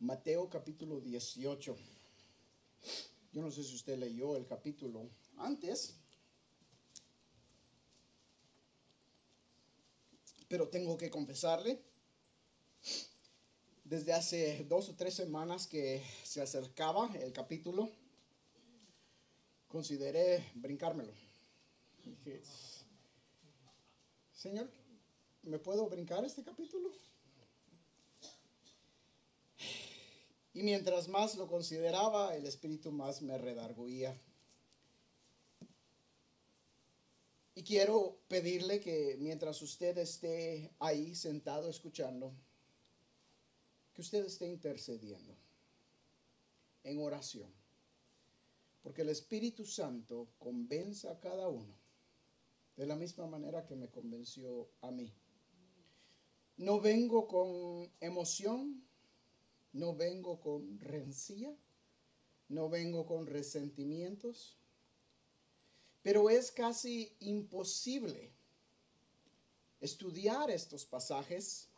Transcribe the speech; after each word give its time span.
Mateo 0.00 0.48
capítulo 0.48 1.00
18. 1.00 1.76
Yo 3.32 3.42
no 3.42 3.50
sé 3.50 3.64
si 3.64 3.74
usted 3.74 3.98
leyó 3.98 4.36
el 4.36 4.46
capítulo 4.46 5.08
antes, 5.38 5.94
pero 10.48 10.68
tengo 10.68 10.96
que 10.96 11.10
confesarle, 11.10 11.82
desde 13.84 14.12
hace 14.12 14.64
dos 14.68 14.88
o 14.88 14.94
tres 14.94 15.14
semanas 15.14 15.66
que 15.66 16.02
se 16.22 16.40
acercaba 16.40 17.10
el 17.16 17.32
capítulo, 17.32 17.90
consideré 19.68 20.44
brincármelo. 20.54 21.12
Señor, 24.32 24.70
¿me 25.42 25.58
puedo 25.58 25.88
brincar 25.88 26.24
este 26.24 26.42
capítulo? 26.44 26.90
Y 30.54 30.62
mientras 30.62 31.08
más 31.08 31.36
lo 31.36 31.48
consideraba, 31.48 32.34
el 32.36 32.46
espíritu 32.46 32.92
más 32.92 33.20
me 33.20 33.36
redarguía. 33.36 34.18
Y 37.56 37.62
quiero 37.62 38.18
pedirle 38.28 38.80
que 38.80 39.16
mientras 39.18 39.60
usted 39.62 39.98
esté 39.98 40.72
ahí 40.78 41.14
sentado 41.14 41.68
escuchando, 41.68 42.32
que 43.92 44.00
usted 44.00 44.24
esté 44.24 44.46
intercediendo 44.46 45.36
en 46.84 47.00
oración. 47.00 47.52
Porque 48.82 49.02
el 49.02 49.08
Espíritu 49.08 49.64
Santo 49.64 50.28
convenza 50.38 51.12
a 51.12 51.20
cada 51.20 51.48
uno 51.48 51.74
de 52.76 52.86
la 52.86 52.96
misma 52.96 53.26
manera 53.26 53.66
que 53.66 53.76
me 53.76 53.88
convenció 53.88 54.68
a 54.82 54.90
mí. 54.90 55.12
No 56.56 56.80
vengo 56.80 57.26
con 57.26 57.90
emoción, 58.00 58.84
no 59.74 59.94
vengo 59.94 60.40
con 60.40 60.78
rencía, 60.80 61.54
no 62.48 62.68
vengo 62.68 63.06
con 63.06 63.26
resentimientos, 63.26 64.56
pero 66.02 66.30
es 66.30 66.52
casi 66.52 67.16
imposible 67.20 68.32
estudiar 69.80 70.50
estos 70.50 70.84
pasajes 70.86 71.68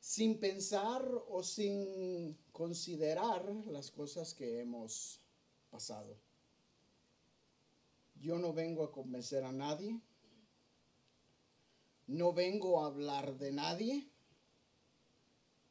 sin 0.00 0.40
pensar 0.40 1.04
o 1.28 1.42
sin 1.42 2.36
considerar 2.52 3.44
las 3.66 3.90
cosas 3.90 4.32
que 4.32 4.60
hemos 4.60 5.20
pasado. 5.70 6.16
Yo 8.20 8.38
no 8.38 8.52
vengo 8.52 8.82
a 8.82 8.92
convencer 8.92 9.44
a 9.44 9.52
nadie, 9.52 10.00
no 12.06 12.32
vengo 12.32 12.82
a 12.82 12.86
hablar 12.86 13.36
de 13.36 13.52
nadie, 13.52 14.08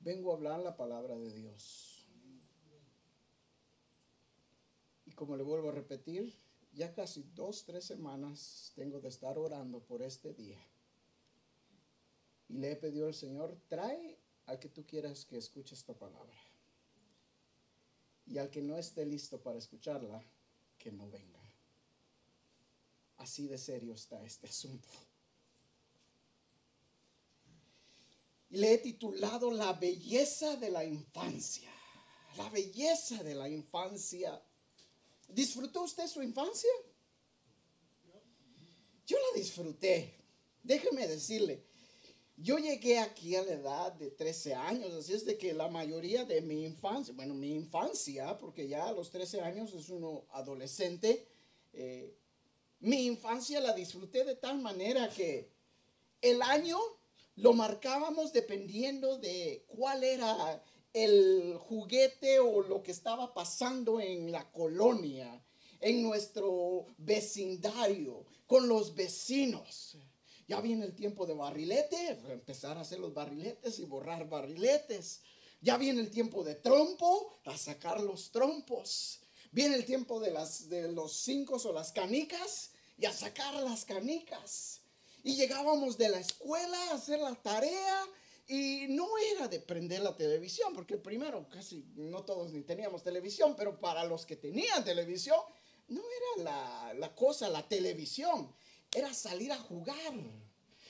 vengo 0.08 0.32
a 0.32 0.36
hablar 0.36 0.62
la 0.62 0.78
palabra 0.78 1.18
de 1.18 1.34
Dios. 1.34 2.08
Y 5.06 5.12
como 5.12 5.36
le 5.36 5.44
vuelvo 5.44 5.68
a 5.68 5.74
repetir, 5.74 6.34
ya 6.72 6.94
casi 6.94 7.24
dos, 7.36 7.66
tres 7.66 7.84
semanas 7.84 8.72
tengo 8.74 9.02
de 9.02 9.10
estar 9.10 9.38
orando 9.38 9.82
por 9.82 10.02
este 10.02 10.34
día. 10.34 10.60
Y 12.48 12.54
le 12.60 12.72
he 12.72 12.76
pedido 12.78 13.08
al 13.08 13.16
Señor, 13.16 13.60
trae 13.68 14.18
al 14.46 14.60
que 14.60 14.70
tú 14.70 14.86
quieras 14.86 15.26
que 15.26 15.38
escuche 15.38 15.76
esta 15.76 15.94
palabra. 15.94 16.38
Y 18.28 18.38
al 18.38 18.50
que 18.50 18.62
no 18.62 18.78
esté 18.78 19.06
listo 19.06 19.42
para 19.42 19.58
escucharla, 19.58 20.24
que 20.78 20.90
no 20.90 21.10
venga. 21.10 21.44
Así 23.18 23.46
de 23.48 23.58
serio 23.58 23.94
está 23.94 24.24
este 24.24 24.48
asunto. 24.48 24.88
Y 28.37 28.37
le 28.50 28.74
he 28.74 28.78
titulado 28.78 29.52
La 29.52 29.74
belleza 29.74 30.56
de 30.58 30.70
la 30.70 30.84
infancia. 30.84 31.72
La 32.38 32.50
belleza 32.50 33.24
de 33.24 33.36
la 33.36 33.50
infancia. 33.50 34.42
¿Disfrutó 35.28 35.84
usted 35.84 36.08
su 36.08 36.22
infancia? 36.22 36.70
Yo 39.06 39.18
la 39.18 39.40
disfruté. 39.40 40.16
Déjeme 40.64 41.08
decirle, 41.08 41.66
yo 42.36 42.58
llegué 42.58 43.00
aquí 43.00 43.36
a 43.36 43.42
la 43.42 43.54
edad 43.54 43.94
de 43.94 44.12
13 44.12 44.54
años, 44.54 44.94
así 44.94 45.14
es 45.14 45.26
de 45.26 45.38
que 45.38 45.54
la 45.54 45.70
mayoría 45.70 46.24
de 46.24 46.42
mi 46.42 46.66
infancia, 46.66 47.14
bueno, 47.16 47.34
mi 47.34 47.54
infancia, 47.54 48.38
porque 48.38 48.68
ya 48.68 48.88
a 48.88 48.92
los 48.92 49.10
13 49.10 49.42
años 49.42 49.74
es 49.74 49.90
uno 49.90 50.26
adolescente, 50.32 51.28
eh, 51.74 52.16
mi 52.80 53.06
infancia 53.06 53.60
la 53.60 53.74
disfruté 53.74 54.24
de 54.24 54.36
tal 54.36 54.60
manera 54.60 55.10
que 55.10 55.52
el 56.22 56.42
año 56.42 56.78
lo 57.38 57.54
marcábamos 57.54 58.34
dependiendo 58.34 59.18
de 59.18 59.64
cuál 59.68 60.04
era 60.04 60.64
el 60.92 61.56
juguete 61.60 62.40
o 62.40 62.62
lo 62.64 62.82
que 62.82 62.92
estaba 62.92 63.34
pasando 63.34 64.02
en 64.02 64.32
la 64.32 64.52
colonia, 64.52 65.44
en 65.80 66.02
nuestro 66.02 66.88
vecindario, 66.98 68.26
con 68.48 68.68
los 68.68 68.96
vecinos. 68.96 69.98
Ya 70.48 70.62
viene 70.62 70.86
el 70.86 70.96
tiempo 70.96 71.28
de 71.28 71.36
barrilete, 71.36 72.18
empezar 72.30 72.78
a 72.78 72.82
hacer 72.82 73.00
los 73.00 73.14
barriletes 73.14 73.78
y 73.78 73.86
borrar 73.86 74.28
barriletes. 74.28 75.22
Ya 75.62 75.78
viene 75.78 76.02
el 76.02 76.10
tiempo 76.10 76.44
de 76.44 76.56
trompo, 76.56 77.40
a 77.46 77.56
sacar 77.56 78.02
los 78.02 78.32
trompos. 78.32 79.20
Viene 79.52 79.76
el 79.76 79.86
tiempo 79.86 80.20
de, 80.20 80.32
las, 80.32 80.70
de 80.70 80.92
los 80.92 81.14
cinco 81.14 81.58
o 81.64 81.74
las 81.74 81.92
canicas 81.92 82.72
y 82.98 83.06
a 83.06 83.14
sacar 83.14 83.54
las 83.62 83.86
canicas. 83.86 84.82
Y 85.24 85.36
llegábamos 85.36 85.98
de 85.98 86.10
la 86.10 86.20
escuela 86.20 86.78
a 86.90 86.96
hacer 86.96 87.20
la 87.20 87.36
tarea 87.36 88.06
y 88.48 88.86
no 88.90 89.08
era 89.34 89.48
de 89.48 89.60
prender 89.60 90.02
la 90.02 90.16
televisión, 90.16 90.74
porque 90.74 90.98
primero 90.98 91.50
casi 91.50 91.86
no 91.96 92.24
todos 92.24 92.54
ni 92.54 92.62
teníamos 92.62 93.04
televisión, 93.04 93.56
pero 93.58 93.80
para 93.80 94.06
los 94.06 94.26
que 94.26 94.38
tenían 94.38 94.86
televisión, 94.86 95.40
no 95.90 96.02
era 96.02 96.44
la, 96.44 96.94
la 96.94 97.16
cosa, 97.16 97.50
la 97.50 97.68
televisión, 97.68 98.54
era 98.96 99.14
salir 99.14 99.52
a 99.52 99.58
jugar. 99.58 100.14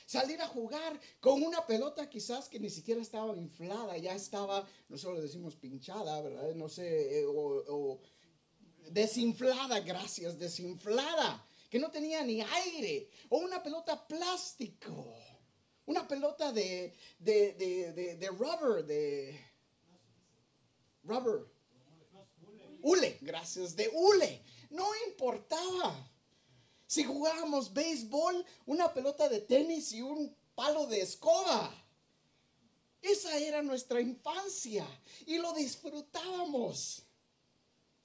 Salir 0.05 0.41
a 0.41 0.47
jugar 0.47 0.97
con 1.19 1.43
una 1.43 1.65
pelota 1.65 2.09
quizás 2.09 2.47
que 2.47 2.59
ni 2.59 2.69
siquiera 2.69 3.01
estaba 3.01 3.35
inflada, 3.35 3.97
ya 3.97 4.15
estaba, 4.15 4.65
nosotros 4.87 5.21
decimos 5.21 5.57
pinchada, 5.57 6.21
¿verdad? 6.21 6.55
No 6.55 6.69
sé, 6.69 7.19
eh, 7.19 7.25
o, 7.25 7.63
o 7.67 7.99
desinflada, 8.89 9.81
gracias, 9.81 10.39
desinflada, 10.39 11.45
que 11.69 11.79
no 11.79 11.91
tenía 11.91 12.23
ni 12.23 12.41
aire, 12.41 13.09
o 13.29 13.37
una 13.37 13.61
pelota 13.61 14.07
plástico, 14.07 15.13
una 15.85 16.07
pelota 16.07 16.51
de, 16.51 16.95
de, 17.19 17.53
de, 17.53 18.15
de, 18.15 18.27
rubber, 18.29 18.85
de 18.85 19.39
rubber, 21.03 21.45
hule, 22.81 23.17
gracias, 23.21 23.75
de 23.75 23.89
hule, 23.93 24.41
no 24.69 24.87
importaba. 25.07 26.09
Si 26.85 27.03
jugábamos 27.03 27.73
béisbol, 27.73 28.45
una 28.65 28.93
pelota 28.93 29.27
de 29.27 29.41
tenis 29.41 29.91
y 29.91 30.01
un 30.01 30.33
palo 30.55 30.87
de 30.87 31.01
escoba. 31.01 31.73
Esa 33.01 33.37
era 33.37 33.61
nuestra 33.61 34.01
infancia 34.01 34.85
y 35.25 35.37
lo 35.37 35.53
disfrutábamos. 35.53 37.03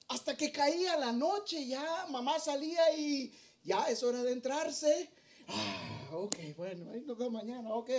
Hasta 0.09 0.35
que 0.37 0.51
caía 0.51 0.97
la 0.97 1.11
noche, 1.11 1.65
ya 1.65 2.05
mamá 2.09 2.39
salía 2.39 2.95
y 2.95 3.33
ya 3.63 3.89
es 3.89 4.03
hora 4.03 4.23
de 4.23 4.31
entrarse. 4.31 5.09
Ah, 5.47 6.09
ok, 6.13 6.37
bueno, 6.55 6.91
ahí 6.91 7.01
nos 7.01 7.17
vemos 7.17 7.33
mañana, 7.33 7.73
ok. 7.73 7.89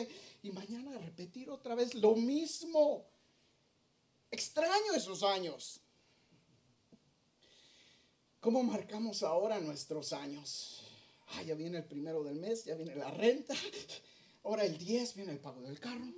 Y 0.42 0.50
mañana 0.50 0.98
repetir 0.98 1.50
otra 1.50 1.74
vez 1.74 1.94
lo 1.94 2.14
mismo. 2.14 3.06
Extraño 4.30 4.94
esos 4.94 5.22
años. 5.22 5.80
¿Cómo 8.40 8.62
marcamos 8.62 9.22
ahora 9.22 9.58
nuestros 9.60 10.12
años? 10.12 10.82
Ah, 11.28 11.42
ya 11.42 11.54
viene 11.54 11.78
el 11.78 11.84
primero 11.84 12.22
del 12.22 12.36
mes, 12.36 12.64
ya 12.64 12.74
viene 12.74 12.94
la 12.94 13.10
renta. 13.10 13.54
Ahora 14.44 14.64
el 14.64 14.76
10 14.76 15.14
viene 15.14 15.32
el 15.32 15.40
pago 15.40 15.62
del 15.62 15.80
carro. 15.80 16.12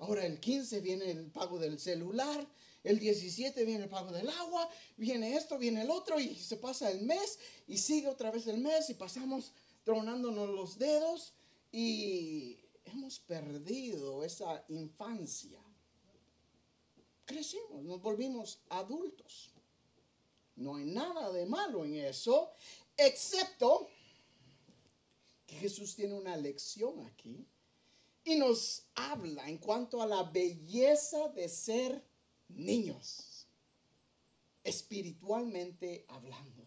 Ahora 0.00 0.26
el 0.26 0.38
15 0.38 0.80
viene 0.80 1.10
el 1.10 1.30
pago 1.30 1.58
del 1.58 1.78
celular. 1.78 2.46
El 2.82 2.98
17 2.98 3.64
viene 3.64 3.84
el 3.84 3.90
pago 3.90 4.12
del 4.12 4.28
agua. 4.28 4.68
Viene 4.96 5.36
esto, 5.36 5.58
viene 5.58 5.82
el 5.82 5.90
otro. 5.90 6.18
Y 6.18 6.34
se 6.34 6.56
pasa 6.56 6.90
el 6.90 7.02
mes 7.02 7.38
y 7.66 7.78
sigue 7.78 8.08
otra 8.08 8.30
vez 8.30 8.46
el 8.46 8.58
mes 8.58 8.90
y 8.90 8.94
pasamos 8.94 9.52
tronándonos 9.84 10.48
los 10.48 10.78
dedos. 10.78 11.34
Y 11.72 12.58
hemos 12.84 13.18
perdido 13.20 14.24
esa 14.24 14.64
infancia. 14.68 15.60
Crecimos, 17.24 17.84
nos 17.84 18.00
volvimos 18.02 18.60
adultos. 18.70 19.52
No 20.56 20.76
hay 20.76 20.84
nada 20.84 21.32
de 21.32 21.46
malo 21.46 21.84
en 21.84 21.94
eso, 21.94 22.52
excepto 22.96 23.88
que 25.46 25.56
Jesús 25.56 25.94
tiene 25.94 26.14
una 26.14 26.36
lección 26.36 27.00
aquí 27.06 27.46
y 28.24 28.34
nos 28.34 28.84
habla 28.94 29.48
en 29.48 29.58
cuanto 29.58 30.02
a 30.02 30.06
la 30.06 30.24
belleza 30.24 31.28
de 31.28 31.48
ser 31.48 32.04
niños, 32.56 33.46
espiritualmente 34.64 36.04
hablando. 36.08 36.66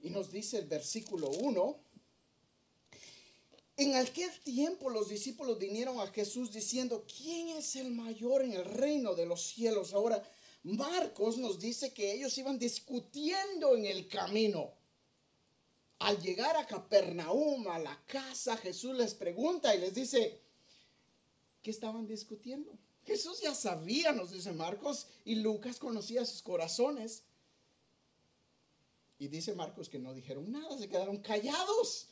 Y 0.00 0.10
nos 0.10 0.30
dice 0.30 0.58
el 0.58 0.66
versículo 0.66 1.30
1, 1.30 1.80
En 3.76 3.94
aquel 3.96 4.30
tiempo 4.40 4.90
los 4.90 5.08
discípulos 5.08 5.58
vinieron 5.58 5.98
a 6.00 6.06
Jesús 6.08 6.52
diciendo, 6.52 7.06
¿quién 7.06 7.48
es 7.48 7.74
el 7.76 7.90
mayor 7.90 8.42
en 8.42 8.52
el 8.52 8.64
reino 8.64 9.14
de 9.14 9.26
los 9.26 9.42
cielos? 9.42 9.94
Ahora, 9.94 10.22
Marcos 10.64 11.36
nos 11.36 11.58
dice 11.58 11.92
que 11.92 12.12
ellos 12.12 12.36
iban 12.38 12.58
discutiendo 12.58 13.76
en 13.76 13.84
el 13.84 14.08
camino. 14.08 14.72
Al 15.98 16.20
llegar 16.20 16.56
a 16.56 16.66
Capernaum, 16.66 17.68
a 17.68 17.78
la 17.78 18.02
casa, 18.06 18.56
Jesús 18.56 18.96
les 18.96 19.14
pregunta 19.14 19.74
y 19.74 19.80
les 19.80 19.94
dice, 19.94 20.40
¿qué 21.62 21.70
estaban 21.70 22.06
discutiendo? 22.06 22.76
Jesús 23.04 23.40
ya 23.40 23.54
sabía, 23.54 24.12
nos 24.12 24.30
dice 24.30 24.52
Marcos, 24.52 25.06
y 25.24 25.36
Lucas 25.36 25.78
conocía 25.78 26.24
sus 26.24 26.42
corazones. 26.42 27.22
Y 29.18 29.28
dice 29.28 29.54
Marcos 29.54 29.88
que 29.88 29.98
no 29.98 30.14
dijeron 30.14 30.50
nada, 30.50 30.76
se 30.78 30.88
quedaron 30.88 31.18
callados. 31.18 32.08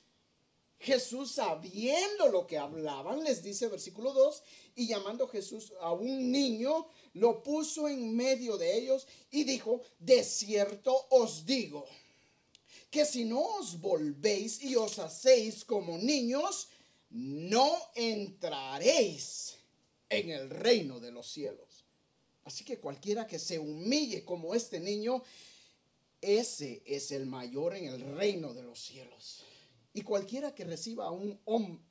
Jesús, 0.79 1.33
sabiendo 1.33 2.29
lo 2.29 2.47
que 2.47 2.59
hablaban, 2.59 3.23
les 3.23 3.43
dice 3.43 3.69
versículo 3.69 4.13
2, 4.13 4.43
y 4.75 4.89
llamando 4.89 5.29
Jesús 5.29 5.73
a 5.81 5.93
un 5.93 6.31
niño, 6.31 6.89
lo 7.15 7.43
puso 7.43 7.89
en 7.89 8.15
medio 8.17 8.59
de 8.59 8.77
ellos 8.77 9.07
y 9.31 9.45
dijo, 9.45 9.81
de 10.01 10.25
cierto 10.25 11.07
os 11.11 11.47
digo, 11.47 11.87
que 12.91 13.07
si 13.07 13.25
no 13.25 13.41
os 13.41 13.81
volvéis 13.81 14.61
y 14.63 14.75
os 14.75 14.99
hacéis 14.99 15.65
como 15.65 15.97
niños, 15.99 16.69
no 17.11 17.77
entraréis 17.95 19.57
en 20.13 20.31
el 20.31 20.51
reino 20.51 21.01
de 21.01 21.11
los 21.11 21.31
cielos. 21.31 21.85
Así 22.45 22.65
que 22.65 22.79
cualquiera 22.79 23.27
que 23.27 23.39
se 23.39 23.59
humille 23.59 24.25
como 24.25 24.55
este 24.55 24.81
niño, 24.81 25.23
ese 26.21 26.83
es 26.85 27.11
el 27.13 27.27
mayor 27.27 27.75
en 27.75 27.87
el 27.87 28.01
reino 28.17 28.53
de 28.53 28.63
los 28.63 28.81
cielos. 28.81 29.43
Y 29.95 30.03
cualquiera 30.03 30.55
que 30.55 30.65
reciba 30.65 31.07
a 31.07 31.11
un, 31.11 31.39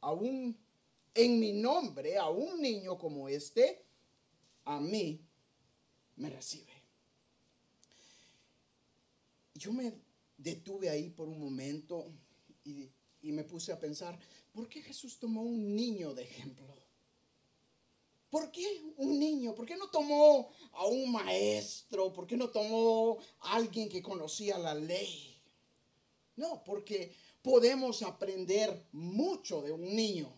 a 0.02 0.12
un, 0.12 0.58
en 1.14 1.40
mi 1.40 1.54
nombre, 1.54 2.18
a 2.18 2.30
un 2.30 2.62
niño 2.62 2.98
como 2.98 3.30
este, 3.30 3.84
a 4.66 4.80
mí 4.80 5.22
me 6.18 6.30
recibe. 6.30 6.72
Yo 9.54 9.72
me 9.74 9.94
detuve 10.38 10.90
ahí 10.90 11.10
por 11.10 11.28
un 11.28 11.40
momento 11.40 12.12
y, 12.64 12.90
y 13.22 13.32
me 13.32 13.44
puse 13.44 13.72
a 13.72 13.80
pensar, 13.80 14.18
¿por 14.52 14.68
qué 14.68 14.82
Jesús 14.82 15.20
tomó 15.20 15.44
un 15.44 15.76
niño 15.76 16.14
de 16.14 16.24
ejemplo? 16.24 16.81
¿Por 18.32 18.50
qué 18.50 18.66
un 18.96 19.20
niño? 19.20 19.54
¿Por 19.54 19.66
qué 19.66 19.76
no 19.76 19.90
tomó 19.90 20.50
a 20.72 20.86
un 20.86 21.12
maestro? 21.12 22.14
¿Por 22.14 22.26
qué 22.26 22.38
no 22.38 22.50
tomó 22.50 23.20
a 23.42 23.56
alguien 23.56 23.90
que 23.90 24.02
conocía 24.02 24.58
la 24.58 24.74
ley? 24.74 25.38
No, 26.38 26.64
porque 26.64 27.14
podemos 27.42 28.02
aprender 28.02 28.88
mucho 28.94 29.62
de 29.62 29.74
un 29.74 29.96
niño. 29.96 30.34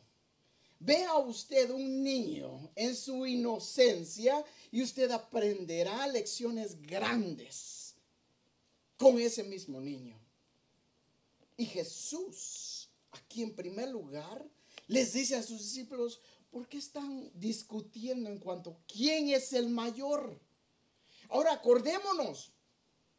Vea 0.79 1.15
usted 1.17 1.69
un 1.69 2.03
niño 2.03 2.71
en 2.75 2.95
su 2.95 3.27
inocencia 3.27 4.43
y 4.71 4.81
usted 4.81 5.11
aprenderá 5.11 6.07
lecciones 6.07 6.81
grandes 6.81 7.93
con 8.97 9.19
ese 9.19 9.43
mismo 9.43 9.79
niño. 9.79 10.19
Y 11.55 11.67
Jesús, 11.67 12.89
aquí 13.11 13.43
en 13.43 13.55
primer 13.55 13.89
lugar, 13.89 14.43
les 14.87 15.13
dice 15.13 15.35
a 15.35 15.43
sus 15.43 15.59
discípulos, 15.59 16.19
¿por 16.53 16.69
qué 16.69 16.77
están 16.77 17.31
discutiendo 17.33 18.29
en 18.29 18.37
cuanto 18.37 18.69
a 18.69 18.77
quién 18.85 19.29
es 19.29 19.53
el 19.53 19.69
mayor? 19.69 20.39
Ahora 21.29 21.51
acordémonos, 21.51 22.53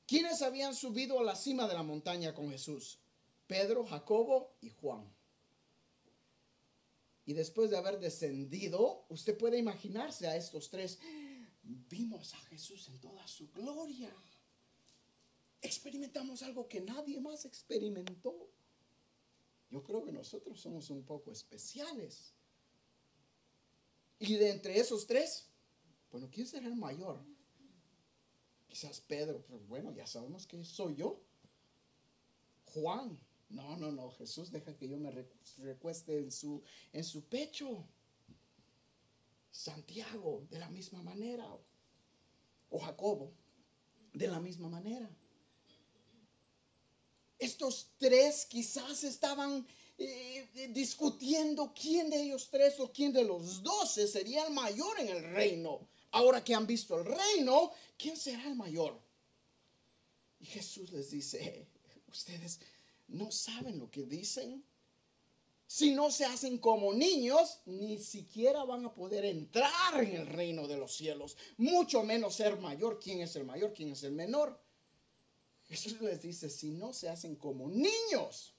¿quiénes 0.07 0.41
habían 0.41 0.73
subido 0.73 1.19
a 1.19 1.25
la 1.25 1.35
cima 1.35 1.67
de 1.67 1.75
la 1.75 1.83
montaña 1.83 2.33
con 2.33 2.49
Jesús? 2.49 3.01
Pedro, 3.49 3.85
Jacobo 3.87 4.55
y 4.61 4.71
Juan. 4.71 5.13
Y 7.27 7.33
después 7.33 7.71
de 7.71 7.77
haber 7.77 7.99
descendido, 7.99 9.05
usted 9.09 9.37
puede 9.37 9.59
imaginarse 9.59 10.29
a 10.29 10.37
estos 10.37 10.71
tres. 10.71 11.01
Vimos 11.65 12.35
a 12.35 12.39
Jesús 12.43 12.87
en 12.87 13.01
toda 13.01 13.27
su 13.27 13.51
gloria. 13.51 14.15
Experimentamos 15.61 16.45
algo 16.45 16.69
que 16.69 16.81
nadie 16.81 17.21
más 17.21 17.47
experimentó. 17.47 18.49
Yo 19.71 19.83
creo 19.83 20.05
que 20.05 20.13
nosotros 20.13 20.61
somos 20.61 20.89
un 20.91 21.03
poco 21.03 21.33
especiales. 21.33 22.33
Y 24.19 24.37
de 24.37 24.50
entre 24.50 24.78
esos 24.78 25.06
tres, 25.06 25.49
bueno, 26.11 26.28
¿quién 26.31 26.46
será 26.46 26.66
el 26.66 26.76
mayor? 26.76 27.20
Quizás 28.69 29.00
Pedro, 29.00 29.44
pero 29.46 29.61
bueno, 29.61 29.93
ya 29.93 30.06
sabemos 30.06 30.46
que 30.46 30.64
soy 30.64 30.96
yo. 30.96 31.20
Juan, 32.66 33.19
no, 33.49 33.76
no, 33.76 33.93
no, 33.93 34.11
Jesús 34.12 34.50
deja 34.50 34.76
que 34.76 34.88
yo 34.88 34.99
me 34.99 35.11
recueste 35.58 36.19
en 36.19 36.32
su, 36.32 36.62
en 36.93 37.05
su 37.05 37.25
pecho. 37.25 37.87
Santiago, 39.50 40.46
de 40.50 40.58
la 40.58 40.69
misma 40.69 41.02
manera. 41.02 41.46
O 42.70 42.78
Jacobo, 42.81 43.32
de 44.12 44.26
la 44.26 44.40
misma 44.40 44.69
manera. 44.69 45.08
Estos 47.38 47.93
tres 47.99 48.46
quizás 48.46 49.05
estaban 49.05 49.66
discutiendo 50.70 51.73
quién 51.73 52.11
de 52.11 52.23
ellos 52.23 52.49
tres 52.50 52.79
o 52.81 52.93
quién 52.93 53.12
de 53.12 53.25
los 53.25 53.62
doce 53.62 54.06
sería 54.06 54.46
el 54.46 54.52
mayor 54.52 54.99
en 55.00 55.08
el 55.08 55.23
reino. 55.32 55.88
Ahora 56.12 56.44
que 56.44 56.55
han 56.55 56.67
visto 56.67 56.99
el 56.99 57.05
reino, 57.05 57.73
¿quién 57.96 58.17
será 58.17 58.44
el 58.46 58.55
mayor? 58.55 59.00
Y 60.41 60.46
Jesús 60.46 60.93
les 60.93 61.11
dice, 61.11 61.67
ustedes 62.08 62.61
no 63.08 63.31
saben 63.31 63.79
lo 63.79 63.91
que 63.91 64.05
dicen. 64.05 64.64
Si 65.67 65.93
no 65.93 66.11
se 66.11 66.25
hacen 66.25 66.58
como 66.58 66.93
niños, 66.93 67.58
ni 67.64 67.99
siquiera 67.99 68.64
van 68.64 68.85
a 68.85 68.94
poder 68.94 69.25
entrar 69.25 70.05
en 70.05 70.14
el 70.14 70.26
reino 70.26 70.69
de 70.69 70.76
los 70.76 70.94
cielos, 70.94 71.37
mucho 71.56 72.05
menos 72.05 72.35
ser 72.35 72.58
mayor. 72.58 73.00
¿Quién 73.00 73.23
es 73.23 73.35
el 73.35 73.44
mayor? 73.44 73.73
¿Quién 73.73 73.90
es 73.90 74.02
el 74.05 74.12
menor? 74.12 74.61
Jesús 75.67 76.00
les 76.00 76.23
dice, 76.23 76.50
si 76.50 76.70
no 76.70 76.93
se 76.93 77.08
hacen 77.08 77.37
como 77.37 77.69
niños, 77.69 78.54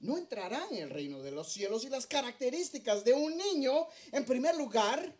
no 0.00 0.18
entrarán 0.18 0.66
en 0.72 0.84
el 0.84 0.90
reino 0.90 1.22
de 1.22 1.30
los 1.30 1.52
cielos. 1.52 1.84
Y 1.84 1.88
las 1.88 2.06
características 2.06 3.04
de 3.04 3.12
un 3.12 3.36
niño, 3.36 3.86
en 4.12 4.24
primer 4.24 4.56
lugar, 4.56 5.16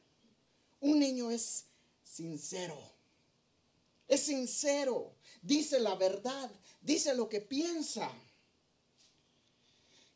un 0.81 0.99
niño 0.99 1.31
es 1.31 1.67
sincero. 2.03 2.79
Es 4.09 4.23
sincero, 4.23 5.15
dice 5.41 5.79
la 5.79 5.94
verdad, 5.94 6.50
dice 6.81 7.15
lo 7.15 7.29
que 7.29 7.41
piensa. 7.41 8.11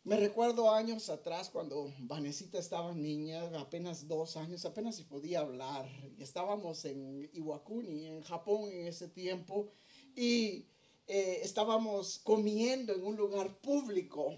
Me 0.03 0.17
recuerdo 0.17 0.71
años 0.71 1.09
atrás 1.09 1.49
cuando 1.49 1.91
Vanesita 2.01 2.59
estaba 2.59 2.93
niña, 2.93 3.43
apenas 3.59 4.07
dos 4.07 4.37
años, 4.37 4.65
apenas 4.65 4.97
si 4.97 5.05
podía 5.05 5.41
hablar. 5.41 5.89
Estábamos 6.19 6.85
en 6.85 7.31
Iwakuni, 7.33 8.07
en 8.07 8.23
Japón 8.23 8.71
en 8.71 8.87
ese 8.87 9.09
tiempo, 9.09 9.71
y 10.15 10.67
eh, 11.07 11.41
estábamos 11.43 12.19
comiendo 12.19 12.93
en 12.93 13.05
un 13.05 13.17
lugar 13.17 13.57
público. 13.61 14.37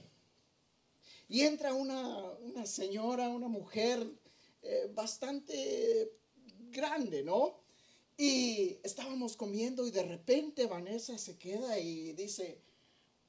Y 1.28 1.42
entra 1.42 1.74
una, 1.74 2.32
una 2.40 2.66
señora, 2.66 3.28
una 3.28 3.48
mujer 3.48 4.06
eh, 4.62 4.90
bastante 4.94 6.12
grande, 6.70 7.22
¿no? 7.22 7.60
Y 8.16 8.78
estábamos 8.82 9.36
comiendo 9.36 9.86
y 9.86 9.90
de 9.90 10.02
repente 10.02 10.66
Vanessa 10.66 11.18
se 11.18 11.36
queda 11.36 11.78
y 11.78 12.12
dice, 12.12 12.62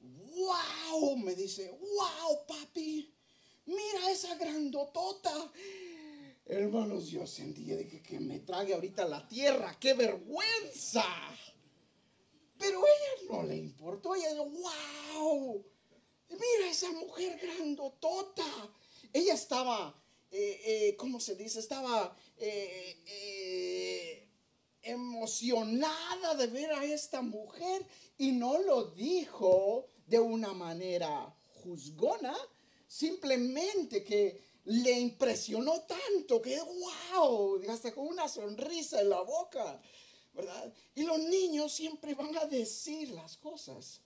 wow, 0.00 1.16
me 1.16 1.34
dice, 1.34 1.70
wow, 1.70 2.46
papi, 2.46 3.12
mira 3.66 4.10
esa 4.10 4.34
grandotota. 4.36 5.52
Hermanos, 6.46 7.08
yo 7.08 7.26
sentía 7.26 7.76
de 7.76 7.86
que, 7.86 8.18
me 8.18 8.40
trague 8.40 8.72
ahorita 8.72 9.06
la 9.06 9.28
tierra, 9.28 9.76
qué 9.78 9.92
vergüenza. 9.92 11.04
Pero 12.56 12.80
ella 12.80 13.30
no 13.30 13.42
le 13.42 13.56
importó, 13.56 14.14
ella 14.14 14.32
dijo, 14.32 14.48
wow, 14.48 15.64
mira 16.30 16.70
esa 16.70 16.90
mujer 16.92 17.38
grandotota. 17.40 18.44
Ella 19.12 19.34
estaba, 19.34 19.94
eh, 20.30 20.60
eh, 20.64 20.96
¿cómo 20.96 21.20
se 21.20 21.34
dice? 21.36 21.60
Estaba 21.60 22.16
eh, 22.36 24.28
emocionada 24.82 26.34
de 26.34 26.46
ver 26.46 26.72
a 26.72 26.84
esta 26.84 27.22
mujer 27.22 27.86
y 28.16 28.32
no 28.32 28.58
lo 28.58 28.84
dijo 28.92 29.86
de 30.06 30.18
una 30.18 30.52
manera 30.54 31.34
juzgona, 31.62 32.36
simplemente 32.86 34.02
que 34.02 34.48
le 34.64 34.92
impresionó 34.92 35.80
tanto 35.82 36.42
que, 36.42 36.60
wow, 36.60 37.60
hasta 37.70 37.92
con 37.92 38.06
una 38.06 38.28
sonrisa 38.28 39.00
en 39.00 39.10
la 39.10 39.22
boca, 39.22 39.80
¿verdad? 40.34 40.72
Y 40.94 41.02
los 41.04 41.18
niños 41.18 41.72
siempre 41.72 42.14
van 42.14 42.36
a 42.36 42.44
decir 42.44 43.10
las 43.10 43.36
cosas, 43.36 44.00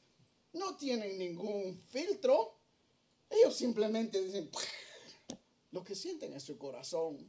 no 0.53 0.77
tienen 0.77 1.19
ningún 1.19 1.81
filtro, 1.89 2.59
ellos 3.29 3.57
simplemente 3.57 4.23
dicen 4.23 4.51
lo 5.71 5.83
que 5.83 5.95
sienten 5.95 6.33
en 6.33 6.41
su 6.41 6.59
corazón. 6.59 7.29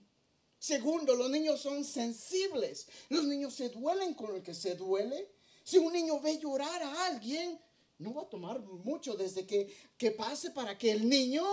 Segundo, 0.60 1.16
los 1.16 1.30
niños 1.30 1.62
son 1.62 1.84
sensibles. 1.84 2.88
Los 3.10 3.26
niños 3.26 3.54
se 3.54 3.70
duelen 3.70 4.14
con 4.14 4.36
el 4.36 4.42
que 4.42 4.54
se 4.54 4.76
duele. 4.76 5.30
Si 5.64 5.78
un 5.78 5.92
niño 5.92 6.20
ve 6.20 6.40
llorar 6.40 6.82
a 6.84 7.06
alguien, 7.06 7.60
no 8.00 8.14
va 8.14 8.24
a 8.24 8.30
tomar 8.30 8.60
mucho 8.62 9.16
desde 9.16 9.46
que, 9.46 9.74
que 9.98 10.12
pase 10.12 10.52
para 10.52 10.78
que 10.78 10.92
el 10.92 11.08
niño 11.08 11.44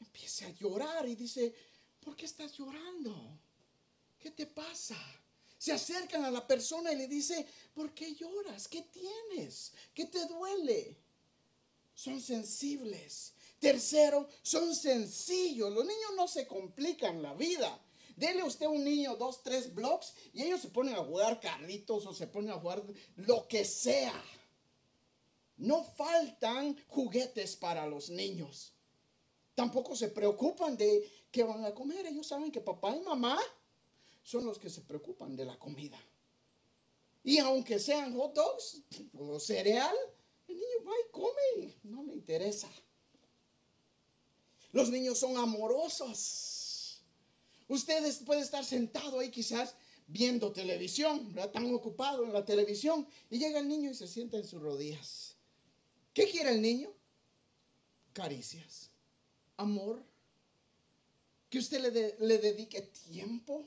empieza 0.00 0.46
a 0.46 0.50
llorar 0.50 1.08
y 1.08 1.14
dice, 1.14 1.54
¿por 2.00 2.16
qué 2.16 2.26
estás 2.26 2.56
llorando? 2.56 3.38
¿Qué 4.18 4.30
te 4.30 4.46
pasa? 4.46 4.96
Se 5.60 5.72
acercan 5.72 6.24
a 6.24 6.30
la 6.30 6.46
persona 6.46 6.90
y 6.90 6.96
le 6.96 7.06
dice, 7.06 7.46
¿por 7.74 7.92
qué 7.92 8.14
lloras? 8.14 8.66
¿Qué 8.66 8.80
tienes? 8.80 9.74
¿Qué 9.92 10.06
te 10.06 10.24
duele? 10.24 10.96
Son 11.92 12.18
sensibles. 12.18 13.34
Tercero, 13.58 14.26
son 14.40 14.74
sencillos. 14.74 15.70
Los 15.70 15.84
niños 15.84 16.12
no 16.16 16.26
se 16.28 16.46
complican 16.46 17.20
la 17.20 17.34
vida. 17.34 17.78
Dele 18.16 18.42
usted 18.42 18.68
un 18.68 18.82
niño 18.82 19.16
dos, 19.16 19.42
tres 19.42 19.74
blocks 19.74 20.14
y 20.32 20.44
ellos 20.44 20.62
se 20.62 20.70
ponen 20.70 20.94
a 20.94 21.04
jugar 21.04 21.38
carritos 21.40 22.06
o 22.06 22.14
se 22.14 22.26
ponen 22.26 22.52
a 22.52 22.58
jugar 22.58 22.82
lo 23.16 23.46
que 23.46 23.66
sea. 23.66 24.18
No 25.58 25.84
faltan 25.84 26.74
juguetes 26.88 27.54
para 27.56 27.86
los 27.86 28.08
niños. 28.08 28.72
Tampoco 29.54 29.94
se 29.94 30.08
preocupan 30.08 30.78
de 30.78 31.26
qué 31.30 31.42
van 31.42 31.66
a 31.66 31.74
comer. 31.74 32.06
Ellos 32.06 32.28
saben 32.28 32.50
que 32.50 32.62
papá 32.62 32.96
y 32.96 33.00
mamá 33.00 33.38
son 34.22 34.44
los 34.46 34.58
que 34.58 34.70
se 34.70 34.82
preocupan 34.82 35.36
de 35.36 35.44
la 35.44 35.58
comida. 35.58 35.98
Y 37.22 37.38
aunque 37.38 37.78
sean 37.78 38.14
hot 38.14 38.34
dogs 38.34 38.82
o 39.18 39.38
cereal, 39.38 39.94
el 40.48 40.54
niño 40.54 40.84
va 40.86 40.92
y 40.92 41.10
come, 41.10 41.74
no 41.84 42.02
le 42.04 42.14
interesa. 42.14 42.68
Los 44.72 44.88
niños 44.90 45.18
son 45.18 45.36
amorosos. 45.36 47.02
Ustedes 47.68 48.18
pueden 48.18 48.42
estar 48.42 48.64
sentado 48.64 49.18
ahí 49.18 49.30
quizás 49.30 49.74
viendo 50.06 50.52
televisión, 50.52 51.32
tan 51.52 51.72
ocupado 51.72 52.24
en 52.24 52.32
la 52.32 52.44
televisión, 52.44 53.06
y 53.30 53.38
llega 53.38 53.60
el 53.60 53.68
niño 53.68 53.90
y 53.90 53.94
se 53.94 54.08
sienta 54.08 54.36
en 54.36 54.46
sus 54.46 54.60
rodillas. 54.60 55.36
¿Qué 56.12 56.28
quiere 56.28 56.50
el 56.50 56.60
niño? 56.60 56.92
Caricias, 58.12 58.90
amor, 59.56 60.02
que 61.48 61.58
usted 61.58 61.80
le, 61.80 62.16
le 62.26 62.38
dedique 62.38 62.82
tiempo. 62.82 63.64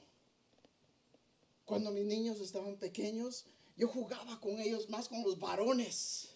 Cuando 1.65 1.91
mis 1.91 2.05
niños 2.05 2.39
estaban 2.39 2.77
pequeños, 2.77 3.45
yo 3.75 3.87
jugaba 3.87 4.39
con 4.39 4.59
ellos 4.59 4.89
más 4.89 5.07
con 5.07 5.23
los 5.23 5.39
varones, 5.39 6.29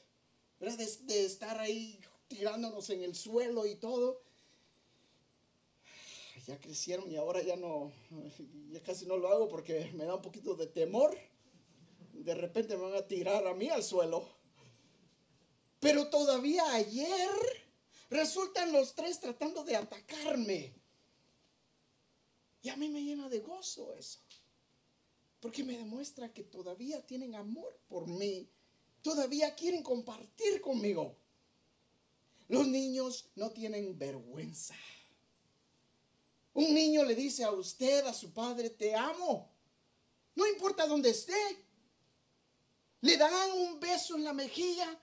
¿verdad? 0.59 0.77
de 0.77 1.25
estar 1.25 1.59
ahí 1.59 1.99
tirándonos 2.27 2.89
en 2.89 3.03
el 3.03 3.15
suelo 3.15 3.65
y 3.65 3.75
todo 3.75 4.27
ya 6.47 6.57
crecieron 6.59 7.11
y 7.11 7.17
ahora 7.17 7.41
ya 7.41 7.57
no, 7.57 7.91
ya 8.71 8.81
casi 8.81 9.05
no 9.05 9.17
lo 9.17 9.27
hago 9.27 9.49
porque 9.49 9.91
me 9.95 10.05
da 10.05 10.15
un 10.15 10.21
poquito 10.21 10.55
de 10.55 10.67
temor. 10.67 11.15
De 12.13 12.33
repente 12.33 12.77
me 12.77 12.83
van 12.83 12.95
a 12.95 13.05
tirar 13.05 13.45
a 13.45 13.53
mí 13.53 13.69
al 13.69 13.83
suelo. 13.83 14.25
Pero 15.79 16.09
todavía 16.09 16.63
ayer 16.73 17.29
resultan 18.09 18.71
los 18.71 18.95
tres 18.95 19.19
tratando 19.19 19.65
de 19.65 19.75
atacarme. 19.75 20.73
Y 22.61 22.69
a 22.69 22.77
mí 22.77 22.89
me 22.89 23.03
llena 23.03 23.27
de 23.27 23.39
gozo 23.41 23.93
eso. 23.93 24.19
Porque 25.39 25.63
me 25.63 25.77
demuestra 25.77 26.33
que 26.33 26.43
todavía 26.43 27.05
tienen 27.05 27.35
amor 27.35 27.79
por 27.87 28.07
mí. 28.07 28.49
Todavía 29.01 29.55
quieren 29.55 29.83
compartir 29.83 30.61
conmigo. 30.61 31.15
Los 32.47 32.67
niños 32.67 33.29
no 33.35 33.51
tienen 33.51 33.97
vergüenza. 33.97 34.75
Un 36.53 36.73
niño 36.73 37.03
le 37.03 37.13
dice 37.13 37.43
a 37.43 37.51
usted, 37.51 38.05
a 38.05 38.13
su 38.13 38.33
padre, 38.33 38.71
te 38.71 38.95
amo. 38.95 39.51
No 40.33 40.47
importa 40.47 40.87
dónde 40.87 41.11
esté. 41.11 41.35
Le 43.01 43.15
dan 43.15 43.51
un 43.51 43.79
beso 43.79 44.15
en 44.15 44.23
la 44.23 44.33
mejilla. 44.33 44.99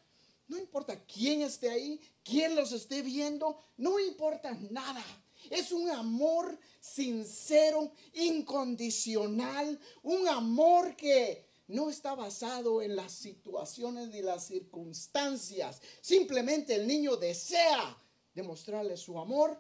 No 0.49 0.59
importa 0.59 1.05
quién 1.05 1.43
esté 1.43 1.71
ahí, 1.71 2.01
quién 2.23 2.57
los 2.57 2.73
esté 2.73 3.03
viendo. 3.03 3.59
No 3.77 4.01
importa 4.01 4.53
nada. 4.71 5.05
Es 5.51 5.73
un 5.73 5.91
amor 5.91 6.59
sincero, 6.81 7.93
incondicional. 8.15 9.79
Un 10.03 10.29
amor 10.29 10.97
que 10.97 11.47
no 11.69 11.89
está 11.89 12.15
basado 12.15 12.83
en 12.83 12.95
las 12.97 13.13
situaciones 13.13 14.09
ni 14.09 14.23
las 14.23 14.47
circunstancias. 14.47 15.81
Simplemente 16.01 16.75
el 16.75 16.87
niño 16.87 17.17
desea 17.17 17.97
demostrarle 18.35 18.97
su 18.97 19.19
amor 19.19 19.59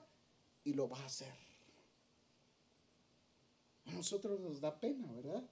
y 0.64 0.74
lo 0.74 0.88
va 0.88 0.98
a 0.98 1.06
hacer. 1.06 1.32
A 3.86 3.92
nosotros 3.92 4.40
nos 4.40 4.60
da 4.60 4.78
pena, 4.78 5.10
¿verdad? 5.12 5.42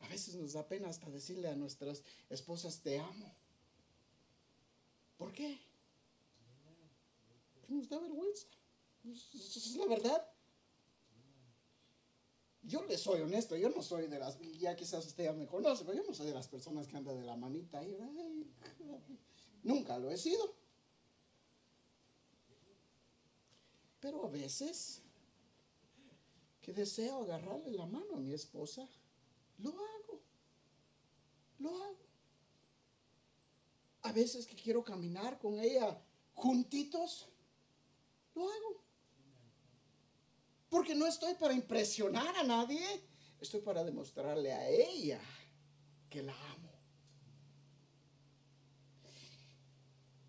A 0.00 0.08
veces 0.08 0.34
nos 0.34 0.52
da 0.52 0.66
pena 0.66 0.88
hasta 0.88 1.10
decirle 1.10 1.48
a 1.48 1.54
nuestras 1.54 2.02
esposas, 2.28 2.80
te 2.80 2.98
amo. 2.98 3.34
¿Por 5.16 5.32
qué? 5.32 5.60
Nos 7.70 7.88
da 7.88 7.98
vergüenza. 7.98 8.46
Es 9.04 9.76
la 9.76 9.86
verdad. 9.86 10.26
Yo 12.62 12.84
le 12.84 12.98
soy 12.98 13.22
honesto, 13.22 13.56
yo 13.56 13.70
no 13.70 13.82
soy 13.82 14.06
de 14.06 14.18
las, 14.18 14.38
ya 14.58 14.76
quizás 14.76 15.06
usted 15.06 15.24
ya 15.24 15.32
me 15.32 15.46
conoce, 15.46 15.84
pero 15.84 15.96
yo 15.96 16.04
no 16.06 16.12
soy 16.12 16.26
de 16.26 16.34
las 16.34 16.46
personas 16.46 16.86
que 16.86 16.96
andan 16.96 17.18
de 17.18 17.24
la 17.24 17.36
manita 17.36 17.78
ahí. 17.78 17.96
Nunca 19.62 19.98
lo 19.98 20.10
he 20.10 20.18
sido. 20.18 20.54
Pero 24.00 24.26
a 24.26 24.30
veces 24.30 25.02
que 26.60 26.72
deseo 26.72 27.22
agarrarle 27.22 27.70
la 27.70 27.86
mano 27.86 28.16
a 28.16 28.20
mi 28.20 28.32
esposa, 28.32 28.86
lo 29.58 29.70
hago. 29.70 30.20
Lo 31.60 31.70
hago. 31.82 31.98
A 34.02 34.12
veces 34.12 34.46
que 34.46 34.56
quiero 34.56 34.82
caminar 34.84 35.38
con 35.38 35.58
ella 35.58 35.98
juntitos, 36.34 37.29
lo 38.34 38.42
hago. 38.42 38.84
Porque 40.68 40.94
no 40.94 41.06
estoy 41.06 41.34
para 41.34 41.52
impresionar 41.54 42.36
a 42.36 42.44
nadie, 42.44 42.84
estoy 43.40 43.60
para 43.60 43.82
demostrarle 43.82 44.52
a 44.52 44.68
ella 44.68 45.20
que 46.08 46.22
la 46.22 46.34
amo. 46.52 46.70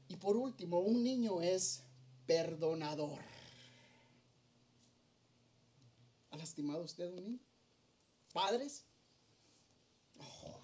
Y 0.08 0.16
por 0.18 0.36
último, 0.36 0.80
un 0.80 1.04
niño 1.04 1.42
es 1.42 1.84
perdonador. 2.26 3.20
¿Ha 6.32 6.38
lastimado 6.38 6.84
usted 6.84 7.06
a 7.06 7.14
un 7.14 7.24
niño? 7.24 7.40
¿Padres? 8.34 8.86
Oh, 10.18 10.60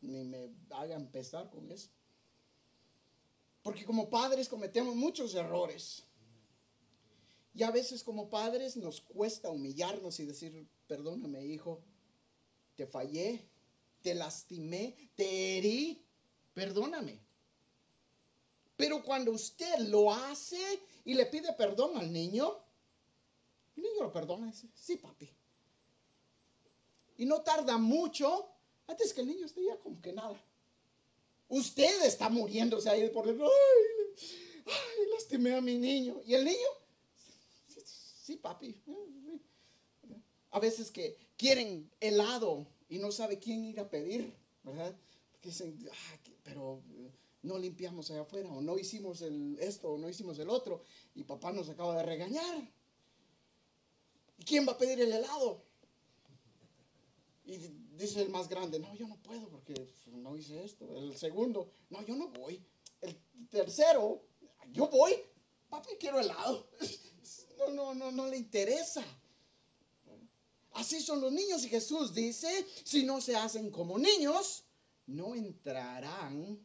ni 0.00 0.24
me 0.24 0.50
hagan 0.70 1.06
pesar 1.08 1.50
con 1.50 1.70
eso. 1.70 1.90
Porque 3.62 3.84
como 3.84 4.08
padres 4.08 4.48
cometemos 4.48 4.94
muchos 4.94 5.34
errores. 5.34 6.04
Y 7.54 7.62
a 7.62 7.70
veces 7.70 8.02
como 8.02 8.30
padres 8.30 8.76
nos 8.76 9.00
cuesta 9.00 9.50
humillarnos 9.50 10.20
y 10.20 10.24
decir, 10.24 10.68
perdóname 10.86 11.44
hijo, 11.44 11.82
te 12.76 12.86
fallé, 12.86 13.48
te 14.02 14.14
lastimé, 14.14 14.96
te 15.14 15.58
herí, 15.58 16.04
perdóname. 16.54 17.20
Pero 18.76 19.02
cuando 19.02 19.32
usted 19.32 19.78
lo 19.88 20.12
hace 20.12 20.80
y 21.04 21.14
le 21.14 21.26
pide 21.26 21.52
perdón 21.52 21.98
al 21.98 22.10
niño, 22.10 22.56
el 23.76 23.82
niño 23.82 24.04
lo 24.04 24.12
perdona 24.12 24.46
dice, 24.46 24.68
sí, 24.74 24.96
papi. 24.96 25.30
Y 27.18 27.26
no 27.26 27.42
tarda 27.42 27.76
mucho 27.76 28.48
antes 28.86 29.12
que 29.12 29.20
el 29.20 29.26
niño 29.26 29.44
esté 29.44 29.62
ya 29.64 29.78
como 29.78 30.00
que 30.00 30.12
nada. 30.12 30.42
Usted 31.50 32.04
está 32.04 32.28
muriéndose 32.28 32.88
ahí 32.88 33.10
por 33.10 33.26
dentro. 33.26 33.50
Ay, 34.66 35.06
lastimé 35.12 35.54
a 35.54 35.60
mi 35.60 35.76
niño. 35.76 36.22
¿Y 36.24 36.34
el 36.34 36.44
niño? 36.44 36.68
Sí, 38.22 38.36
papi. 38.36 38.80
A 40.52 40.60
veces 40.60 40.90
que 40.90 41.18
quieren 41.36 41.90
helado 42.00 42.66
y 42.88 42.98
no 42.98 43.10
sabe 43.10 43.38
quién 43.38 43.64
ir 43.64 43.80
a 43.80 43.90
pedir, 43.90 44.32
¿verdad? 44.62 44.96
Porque 45.32 45.48
dicen, 45.48 45.76
pero 46.44 46.82
no 47.42 47.58
limpiamos 47.58 48.10
allá 48.10 48.22
afuera, 48.22 48.48
o 48.50 48.60
no 48.60 48.78
hicimos 48.78 49.22
esto, 49.58 49.90
o 49.90 49.98
no 49.98 50.08
hicimos 50.08 50.38
el 50.38 50.50
otro, 50.50 50.82
y 51.14 51.24
papá 51.24 51.52
nos 51.52 51.68
acaba 51.68 51.96
de 51.96 52.04
regañar. 52.04 52.72
¿Y 54.38 54.44
quién 54.44 54.66
va 54.66 54.72
a 54.72 54.78
pedir 54.78 55.00
el 55.00 55.12
helado? 55.12 55.64
Y 57.44 57.58
dice 58.00 58.22
el 58.22 58.30
más 58.30 58.48
grande, 58.48 58.78
no, 58.78 58.94
yo 58.94 59.06
no 59.06 59.16
puedo 59.22 59.48
porque 59.48 59.74
no 60.06 60.36
hice 60.36 60.64
esto. 60.64 60.96
El 60.96 61.16
segundo, 61.16 61.70
no, 61.90 62.04
yo 62.04 62.16
no 62.16 62.28
voy. 62.28 62.64
El 63.00 63.16
tercero, 63.48 64.22
yo 64.72 64.88
voy. 64.88 65.14
Papi, 65.68 65.90
quiero 65.98 66.20
helado. 66.20 66.68
No, 67.60 67.68
no, 67.68 67.94
no, 67.94 68.10
no 68.10 68.26
le 68.26 68.38
interesa. 68.38 69.04
Así 70.72 71.02
son 71.02 71.20
los 71.20 71.30
niños 71.30 71.62
y 71.62 71.68
Jesús 71.68 72.14
dice, 72.14 72.66
si 72.84 73.04
no 73.04 73.20
se 73.20 73.36
hacen 73.36 73.70
como 73.70 73.98
niños, 73.98 74.64
no 75.06 75.34
entrarán 75.34 76.58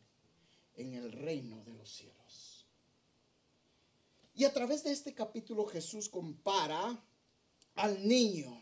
en 0.78 0.94
el 0.94 1.12
reino 1.12 1.62
de 1.66 1.74
los 1.74 1.92
cielos. 1.92 2.66
Y 4.36 4.46
a 4.46 4.54
través 4.54 4.86
de 4.86 4.92
este 4.92 5.14
capítulo 5.14 5.66
Jesús 5.66 6.08
compara 6.08 7.04
al 7.76 8.08
niño. 8.08 8.62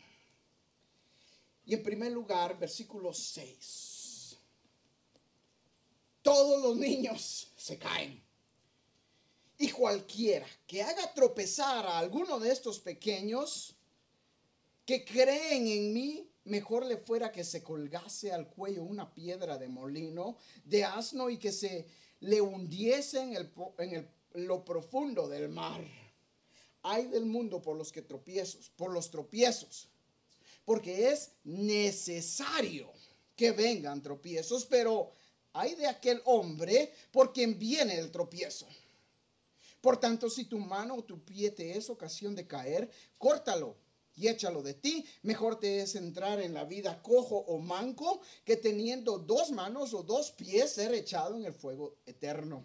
Y 1.66 1.74
en 1.74 1.84
primer 1.84 2.12
lugar, 2.12 2.60
versículo 2.60 3.14
6. 3.14 4.38
Todos 6.22 6.62
los 6.62 6.78
niños 6.78 7.52
se 7.56 7.78
caen. 7.78 8.22
Y 9.58 9.70
cualquiera 9.70 10.48
que 10.68 10.82
haga 10.82 11.14
tropezar 11.14 11.86
a 11.86 12.00
alguno 12.00 12.40
de 12.40 12.52
estos 12.52 12.80
pequeños 12.80 13.76
que 14.86 15.06
creen 15.06 15.68
en 15.68 15.94
mí, 15.94 16.30
mejor 16.46 16.86
le 16.86 16.98
fuera 16.98 17.32
que 17.32 17.44
se 17.44 17.64
colgase 17.64 18.32
al 18.32 18.50
cuello 18.50 18.84
una 18.84 19.14
piedra 19.14 19.58
de 19.58 19.70
molino, 19.70 20.38
de 20.66 20.84
asno 20.84 21.30
y 21.30 21.38
que 21.38 21.52
se 21.52 21.88
le 22.20 22.42
hundiese 22.42 23.22
en, 23.22 23.36
el, 23.36 23.52
en 23.78 24.10
lo 24.34 24.66
profundo 24.66 25.28
del 25.28 25.50
mar. 25.50 25.82
Hay 26.82 27.08
del 27.08 27.26
mundo 27.26 27.62
por 27.62 27.78
los 27.78 27.92
que 27.92 28.02
tropiezos, 28.02 28.70
por 28.76 28.92
los 28.92 29.10
tropiezos, 29.10 29.88
porque 30.66 31.10
es 31.10 31.32
necesario 31.44 32.92
que 33.36 33.52
vengan 33.52 34.02
tropiezos, 34.02 34.66
pero 34.66 35.12
hay 35.54 35.76
de 35.76 35.88
aquel 35.88 36.22
hombre 36.26 36.92
por 37.12 37.34
quien 37.34 37.58
viene 37.58 37.98
el 37.98 38.12
tropiezo. 38.12 38.68
Por 39.82 40.00
tanto, 40.00 40.30
si 40.30 40.46
tu 40.46 40.60
mano 40.60 40.96
o 40.96 41.04
tu 41.04 41.24
pie 41.24 41.52
te 41.52 41.78
es 41.78 41.90
ocasión 41.90 42.36
de 42.36 42.48
caer, 42.48 42.90
córtalo 43.18 43.76
y 44.16 44.28
échalo 44.28 44.62
de 44.62 44.74
ti. 44.74 45.06
Mejor 45.24 45.60
te 45.60 45.82
es 45.82 45.96
entrar 45.96 46.40
en 46.40 46.54
la 46.54 46.64
vida 46.64 47.02
cojo 47.02 47.38
o 47.38 47.58
manco 47.60 48.22
que 48.46 48.56
teniendo 48.56 49.18
dos 49.18 49.52
manos 49.52 49.94
o 49.94 50.04
dos 50.04 50.32
pies 50.32 50.72
ser 50.72 50.94
echado 50.94 51.36
en 51.36 51.46
el 51.46 51.54
fuego 51.54 51.98
eterno. 52.06 52.64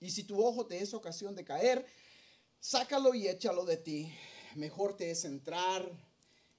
Y 0.00 0.10
si 0.10 0.24
tu 0.24 0.44
ojo 0.44 0.66
te 0.66 0.78
es 0.78 0.92
ocasión 0.92 1.34
de 1.34 1.44
caer, 1.44 1.86
sácalo 2.60 3.14
y 3.14 3.28
échalo 3.28 3.64
de 3.64 3.78
ti. 3.78 4.12
Mejor 4.54 4.96
te 4.96 5.10
es 5.10 5.24
entrar 5.24 5.90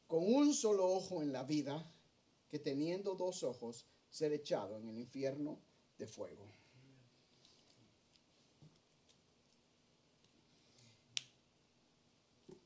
con 0.08 0.24
un 0.24 0.54
solo 0.54 0.88
ojo 0.88 1.22
en 1.22 1.32
la 1.32 1.44
vida 1.44 1.92
que 2.50 2.60
teniendo 2.60 3.16
dos 3.16 3.44
ojos 3.44 3.86
ser 4.10 4.32
echado 4.34 4.78
en 4.78 4.88
el 4.90 4.98
infierno 4.98 5.60
de 5.98 6.08
fuego. 6.08 6.46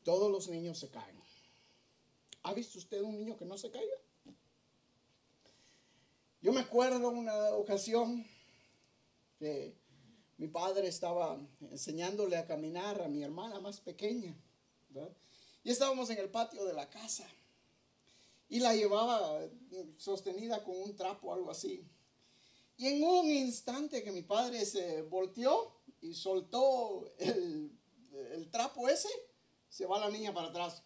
Todos 0.03 0.31
los 0.31 0.49
niños 0.49 0.79
se 0.79 0.89
caen. 0.89 1.19
¿Ha 2.43 2.53
visto 2.53 2.79
usted 2.79 3.01
un 3.01 3.15
niño 3.17 3.37
que 3.37 3.45
no 3.45 3.57
se 3.57 3.69
caiga? 3.69 3.95
Yo 6.41 6.53
me 6.53 6.61
acuerdo 6.61 7.09
una 7.09 7.49
ocasión 7.55 8.25
que 9.37 9.75
mi 10.37 10.47
padre 10.47 10.87
estaba 10.87 11.37
enseñándole 11.59 12.37
a 12.37 12.47
caminar 12.47 13.01
a 13.01 13.09
mi 13.09 13.23
hermana 13.23 13.59
más 13.59 13.81
pequeña. 13.81 14.35
Y 15.63 15.71
estábamos 15.71 16.09
en 16.09 16.17
el 16.17 16.29
patio 16.29 16.65
de 16.65 16.73
la 16.73 16.89
casa. 16.89 17.27
Y 18.47 18.59
la 18.59 18.75
llevaba 18.75 19.47
sostenida 19.97 20.63
con 20.63 20.75
un 20.81 20.95
trapo 20.95 21.33
algo 21.33 21.51
así. 21.51 21.85
Y 22.77 22.87
en 22.87 23.03
un 23.03 23.29
instante 23.29 24.03
que 24.03 24.11
mi 24.11 24.21
padre 24.21 24.65
se 24.65 25.01
volteó 25.03 25.75
y 26.01 26.13
soltó 26.13 27.13
el, 27.19 27.71
el 28.31 28.49
trapo 28.49 28.87
ese, 28.87 29.09
se 29.69 29.85
va 29.85 29.99
la 29.99 30.09
niña 30.09 30.33
para 30.33 30.47
atrás. 30.47 30.81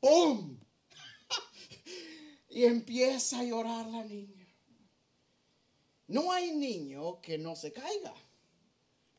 ¡Pum! 0.00 0.58
y 2.48 2.64
empieza 2.64 3.40
a 3.40 3.44
llorar 3.44 3.86
la 3.86 4.04
niña. 4.04 4.46
No 6.06 6.32
hay 6.32 6.52
niño 6.52 7.20
que 7.20 7.38
no 7.38 7.56
se 7.56 7.72
caiga. 7.72 8.14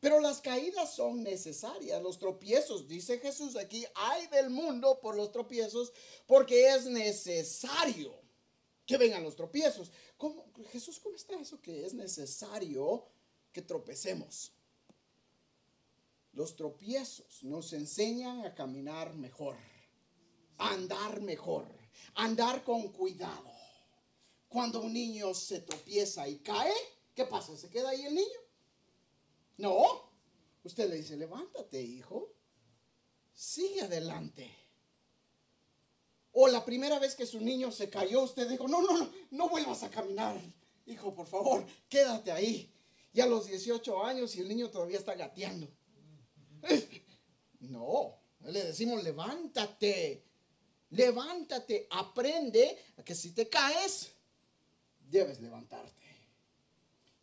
Pero 0.04 0.20
las 0.20 0.42
caídas 0.42 0.94
son 0.94 1.24
necesarias, 1.24 2.04
los 2.04 2.20
tropiezos, 2.20 2.90
dice 2.90 3.20
Jesús 3.20 3.56
aquí, 3.56 3.86
hay 3.96 4.28
del 4.28 4.50
mundo 4.50 5.00
por 5.02 5.16
los 5.16 5.32
tropiezos, 5.32 5.94
porque 6.28 6.68
es 6.68 6.88
necesario 6.88 8.14
que 8.86 8.98
vengan 8.98 9.24
los 9.24 9.38
tropiezos. 9.38 9.94
¿Cómo, 10.18 10.52
Jesús, 10.74 11.00
¿cómo 11.00 11.16
está 11.16 11.40
eso 11.40 11.62
que 11.62 11.86
es 11.86 11.94
necesario 11.94 13.08
que 13.54 13.62
tropecemos? 13.62 14.52
Los 16.34 16.58
tropiezos 16.58 17.42
nos 17.44 17.72
enseñan 17.72 18.46
a 18.46 18.54
caminar 18.54 19.14
mejor 19.14 19.56
andar 20.58 21.22
mejor, 21.22 21.66
andar 22.16 22.64
con 22.64 22.90
cuidado. 22.90 23.52
Cuando 24.48 24.82
un 24.82 24.94
niño 24.94 25.34
se 25.34 25.62
tropieza 25.62 26.28
y 26.28 26.40
cae, 26.40 26.74
¿qué 27.16 27.26
pasa? 27.26 27.56
¿Se 27.58 27.70
queda 27.70 27.90
ahí 27.90 28.06
el 28.06 28.16
niño? 28.16 28.43
No. 29.58 30.12
Usted 30.64 30.90
le 30.90 30.98
dice, 30.98 31.18
levántate, 31.18 31.82
hijo. 31.82 32.34
Sigue 33.34 33.82
adelante. 33.82 34.50
O 36.32 36.48
la 36.48 36.64
primera 36.64 37.00
vez 37.00 37.16
que 37.16 37.26
su 37.26 37.40
niño 37.40 37.72
se 37.72 37.90
cayó, 37.90 38.24
usted 38.24 38.50
dijo, 38.50 38.68
no, 38.68 38.82
no, 38.82 38.98
no, 38.98 39.12
no 39.32 39.50
vuelvas 39.50 39.84
a 39.84 39.90
caminar. 39.90 40.40
Hijo, 40.86 41.14
por 41.14 41.28
favor, 41.28 41.66
quédate 41.90 42.32
ahí. 42.32 42.74
Y 43.14 43.22
a 43.22 43.28
los 43.28 43.46
18 43.46 44.04
años 44.04 44.36
y 44.36 44.42
el 44.42 44.48
niño 44.48 44.70
todavía 44.70 44.98
está 44.98 45.16
gateando. 45.16 45.68
No, 47.60 48.20
le 48.42 48.64
decimos, 48.64 49.04
levántate 49.04 50.24
levántate, 50.94 51.88
aprende 51.90 52.78
a 52.98 53.04
que 53.04 53.16
si 53.16 53.32
te 53.32 53.50
caes, 53.50 54.12
debes 55.00 55.40
levantarte. 55.42 56.03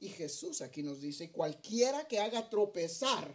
Y 0.01 0.09
Jesús 0.09 0.63
aquí 0.63 0.83
nos 0.83 1.01
dice, 1.01 1.31
cualquiera 1.31 2.09
que 2.09 2.19
haga 2.19 2.49
tropezar 2.49 3.35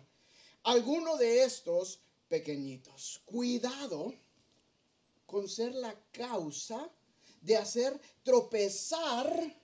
alguno 0.64 1.16
de 1.16 1.44
estos 1.44 2.00
pequeñitos, 2.28 3.22
cuidado 3.26 4.14
con 5.28 5.48
ser 5.48 5.76
la 5.76 5.96
causa 6.12 6.90
de 7.42 7.56
hacer 7.56 8.00
tropezar 8.24 9.56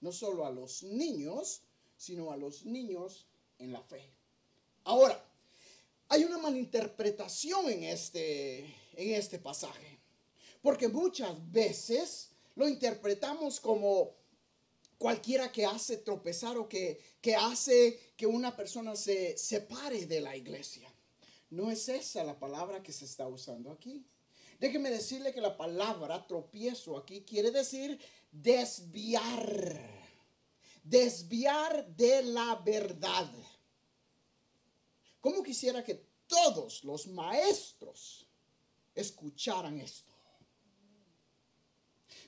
no 0.00 0.12
solo 0.12 0.46
a 0.46 0.50
los 0.50 0.84
niños, 0.84 1.62
sino 1.96 2.30
a 2.30 2.36
los 2.36 2.64
niños 2.64 3.26
en 3.58 3.72
la 3.72 3.82
fe. 3.82 4.08
Ahora, 4.84 5.20
hay 6.08 6.22
una 6.22 6.38
malinterpretación 6.38 7.68
en 7.68 7.84
este, 7.84 8.60
en 8.94 9.14
este 9.14 9.40
pasaje, 9.40 9.98
porque 10.62 10.86
muchas 10.86 11.34
veces 11.50 12.30
lo 12.54 12.68
interpretamos 12.68 13.58
como 13.58 14.14
cualquiera 14.98 15.52
que 15.52 15.66
hace 15.66 15.98
tropezar 15.98 16.56
o 16.56 16.68
que, 16.68 17.00
que 17.20 17.34
hace 17.36 18.12
que 18.16 18.26
una 18.26 18.56
persona 18.56 18.96
se 18.96 19.36
separe 19.36 20.06
de 20.06 20.20
la 20.20 20.36
iglesia. 20.36 20.92
No 21.50 21.70
es 21.70 21.88
esa 21.88 22.24
la 22.24 22.38
palabra 22.38 22.82
que 22.82 22.92
se 22.92 23.04
está 23.04 23.26
usando 23.26 23.70
aquí. 23.70 24.04
Déjeme 24.58 24.90
decirle 24.90 25.34
que 25.34 25.40
la 25.40 25.56
palabra 25.56 26.26
tropiezo 26.26 26.96
aquí 26.96 27.22
quiere 27.22 27.50
decir 27.50 28.00
desviar, 28.32 29.80
desviar 30.82 31.86
de 31.94 32.22
la 32.22 32.56
verdad. 32.64 33.30
¿Cómo 35.20 35.42
quisiera 35.42 35.84
que 35.84 36.06
todos 36.26 36.84
los 36.84 37.06
maestros 37.06 38.26
escucharan 38.94 39.78
esto? 39.78 40.15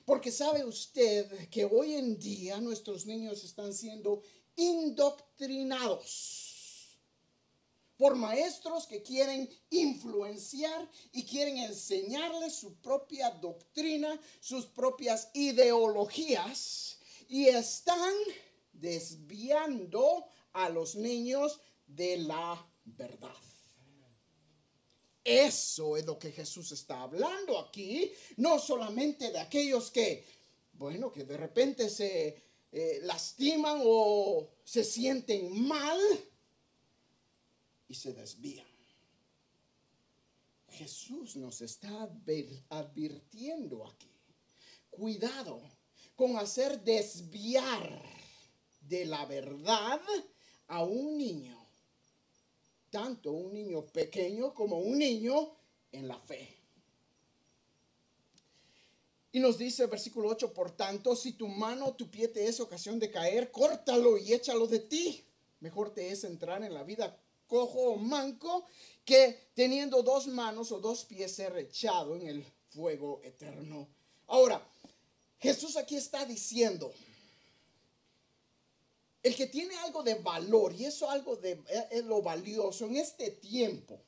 Porque 0.09 0.31
sabe 0.31 0.65
usted 0.65 1.49
que 1.49 1.65
hoy 1.65 1.93
en 1.93 2.17
día 2.17 2.59
nuestros 2.59 3.05
niños 3.05 3.43
están 3.43 3.75
siendo 3.75 4.23
indoctrinados 4.55 6.97
por 7.95 8.15
maestros 8.15 8.87
que 8.87 9.03
quieren 9.03 9.47
influenciar 9.69 10.89
y 11.11 11.25
quieren 11.25 11.59
enseñarles 11.59 12.55
su 12.55 12.73
propia 12.77 13.29
doctrina, 13.29 14.19
sus 14.39 14.65
propias 14.65 15.29
ideologías 15.35 16.97
y 17.27 17.45
están 17.45 18.15
desviando 18.73 20.25
a 20.53 20.69
los 20.69 20.95
niños 20.95 21.61
de 21.85 22.17
la 22.17 22.67
verdad. 22.83 23.48
Eso 25.29 25.95
es 25.95 26.07
lo 26.07 26.17
que 26.17 26.31
Jesús 26.31 26.71
está 26.71 27.03
hablando 27.03 27.59
aquí, 27.59 28.11
no 28.37 28.57
solamente 28.57 29.31
de 29.31 29.39
aquellos 29.39 29.91
que, 29.91 30.25
bueno, 30.73 31.11
que 31.11 31.23
de 31.23 31.37
repente 31.37 31.87
se 31.87 32.41
eh, 32.71 32.99
lastiman 33.03 33.79
o 33.83 34.49
se 34.63 34.83
sienten 34.83 35.67
mal 35.67 35.99
y 37.87 37.93
se 37.93 38.13
desvían. 38.13 38.65
Jesús 40.69 41.35
nos 41.35 41.61
está 41.61 42.09
advirtiendo 42.69 43.85
aquí. 43.85 44.11
Cuidado 44.89 45.61
con 46.15 46.37
hacer 46.37 46.83
desviar 46.83 48.03
de 48.81 49.05
la 49.05 49.27
verdad 49.27 50.01
a 50.69 50.83
un 50.83 51.19
niño 51.19 51.58
tanto 52.89 53.31
un 53.31 53.53
niño 53.53 53.85
pequeño 53.87 54.53
como 54.53 54.79
un 54.79 54.97
niño 54.97 55.55
en 55.91 56.07
la 56.07 56.19
fe. 56.19 56.59
Y 59.31 59.39
nos 59.39 59.57
dice 59.57 59.83
el 59.83 59.89
versículo 59.89 60.29
8, 60.29 60.53
por 60.53 60.71
tanto, 60.71 61.15
si 61.15 61.33
tu 61.33 61.47
mano 61.47 61.87
o 61.87 61.93
tu 61.93 62.09
pie 62.09 62.27
te 62.27 62.47
es 62.47 62.59
ocasión 62.59 62.97
de 62.99 63.11
caer, 63.11 63.51
córtalo 63.51 64.17
y 64.17 64.33
échalo 64.33 64.65
de 64.65 64.79
ti. 64.79 65.23
Mejor 65.59 65.93
te 65.93 66.11
es 66.11 66.23
entrar 66.23 66.63
en 66.63 66.73
la 66.73 66.83
vida 66.83 67.19
cojo 67.45 67.91
o 67.91 67.97
manco 67.97 68.65
que 69.05 69.49
teniendo 69.53 70.03
dos 70.03 70.27
manos 70.27 70.71
o 70.71 70.79
dos 70.79 71.05
pies 71.05 71.35
ser 71.35 71.57
echado 71.57 72.15
en 72.15 72.27
el 72.27 72.45
fuego 72.69 73.21
eterno. 73.23 73.87
Ahora, 74.27 74.65
Jesús 75.39 75.75
aquí 75.75 75.95
está 75.95 76.25
diciendo, 76.25 76.91
el 79.29 79.35
que 79.35 79.47
tiene 79.47 79.77
algo 79.77 80.01
de 80.03 80.15
valor, 80.15 80.73
y 80.73 80.85
eso 80.85 81.09
algo 81.09 81.35
de 81.35 81.61
es 81.91 82.03
lo 82.05 82.21
valioso 82.21 82.85
en 82.85 82.97
este 82.97 83.31
tiempo, 83.31 84.01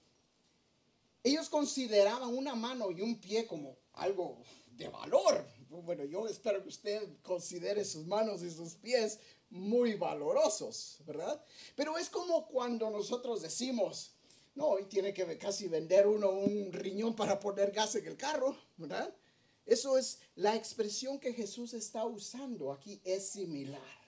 ellos 1.23 1.47
consideraban 1.49 2.35
una 2.35 2.55
mano 2.55 2.91
y 2.91 3.01
un 3.01 3.19
pie 3.19 3.45
como 3.45 3.77
algo 3.93 4.41
de 4.71 4.89
valor. 4.89 5.45
Bueno, 5.69 6.03
yo 6.05 6.27
espero 6.27 6.61
que 6.63 6.69
usted 6.69 7.01
considere 7.21 7.85
sus 7.85 8.05
manos 8.05 8.41
y 8.41 8.49
sus 8.49 8.73
pies 8.73 9.19
muy 9.51 9.93
valorosos, 9.93 10.97
¿verdad? 11.05 11.39
Pero 11.75 11.97
es 11.97 12.09
como 12.09 12.47
cuando 12.47 12.89
nosotros 12.89 13.41
decimos, 13.41 14.11
no, 14.55 14.67
hoy 14.67 14.85
tiene 14.85 15.13
que 15.13 15.37
casi 15.37 15.67
vender 15.67 16.07
uno 16.07 16.31
un 16.31 16.73
riñón 16.73 17.15
para 17.15 17.39
poner 17.39 17.71
gas 17.71 17.95
en 17.95 18.07
el 18.07 18.17
carro, 18.17 18.57
¿verdad? 18.77 19.13
Eso 19.65 19.97
es 19.97 20.19
la 20.35 20.55
expresión 20.55 21.19
que 21.19 21.33
Jesús 21.33 21.73
está 21.73 22.05
usando 22.05 22.71
aquí, 22.71 22.99
es 23.05 23.29
similar. 23.29 24.00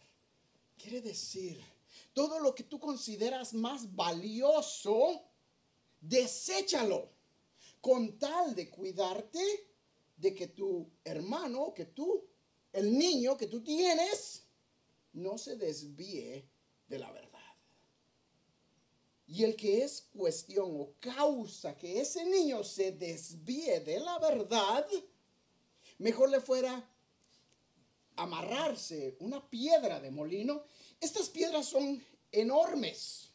Quiere 0.84 1.00
decir, 1.00 1.64
todo 2.12 2.40
lo 2.42 2.54
que 2.54 2.64
tú 2.64 2.78
consideras 2.78 3.54
más 3.54 3.96
valioso, 3.96 5.24
deséchalo 6.02 7.10
con 7.80 8.20
tal 8.20 8.54
de 8.54 8.70
cuidarte 8.70 9.40
de 10.18 10.36
que 10.36 10.48
tu 10.48 10.92
hermano, 11.06 11.74
que 11.74 11.86
tú, 11.86 12.28
el 12.74 12.98
niño 12.98 13.38
que 13.38 13.48
tú 13.48 13.64
tienes, 13.64 14.44
no 15.14 15.38
se 15.38 15.56
desvíe 15.56 16.46
de 16.90 17.00
la 17.00 17.14
verdad. 17.14 17.40
Y 19.26 19.46
el 19.46 19.56
que 19.56 19.86
es 19.86 20.10
cuestión 20.14 20.70
o 20.70 20.96
causa 21.00 21.78
que 21.78 22.02
ese 22.02 22.26
niño 22.26 22.62
se 22.62 22.92
desvíe 22.92 23.80
de 23.80 24.02
la 24.02 24.20
verdad, 24.20 24.86
mejor 25.98 26.30
le 26.30 26.42
fuera 26.42 26.93
amarrarse 28.16 29.16
una 29.20 29.48
piedra 29.50 30.00
de 30.00 30.12
molino. 30.12 30.64
Estas 31.00 31.30
piedras 31.30 31.66
son 31.66 32.04
enormes, 32.32 33.30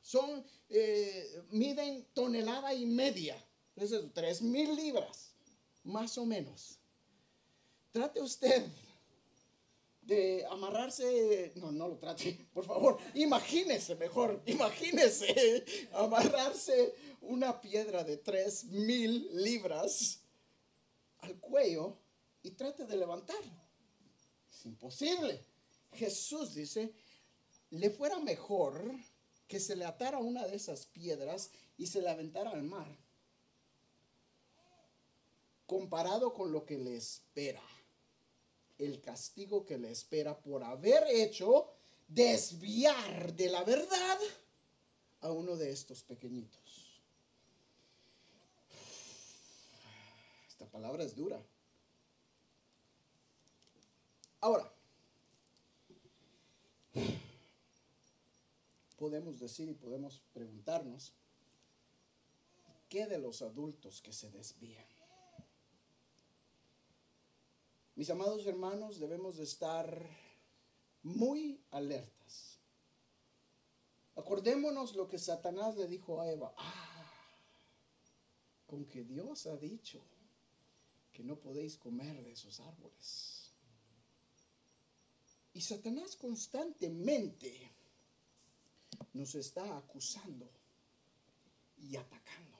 son, 0.00 0.44
eh, 0.68 1.42
miden 1.50 2.06
tonelada 2.12 2.74
y 2.74 2.86
media, 2.86 3.36
es 3.76 3.94
tres 4.12 4.42
mil 4.42 4.74
libras, 4.76 5.34
más 5.84 6.16
o 6.18 6.26
menos. 6.26 6.78
Trate 7.90 8.20
usted 8.20 8.66
de 10.02 10.44
amarrarse, 10.50 11.52
no, 11.56 11.70
no 11.70 11.88
lo 11.88 11.98
trate, 11.98 12.46
por 12.54 12.64
favor, 12.64 12.98
imagínese 13.14 13.94
mejor, 13.96 14.42
imagínese 14.46 15.64
amarrarse 15.92 16.94
una 17.20 17.60
piedra 17.60 18.02
de 18.02 18.16
tres 18.16 18.64
mil 18.64 19.28
libras 19.42 20.20
al 21.18 21.38
cuello 21.38 21.96
y 22.42 22.50
trate 22.50 22.84
de 22.84 22.96
levantarlo. 22.96 23.62
Es 24.52 24.66
imposible. 24.66 25.44
Jesús 25.94 26.54
dice, 26.54 26.92
le 27.70 27.90
fuera 27.90 28.18
mejor 28.18 28.82
que 29.48 29.60
se 29.60 29.76
le 29.76 29.84
atara 29.84 30.18
una 30.18 30.46
de 30.46 30.56
esas 30.56 30.86
piedras 30.86 31.50
y 31.76 31.86
se 31.86 32.00
la 32.00 32.12
aventara 32.12 32.50
al 32.50 32.62
mar, 32.62 32.88
comparado 35.66 36.32
con 36.32 36.52
lo 36.52 36.64
que 36.64 36.78
le 36.78 36.96
espera 36.96 37.62
el 38.84 39.00
castigo 39.00 39.64
que 39.64 39.78
le 39.78 39.90
espera 39.90 40.38
por 40.38 40.64
haber 40.64 41.04
hecho 41.08 41.68
desviar 42.08 43.34
de 43.34 43.48
la 43.48 43.62
verdad 43.64 44.18
a 45.20 45.30
uno 45.30 45.56
de 45.56 45.70
estos 45.70 46.02
pequeñitos. 46.02 47.00
Esta 50.48 50.66
palabra 50.66 51.04
es 51.04 51.14
dura. 51.14 51.40
Ahora, 54.42 54.68
podemos 58.98 59.38
decir 59.38 59.68
y 59.68 59.74
podemos 59.74 60.20
preguntarnos, 60.32 61.12
¿qué 62.88 63.06
de 63.06 63.18
los 63.18 63.40
adultos 63.40 64.02
que 64.02 64.12
se 64.12 64.30
desvían? 64.32 64.84
Mis 67.94 68.10
amados 68.10 68.44
hermanos, 68.46 68.98
debemos 68.98 69.36
de 69.36 69.44
estar 69.44 70.08
muy 71.04 71.62
alertas. 71.70 72.58
Acordémonos 74.16 74.96
lo 74.96 75.06
que 75.06 75.18
Satanás 75.18 75.76
le 75.76 75.86
dijo 75.86 76.20
a 76.20 76.28
Eva. 76.28 76.52
Ah, 76.58 77.12
con 78.66 78.86
que 78.86 79.04
Dios 79.04 79.46
ha 79.46 79.56
dicho 79.56 80.02
que 81.12 81.22
no 81.22 81.36
podéis 81.36 81.76
comer 81.76 82.24
de 82.24 82.32
esos 82.32 82.58
árboles. 82.58 83.41
Y 85.54 85.60
Satanás 85.60 86.16
constantemente 86.16 87.70
nos 89.12 89.34
está 89.34 89.76
acusando 89.76 90.48
y 91.76 91.96
atacando. 91.96 92.58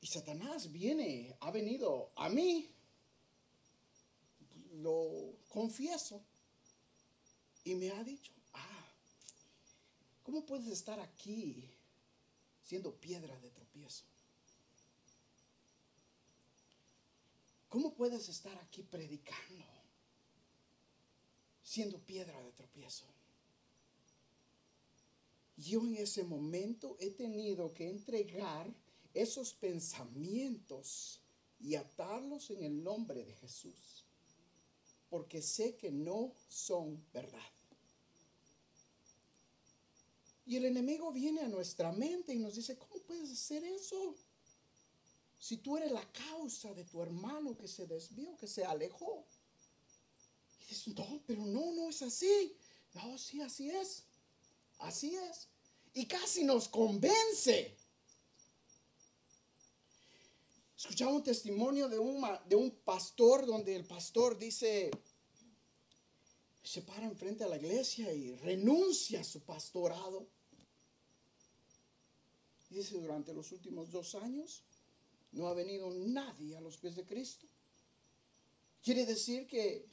Y 0.00 0.06
Satanás 0.06 0.72
viene, 0.72 1.36
ha 1.40 1.50
venido 1.50 2.12
a 2.16 2.28
mí, 2.30 2.70
lo 4.76 5.34
confieso, 5.48 6.22
y 7.64 7.74
me 7.74 7.90
ha 7.90 8.02
dicho, 8.02 8.32
ah, 8.54 8.88
¿cómo 10.22 10.46
puedes 10.46 10.68
estar 10.68 10.98
aquí 11.00 11.68
siendo 12.64 12.94
piedra 12.94 13.38
de 13.40 13.50
tropiezo? 13.50 14.04
¿Cómo 17.68 17.92
puedes 17.92 18.28
estar 18.30 18.56
aquí 18.58 18.82
predicando 18.82 19.77
siendo 21.68 21.98
piedra 21.98 22.40
de 22.42 22.52
tropiezo? 22.52 23.04
Yo 25.58 25.80
en 25.80 25.96
ese 25.96 26.24
momento 26.24 26.96
he 26.98 27.10
tenido 27.10 27.74
que 27.74 27.90
entregar 27.90 28.72
esos 29.12 29.52
pensamientos 29.52 31.20
y 31.60 31.74
atarlos 31.74 32.50
en 32.50 32.62
el 32.64 32.82
nombre 32.82 33.22
de 33.22 33.34
Jesús, 33.34 34.06
porque 35.10 35.42
sé 35.42 35.76
que 35.76 35.90
no 35.90 36.32
son 36.48 37.04
verdad. 37.12 37.52
Y 40.46 40.56
el 40.56 40.64
enemigo 40.64 41.12
viene 41.12 41.42
a 41.42 41.48
nuestra 41.48 41.92
mente 41.92 42.32
y 42.32 42.38
nos 42.38 42.54
dice, 42.54 42.78
¿cómo 42.78 43.02
puedes 43.02 43.30
hacer 43.30 43.62
eso? 43.64 44.14
Si 45.38 45.58
tú 45.58 45.76
eres 45.76 45.92
la 45.92 46.10
causa 46.12 46.72
de 46.72 46.84
tu 46.84 47.02
hermano 47.02 47.58
que 47.58 47.68
se 47.68 47.86
desvió, 47.86 48.34
que 48.38 48.46
se 48.46 48.64
alejó. 48.64 49.26
No, 50.96 51.22
pero 51.26 51.44
no, 51.46 51.72
no 51.72 51.88
es 51.88 52.02
así. 52.02 52.56
No, 52.94 53.16
sí, 53.16 53.40
así 53.40 53.70
es. 53.70 54.02
Así 54.78 55.14
es. 55.14 55.48
Y 55.94 56.06
casi 56.06 56.44
nos 56.44 56.68
convence. 56.68 57.76
Escuchaba 60.76 61.12
un 61.12 61.24
testimonio 61.24 61.88
de 61.88 61.98
un, 61.98 62.24
de 62.48 62.56
un 62.56 62.70
pastor 62.70 63.46
donde 63.46 63.74
el 63.74 63.84
pastor 63.84 64.38
dice, 64.38 64.90
se 66.62 66.82
para 66.82 67.04
enfrente 67.04 67.44
a 67.44 67.48
la 67.48 67.56
iglesia 67.56 68.12
y 68.12 68.36
renuncia 68.36 69.20
a 69.20 69.24
su 69.24 69.40
pastorado. 69.40 70.28
Dice, 72.70 72.94
durante 73.00 73.32
los 73.32 73.50
últimos 73.50 73.90
dos 73.90 74.14
años 74.14 74.62
no 75.32 75.48
ha 75.48 75.54
venido 75.54 75.90
nadie 75.90 76.56
a 76.56 76.60
los 76.60 76.76
pies 76.76 76.94
de 76.94 77.04
Cristo. 77.04 77.46
Quiere 78.82 79.04
decir 79.04 79.46
que 79.46 79.86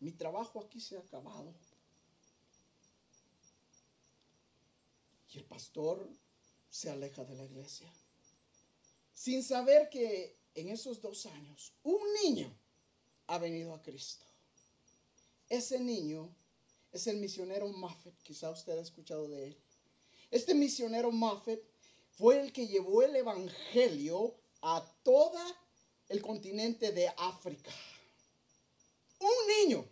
mi 0.00 0.12
trabajo 0.12 0.60
aquí 0.60 0.80
se 0.80 0.96
ha 0.96 1.00
acabado. 1.00 1.54
Y 5.32 5.38
el 5.38 5.44
pastor 5.44 6.08
se 6.70 6.90
aleja 6.90 7.24
de 7.24 7.34
la 7.34 7.44
iglesia 7.44 7.92
sin 9.16 9.42
saber 9.42 9.88
que 9.88 10.36
en 10.54 10.68
esos 10.68 11.00
dos 11.00 11.26
años 11.26 11.72
un 11.82 11.98
niño 12.22 12.54
ha 13.26 13.38
venido 13.38 13.74
a 13.74 13.82
Cristo. 13.82 14.24
Ese 15.48 15.80
niño 15.80 16.28
es 16.92 17.06
el 17.06 17.16
misionero 17.16 17.66
Muffet, 17.68 18.14
quizá 18.22 18.50
usted 18.50 18.78
ha 18.78 18.82
escuchado 18.82 19.26
de 19.26 19.48
él. 19.48 19.56
Este 20.30 20.54
misionero 20.54 21.10
Muffet 21.10 21.62
fue 22.12 22.40
el 22.40 22.52
que 22.52 22.68
llevó 22.68 23.02
el 23.02 23.16
Evangelio 23.16 24.34
a 24.60 24.84
todo 25.02 25.40
el 26.08 26.20
continente 26.20 26.92
de 26.92 27.08
África. 27.16 27.72
Un 29.20 29.46
niño. 29.58 29.88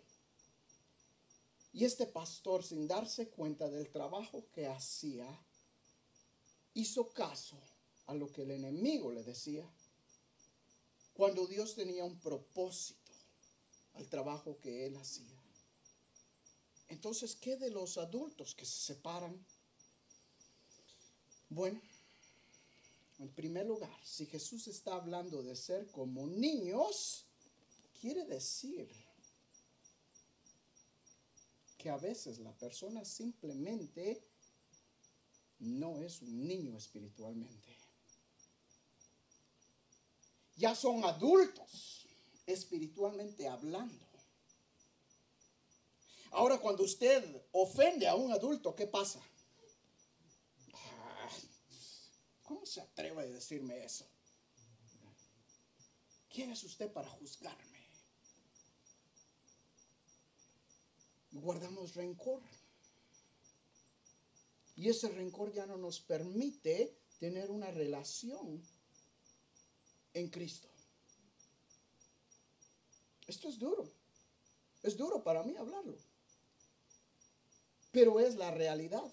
Y 1.72 1.84
este 1.84 2.06
pastor, 2.06 2.62
sin 2.62 2.86
darse 2.86 3.28
cuenta 3.28 3.68
del 3.68 3.90
trabajo 3.90 4.46
que 4.52 4.66
hacía, 4.66 5.26
hizo 6.74 7.10
caso 7.10 7.56
a 8.06 8.14
lo 8.14 8.30
que 8.30 8.42
el 8.42 8.52
enemigo 8.52 9.10
le 9.10 9.24
decía, 9.24 9.68
cuando 11.14 11.46
Dios 11.46 11.74
tenía 11.74 12.04
un 12.04 12.18
propósito 12.20 13.12
al 13.94 14.08
trabajo 14.08 14.58
que 14.60 14.86
él 14.86 14.96
hacía. 14.96 15.40
Entonces, 16.88 17.34
¿qué 17.36 17.56
de 17.56 17.70
los 17.70 17.98
adultos 17.98 18.54
que 18.54 18.66
se 18.66 18.94
separan? 18.94 19.44
Bueno, 21.48 21.80
en 23.18 23.28
primer 23.30 23.66
lugar, 23.66 23.96
si 24.04 24.26
Jesús 24.26 24.66
está 24.68 24.94
hablando 24.94 25.42
de 25.42 25.56
ser 25.56 25.86
como 25.90 26.26
niños, 26.26 27.24
quiere 28.00 28.24
decir 28.24 28.88
que 31.84 31.90
a 31.90 31.98
veces 31.98 32.38
la 32.38 32.56
persona 32.56 33.04
simplemente 33.04 34.26
no 35.58 36.00
es 36.00 36.22
un 36.22 36.48
niño 36.48 36.78
espiritualmente. 36.78 37.76
Ya 40.56 40.74
son 40.74 41.04
adultos 41.04 42.06
espiritualmente 42.46 43.46
hablando. 43.46 44.02
Ahora 46.30 46.56
cuando 46.56 46.84
usted 46.84 47.22
ofende 47.52 48.08
a 48.08 48.14
un 48.14 48.32
adulto, 48.32 48.74
¿qué 48.74 48.86
pasa? 48.86 49.20
Ah, 50.72 51.28
¿Cómo 52.44 52.64
se 52.64 52.80
atreve 52.80 53.24
a 53.24 53.26
decirme 53.26 53.84
eso? 53.84 54.06
¿Quién 56.30 56.50
es 56.50 56.64
usted 56.64 56.90
para 56.90 57.10
juzgarme? 57.10 57.73
Guardamos 61.34 61.94
rencor. 61.94 62.40
Y 64.76 64.88
ese 64.88 65.08
rencor 65.08 65.52
ya 65.52 65.66
no 65.66 65.76
nos 65.76 66.00
permite 66.00 66.96
tener 67.18 67.50
una 67.50 67.70
relación 67.70 68.62
en 70.14 70.30
Cristo. 70.30 70.68
Esto 73.26 73.48
es 73.48 73.58
duro. 73.58 73.88
Es 74.82 74.96
duro 74.96 75.22
para 75.22 75.42
mí 75.42 75.56
hablarlo. 75.56 75.96
Pero 77.90 78.20
es 78.20 78.36
la 78.36 78.50
realidad. 78.50 79.12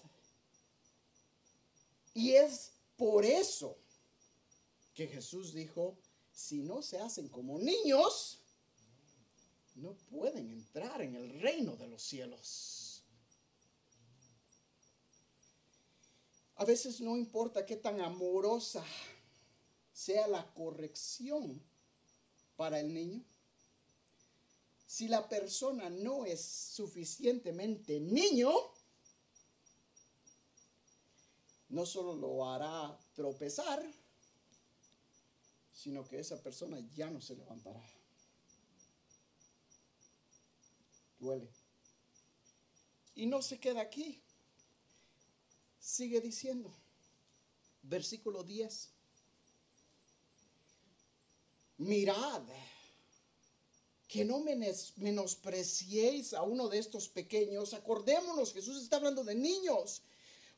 Y 2.14 2.32
es 2.32 2.72
por 2.96 3.24
eso 3.24 3.76
que 4.94 5.06
Jesús 5.06 5.54
dijo, 5.54 5.96
si 6.32 6.62
no 6.62 6.82
se 6.82 6.98
hacen 6.98 7.28
como 7.28 7.58
niños, 7.58 8.41
no 9.74 9.94
pueden 10.10 10.50
entrar 10.50 11.00
en 11.02 11.16
el 11.16 11.40
reino 11.40 11.76
de 11.76 11.88
los 11.88 12.02
cielos. 12.02 13.02
A 16.56 16.64
veces 16.64 17.00
no 17.00 17.16
importa 17.16 17.66
qué 17.66 17.76
tan 17.76 18.00
amorosa 18.00 18.84
sea 19.92 20.28
la 20.28 20.52
corrección 20.54 21.60
para 22.56 22.80
el 22.80 22.92
niño. 22.92 23.24
Si 24.86 25.08
la 25.08 25.28
persona 25.28 25.88
no 25.88 26.26
es 26.26 26.40
suficientemente 26.40 27.98
niño, 27.98 28.52
no 31.70 31.86
solo 31.86 32.14
lo 32.14 32.48
hará 32.48 32.98
tropezar, 33.14 33.82
sino 35.72 36.06
que 36.06 36.20
esa 36.20 36.40
persona 36.42 36.78
ya 36.94 37.10
no 37.10 37.20
se 37.20 37.34
levantará. 37.34 37.82
Duele. 41.22 41.48
Y 43.14 43.26
no 43.26 43.42
se 43.42 43.60
queda 43.60 43.80
aquí. 43.80 44.20
Sigue 45.78 46.20
diciendo, 46.20 46.68
versículo 47.82 48.42
10. 48.42 48.88
Mirad, 51.78 52.42
que 54.08 54.24
no 54.24 54.40
menospreciéis 54.96 56.34
a 56.34 56.42
uno 56.42 56.68
de 56.68 56.78
estos 56.78 57.08
pequeños. 57.08 57.72
Acordémonos, 57.72 58.52
Jesús 58.52 58.82
está 58.82 58.96
hablando 58.96 59.22
de 59.22 59.36
niños 59.36 60.02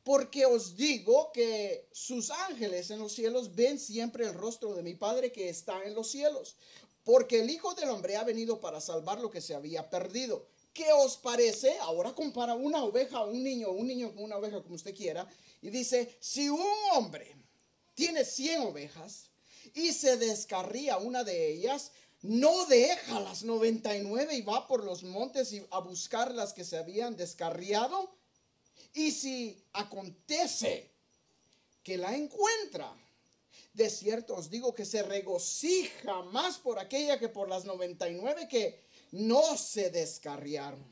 porque 0.03 0.47
os 0.47 0.77
digo 0.77 1.31
que 1.31 1.89
sus 1.93 2.31
ángeles 2.31 2.91
en 2.91 3.01
los 3.01 3.13
cielos 3.13 3.55
ven 3.55 3.79
siempre 3.79 4.25
el 4.25 4.33
rostro 4.33 4.75
de 4.75 4.83
mi 4.83 4.95
Padre 4.95 5.31
que 5.31 5.51
está 5.51 5.85
en 5.85 5.95
los 5.95 6.11
cielos. 6.11 6.57
Porque 7.05 7.41
el 7.41 7.51
Hijo 7.51 7.75
del 7.75 7.91
Hombre 7.91 8.17
ha 8.17 8.25
venido 8.25 8.61
para 8.61 8.81
salvar 8.81 9.21
lo 9.21 9.31
que 9.31 9.43
se 9.43 9.55
había 9.55 9.91
perdido. 9.91 10.54
¿Qué 10.75 10.93
os 10.93 11.17
parece? 11.17 11.79
Ahora 11.79 12.13
compara 12.13 12.55
una 12.55 12.83
oveja 12.83 13.19
a 13.19 13.25
un 13.25 13.43
niño, 13.43 13.71
un 13.71 13.87
niño 13.87 14.13
con 14.13 14.25
una 14.25 14.37
oveja 14.37 14.61
como 14.61 14.75
usted 14.75 14.95
quiera. 14.95 15.27
Y 15.63 15.71
dice, 15.71 16.17
si 16.21 16.51
un 16.51 16.67
hombre 16.93 17.35
tiene 17.95 18.25
100 18.25 18.63
ovejas 18.63 19.31
y 19.73 19.93
se 19.93 20.17
descarría 20.17 20.99
una 20.99 21.23
de 21.23 21.53
ellas, 21.53 21.93
no 22.23 22.67
deja 22.67 23.21
las 23.21 23.45
99 23.45 24.35
y 24.35 24.43
va 24.43 24.67
por 24.67 24.83
los 24.83 25.05
montes 25.05 25.55
a 25.71 25.79
buscar 25.79 26.35
las 26.35 26.53
que 26.53 26.65
se 26.65 26.77
habían 26.77 27.17
descarriado 27.17 28.13
y 28.95 29.11
si 29.11 29.63
acontece 29.73 30.91
que 31.83 31.99
la 31.99 32.15
encuentra, 32.15 32.97
de 33.75 33.91
cierto 33.91 34.37
os 34.37 34.49
digo 34.49 34.75
que 34.75 34.85
se 34.85 35.03
regocija 35.03 36.23
más 36.23 36.59
por 36.59 36.79
aquella 36.79 37.19
que 37.19 37.29
por 37.29 37.49
las 37.49 37.65
99 37.65 38.49
que 38.49 38.84
no 39.15 39.57
se 39.57 39.91
descarriaron. 39.91 40.85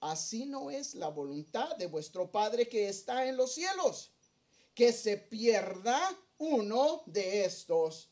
Así 0.00 0.44
no 0.44 0.72
es 0.72 0.96
la 0.96 1.08
voluntad 1.08 1.76
de 1.76 1.86
vuestro 1.86 2.32
Padre 2.32 2.68
que 2.68 2.88
está 2.88 3.28
en 3.28 3.36
los 3.36 3.54
cielos, 3.54 4.10
que 4.74 4.92
se 4.92 5.18
pierda 5.18 6.18
uno 6.38 7.04
de 7.06 7.44
estos 7.44 8.10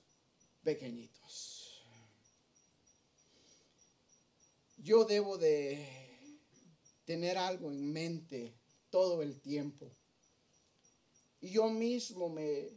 pequeñitos. 0.62 1.82
Yo 4.76 5.04
debo 5.04 5.36
de 5.36 5.84
tener 7.04 7.36
algo 7.36 7.72
en 7.72 7.92
mente 7.92 8.54
todo 8.90 9.22
el 9.22 9.40
tiempo. 9.40 9.90
Y 11.40 11.50
yo 11.50 11.68
mismo 11.68 12.28
me, 12.28 12.68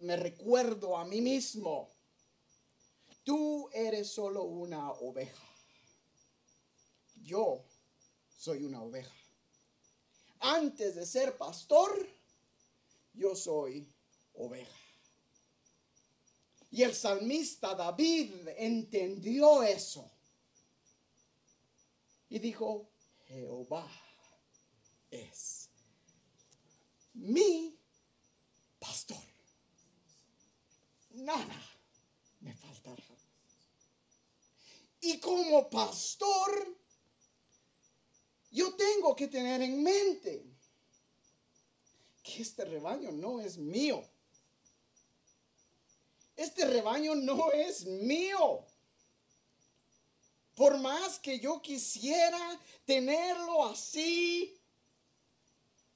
me 0.00 0.16
recuerdo 0.16 0.98
a 0.98 1.06
mí 1.06 1.22
mismo, 1.22 1.93
tú 3.24 3.68
eres 3.72 4.12
solo 4.12 4.44
una 4.44 4.92
oveja. 4.92 5.48
Yo 7.22 7.64
soy 8.36 8.62
una 8.64 8.82
oveja. 8.82 9.14
Antes 10.40 10.94
de 10.94 11.06
ser 11.06 11.36
pastor, 11.36 12.06
yo 13.14 13.34
soy 13.34 13.88
oveja. 14.34 14.78
Y 16.70 16.82
el 16.82 16.94
salmista 16.94 17.74
David 17.74 18.48
entendió 18.56 19.62
eso. 19.62 20.10
Y 22.28 22.38
dijo, 22.40 22.90
Jehová 23.26 23.88
es 25.10 25.70
mi 27.14 27.78
pastor. 28.78 29.22
Nada 31.10 31.62
me 32.40 32.52
faltará. 32.54 33.04
Y 35.06 35.20
como 35.20 35.68
pastor, 35.68 36.78
yo 38.50 38.74
tengo 38.74 39.14
que 39.14 39.28
tener 39.28 39.60
en 39.60 39.82
mente 39.82 40.46
que 42.22 42.40
este 42.40 42.64
rebaño 42.64 43.12
no 43.12 43.38
es 43.38 43.58
mío. 43.58 44.02
Este 46.34 46.64
rebaño 46.64 47.14
no 47.16 47.52
es 47.52 47.84
mío. 47.84 48.64
Por 50.54 50.78
más 50.78 51.18
que 51.18 51.38
yo 51.38 51.60
quisiera 51.60 52.58
tenerlo 52.86 53.66
así, 53.66 54.58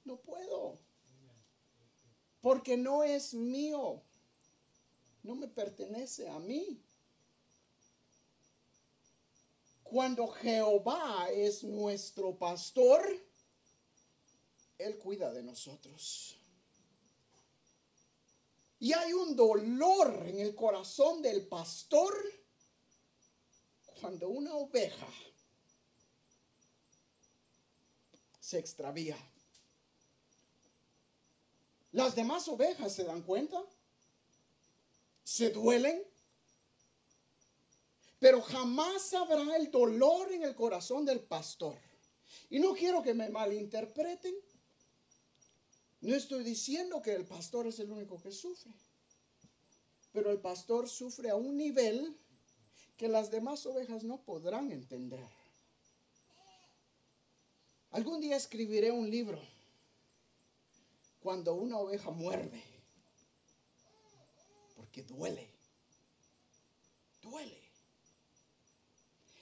no 0.05 0.17
puedo. 0.17 0.77
Porque 2.41 2.77
no 2.77 3.03
es 3.03 3.33
mío. 3.33 4.03
No 5.23 5.33
me 5.33 5.47
pertenece 5.47 6.29
a 6.29 6.37
mí. 6.37 6.79
Cuando 9.89 10.27
Jehová 10.27 11.29
es 11.31 11.63
nuestro 11.63 12.37
pastor, 12.37 13.01
Él 14.77 14.99
cuida 14.99 15.33
de 15.33 15.41
nosotros. 15.41 16.37
Y 18.79 18.93
hay 18.93 19.13
un 19.13 19.35
dolor 19.35 20.25
en 20.27 20.39
el 20.39 20.53
corazón 20.53 21.23
del 21.23 21.47
pastor 21.47 22.13
cuando 23.99 24.29
una 24.29 24.53
oveja 24.53 25.07
se 28.39 28.59
extravía. 28.59 29.17
Las 31.91 32.15
demás 32.15 32.47
ovejas 32.47 32.93
se 32.93 33.03
dan 33.05 33.23
cuenta, 33.23 33.59
se 35.23 35.49
duelen, 35.49 36.03
pero 38.19 38.41
jamás 38.41 39.13
habrá 39.13 39.55
el 39.55 39.71
dolor 39.71 40.31
en 40.31 40.43
el 40.43 40.55
corazón 40.55 41.05
del 41.05 41.21
pastor. 41.21 41.77
Y 42.49 42.59
no 42.59 42.73
quiero 42.73 43.01
que 43.01 43.13
me 43.13 43.29
malinterpreten. 43.29 44.35
No 46.01 46.15
estoy 46.15 46.43
diciendo 46.43 47.01
que 47.01 47.13
el 47.13 47.25
pastor 47.25 47.67
es 47.67 47.79
el 47.79 47.91
único 47.91 48.21
que 48.21 48.31
sufre, 48.31 48.71
pero 50.11 50.31
el 50.31 50.39
pastor 50.39 50.87
sufre 50.87 51.29
a 51.29 51.35
un 51.35 51.57
nivel 51.57 52.17
que 52.97 53.07
las 53.07 53.31
demás 53.31 53.65
ovejas 53.65 54.03
no 54.03 54.21
podrán 54.21 54.71
entender. 54.71 55.27
Algún 57.91 58.21
día 58.21 58.35
escribiré 58.35 58.91
un 58.91 59.09
libro 59.09 59.41
cuando 61.19 61.55
una 61.55 61.77
oveja 61.77 62.11
muerde. 62.11 62.63
Porque 64.75 65.03
duele. 65.03 65.49
Duele. 67.21 67.58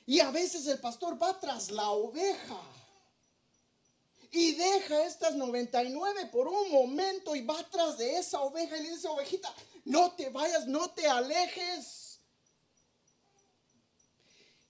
Y 0.07 0.21
a 0.21 0.31
veces 0.31 0.65
el 0.67 0.79
pastor 0.79 1.21
va 1.21 1.37
tras 1.37 1.69
la 1.69 1.89
oveja 1.89 2.61
y 4.31 4.53
deja 4.53 5.05
estas 5.05 5.35
99 5.35 6.27
por 6.27 6.47
un 6.47 6.71
momento 6.71 7.35
y 7.35 7.45
va 7.45 7.61
tras 7.69 7.97
de 7.97 8.17
esa 8.17 8.39
oveja 8.41 8.77
y 8.77 8.83
le 8.83 8.91
dice, 8.91 9.09
ovejita, 9.09 9.53
no 9.83 10.13
te 10.13 10.29
vayas, 10.29 10.65
no 10.65 10.89
te 10.91 11.05
alejes. 11.05 12.21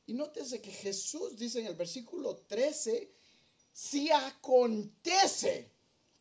Y 0.08 0.14
nótese 0.14 0.60
que 0.60 0.72
Jesús 0.72 1.38
dice 1.38 1.60
en 1.60 1.68
el 1.68 1.76
versículo 1.76 2.38
13, 2.48 3.14
si 3.72 4.10
acontece 4.10 5.72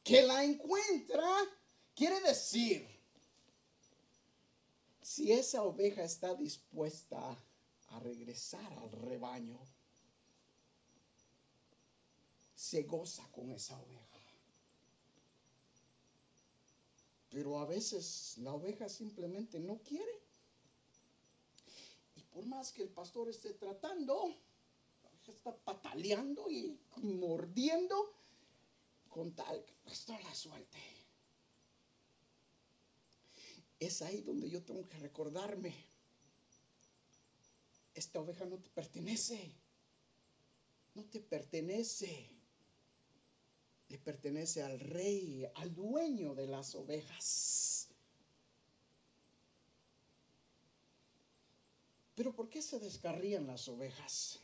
que 0.04 0.22
la 0.22 0.44
encuentra, 0.44 1.26
quiere 1.94 2.20
decir, 2.20 2.86
si 5.00 5.32
esa 5.32 5.62
oveja 5.62 6.02
está 6.02 6.34
dispuesta 6.34 7.34
a 7.88 8.00
regresar 8.00 8.72
al 8.74 8.90
rebaño, 8.90 9.58
se 12.54 12.82
goza 12.82 13.26
con 13.32 13.50
esa 13.52 13.78
oveja. 13.78 14.20
Pero 17.30 17.58
a 17.58 17.66
veces 17.66 18.38
la 18.38 18.54
oveja 18.54 18.88
simplemente 18.88 19.60
no 19.60 19.78
quiere. 19.78 20.22
Y 22.14 22.22
por 22.22 22.46
más 22.46 22.72
que 22.72 22.82
el 22.82 22.88
pastor 22.88 23.28
esté 23.28 23.52
tratando, 23.54 24.34
está 25.26 25.54
pataleando 25.56 26.50
y 26.50 26.78
mordiendo 27.02 28.14
con 29.08 29.32
tal 29.32 29.64
que 29.64 29.72
el 29.72 29.78
pastor 29.78 30.22
la 30.22 30.34
suelte. 30.34 30.78
Es 33.78 34.02
ahí 34.02 34.22
donde 34.22 34.48
yo 34.48 34.62
tengo 34.62 34.88
que 34.88 34.98
recordarme 34.98 35.74
esta 37.96 38.20
oveja 38.20 38.44
no 38.44 38.58
te 38.58 38.68
pertenece. 38.68 39.52
No 40.94 41.04
te 41.04 41.20
pertenece. 41.20 42.30
Le 43.88 43.98
pertenece 43.98 44.62
al 44.62 44.78
rey, 44.78 45.46
al 45.54 45.74
dueño 45.74 46.34
de 46.34 46.46
las 46.46 46.74
ovejas. 46.74 47.88
Pero 52.14 52.34
¿por 52.34 52.50
qué 52.50 52.60
se 52.60 52.78
descarrían 52.78 53.46
las 53.46 53.66
ovejas? 53.68 54.40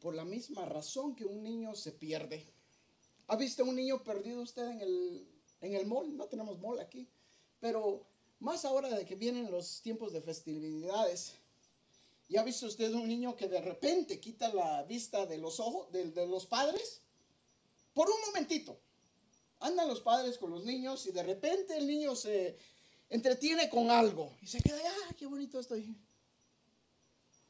Por 0.00 0.14
la 0.14 0.24
misma 0.24 0.66
razón 0.66 1.14
que 1.14 1.24
un 1.24 1.42
niño 1.42 1.74
se 1.74 1.92
pierde. 1.92 2.44
¿Ha 3.28 3.36
visto 3.36 3.64
un 3.64 3.76
niño 3.76 4.02
perdido 4.04 4.42
usted 4.42 4.68
en 4.68 4.80
el, 4.80 5.26
en 5.62 5.74
el 5.74 5.86
mall? 5.86 6.14
No 6.14 6.26
tenemos 6.26 6.58
mall 6.58 6.80
aquí. 6.80 7.08
Pero 7.60 8.06
más 8.44 8.64
ahora 8.66 8.90
de 8.90 9.06
que 9.06 9.14
vienen 9.14 9.50
los 9.50 9.80
tiempos 9.80 10.12
de 10.12 10.20
festividades. 10.20 11.32
¿Ya 12.28 12.42
ha 12.42 12.44
visto 12.44 12.66
usted 12.66 12.92
un 12.92 13.08
niño 13.08 13.34
que 13.34 13.48
de 13.48 13.60
repente 13.60 14.20
quita 14.20 14.52
la 14.52 14.82
vista 14.82 15.24
de 15.26 15.38
los 15.38 15.60
ojos 15.60 15.90
de, 15.90 16.26
los 16.26 16.46
padres? 16.46 17.00
Por 17.94 18.08
un 18.10 18.20
momentito. 18.26 18.78
Andan 19.60 19.88
los 19.88 20.00
padres 20.00 20.36
con 20.36 20.50
los 20.50 20.64
niños 20.64 21.06
y 21.06 21.12
de 21.12 21.22
repente 21.22 21.76
el 21.76 21.86
niño 21.86 22.14
se 22.14 22.58
entretiene 23.08 23.70
con 23.70 23.90
algo 23.90 24.30
y 24.42 24.46
se 24.46 24.60
queda, 24.60 24.78
ah, 24.84 25.14
qué 25.18 25.26
bonito 25.26 25.58
estoy. 25.58 25.96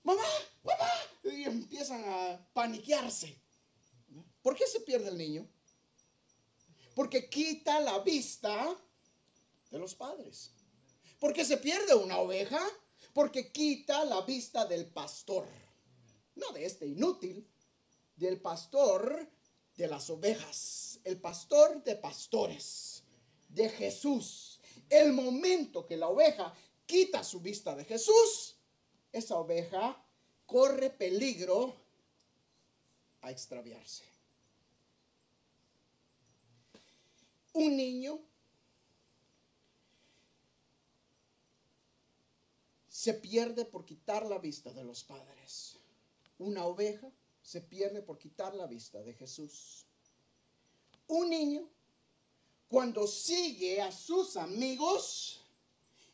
Mamá, 0.05 0.23
mamá. 0.63 0.91
Y 1.25 1.43
empiezan 1.45 2.05
a 2.07 2.49
paniquearse. 2.53 3.37
¿Por 4.43 4.55
qué 4.55 4.67
se 4.67 4.81
pierde 4.81 5.09
el 5.09 5.19
niño? 5.19 5.49
Porque 6.95 7.29
quita 7.29 7.81
la 7.81 7.99
vista 7.99 8.77
de 9.71 9.79
los 9.79 9.95
padres. 9.97 10.54
Porque 11.25 11.47
se 11.47 11.57
pierde 11.57 11.95
una 11.95 12.19
oveja, 12.19 12.61
porque 13.15 13.51
quita 13.51 14.05
la 14.05 14.21
vista 14.21 14.67
del 14.67 14.85
pastor. 14.85 15.49
No 16.35 16.53
de 16.53 16.67
este 16.67 16.87
inútil, 16.87 17.49
del 18.15 18.43
pastor 18.43 19.27
de 19.75 19.89
las 19.89 20.11
ovejas, 20.11 21.01
el 21.03 21.19
pastor 21.19 21.83
de 21.83 21.97
pastores, 21.97 23.05
de 23.49 23.71
Jesús. 23.71 24.61
El 24.91 25.15
momento 25.15 25.87
que 25.87 25.97
la 25.97 26.09
oveja 26.09 26.53
quita 26.85 27.25
su 27.25 27.41
vista 27.41 27.75
de 27.75 27.87
Jesús, 27.87 28.57
esa 29.11 29.39
oveja 29.39 30.05
corre 30.45 30.91
peligro 30.91 31.75
a 33.23 33.31
extraviarse. 33.31 34.05
Un 37.55 37.75
niño 37.79 38.21
se 43.05 43.13
pierde 43.13 43.67
por 43.67 43.85
quitar 43.85 44.25
la 44.25 44.39
vista 44.39 44.73
de 44.73 44.83
los 44.83 45.05
padres. 45.05 45.77
Una 46.39 46.65
oveja 46.65 47.13
se 47.43 47.61
pierde 47.61 48.01
por 48.01 48.17
quitar 48.17 48.55
la 48.55 48.67
vista 48.67 49.03
de 49.03 49.13
Jesús. 49.13 49.85
Un 51.07 51.29
niño, 51.29 51.69
cuando 52.67 53.07
sigue 53.07 53.83
a 53.83 53.93
sus 53.93 54.39
amigos, 54.39 55.43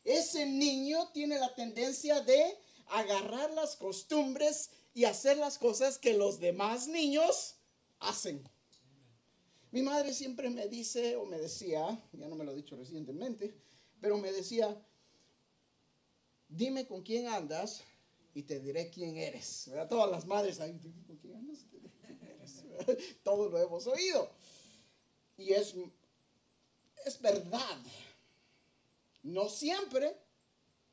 ese 0.03 0.45
niño 0.45 1.07
tiene 1.13 1.39
la 1.39 1.55
tendencia 1.55 2.19
de 2.19 2.57
agarrar 2.87 3.51
las 3.51 3.77
costumbres 3.77 4.71
y 4.93 5.05
hacer 5.05 5.37
las 5.37 5.57
cosas 5.57 5.97
que 5.97 6.13
los 6.13 6.41
demás 6.41 6.89
niños 6.89 7.55
hacen. 7.99 8.43
Mi 9.71 9.81
madre 9.81 10.13
siempre 10.13 10.49
me 10.49 10.67
dice 10.67 11.15
o 11.15 11.23
me 11.25 11.37
decía, 11.37 12.03
ya 12.11 12.27
no 12.27 12.35
me 12.35 12.43
lo 12.43 12.51
he 12.51 12.55
dicho 12.55 12.75
recientemente, 12.75 13.55
pero 14.01 14.17
me 14.17 14.33
decía, 14.33 14.77
dime 16.51 16.85
con 16.85 17.01
quién 17.01 17.27
andas 17.27 17.83
y 18.35 18.43
te 18.43 18.59
diré 18.59 18.89
quién 18.89 19.17
eres. 19.17 19.69
Todas 19.89 20.11
las 20.11 20.25
madres 20.25 20.59
ahí, 20.59 20.77
con 21.07 21.17
quién 21.17 21.35
andas, 21.35 21.65
Todos 23.23 23.51
lo 23.51 23.59
hemos 23.59 23.87
oído. 23.87 24.29
Y 25.37 25.53
es, 25.53 25.73
es 27.05 27.21
verdad. 27.21 27.77
No 29.23 29.49
siempre, 29.49 30.17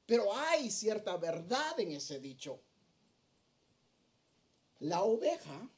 pero 0.07 0.35
hay 0.35 0.71
cierta 0.71 1.17
verdad 1.17 1.79
en 1.81 1.93
ese 1.93 2.21
dicho. 2.21 2.61
La 4.81 5.03
oveja 5.03 5.69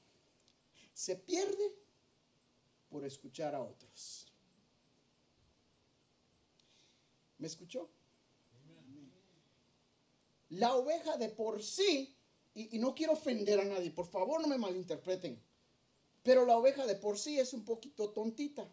se 0.92 1.16
pierde 1.16 1.74
por 2.90 3.04
escuchar 3.04 3.54
a 3.54 3.60
otros. 3.60 4.26
¿Me 7.38 7.46
escuchó? 7.46 7.88
La 10.50 10.74
oveja 10.74 11.16
de 11.16 11.28
por 11.28 11.62
sí, 11.62 12.16
y, 12.54 12.78
no 12.78 12.94
quiero 12.94 13.12
ofender 13.12 13.60
a 13.60 13.64
nadie, 13.64 13.90
por 13.90 14.06
favor 14.06 14.40
no 14.40 14.48
me 14.48 14.58
malinterpreten, 14.58 15.40
pero 16.22 16.44
la 16.44 16.56
oveja 16.56 16.86
de 16.86 16.96
por 16.96 17.18
sí 17.18 17.38
es 17.38 17.52
un 17.52 17.64
poquito 17.64 18.10
tontita. 18.10 18.68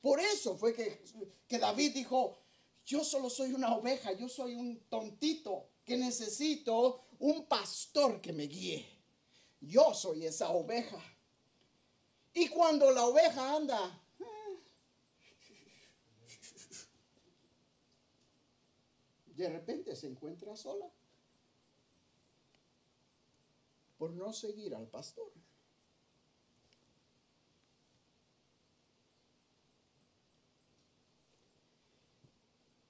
Por 0.00 0.20
eso 0.20 0.56
fue 0.56 0.74
que, 0.74 1.02
que 1.48 1.58
David 1.58 1.94
dijo, 1.94 2.36
yo 2.84 3.02
solo 3.02 3.30
soy 3.30 3.52
una 3.52 3.74
oveja, 3.74 4.12
yo 4.12 4.28
soy 4.28 4.54
un 4.54 4.80
tontito 4.88 5.68
que 5.84 5.96
necesito 5.96 7.06
un 7.18 7.46
pastor 7.46 8.20
que 8.20 8.32
me 8.32 8.44
guíe. 8.44 8.86
Yo 9.60 9.94
soy 9.94 10.26
esa 10.26 10.50
oveja. 10.50 11.02
Y 12.34 12.48
cuando 12.48 12.90
la 12.90 13.06
oveja 13.06 13.56
anda, 13.56 14.02
de 19.36 19.48
repente 19.48 19.94
se 19.94 20.06
encuentra 20.06 20.56
sola. 20.56 20.90
por 23.96 24.12
no 24.12 24.32
seguir 24.32 24.74
al 24.74 24.88
pastor. 24.88 25.32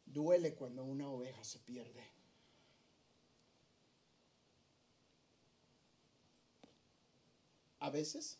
Duele 0.07 0.55
cuando 0.55 0.85
una 0.85 1.09
oveja 1.09 1.45
se 1.45 1.59
pierde. 1.61 2.03
A 7.81 7.91
veces 7.91 8.39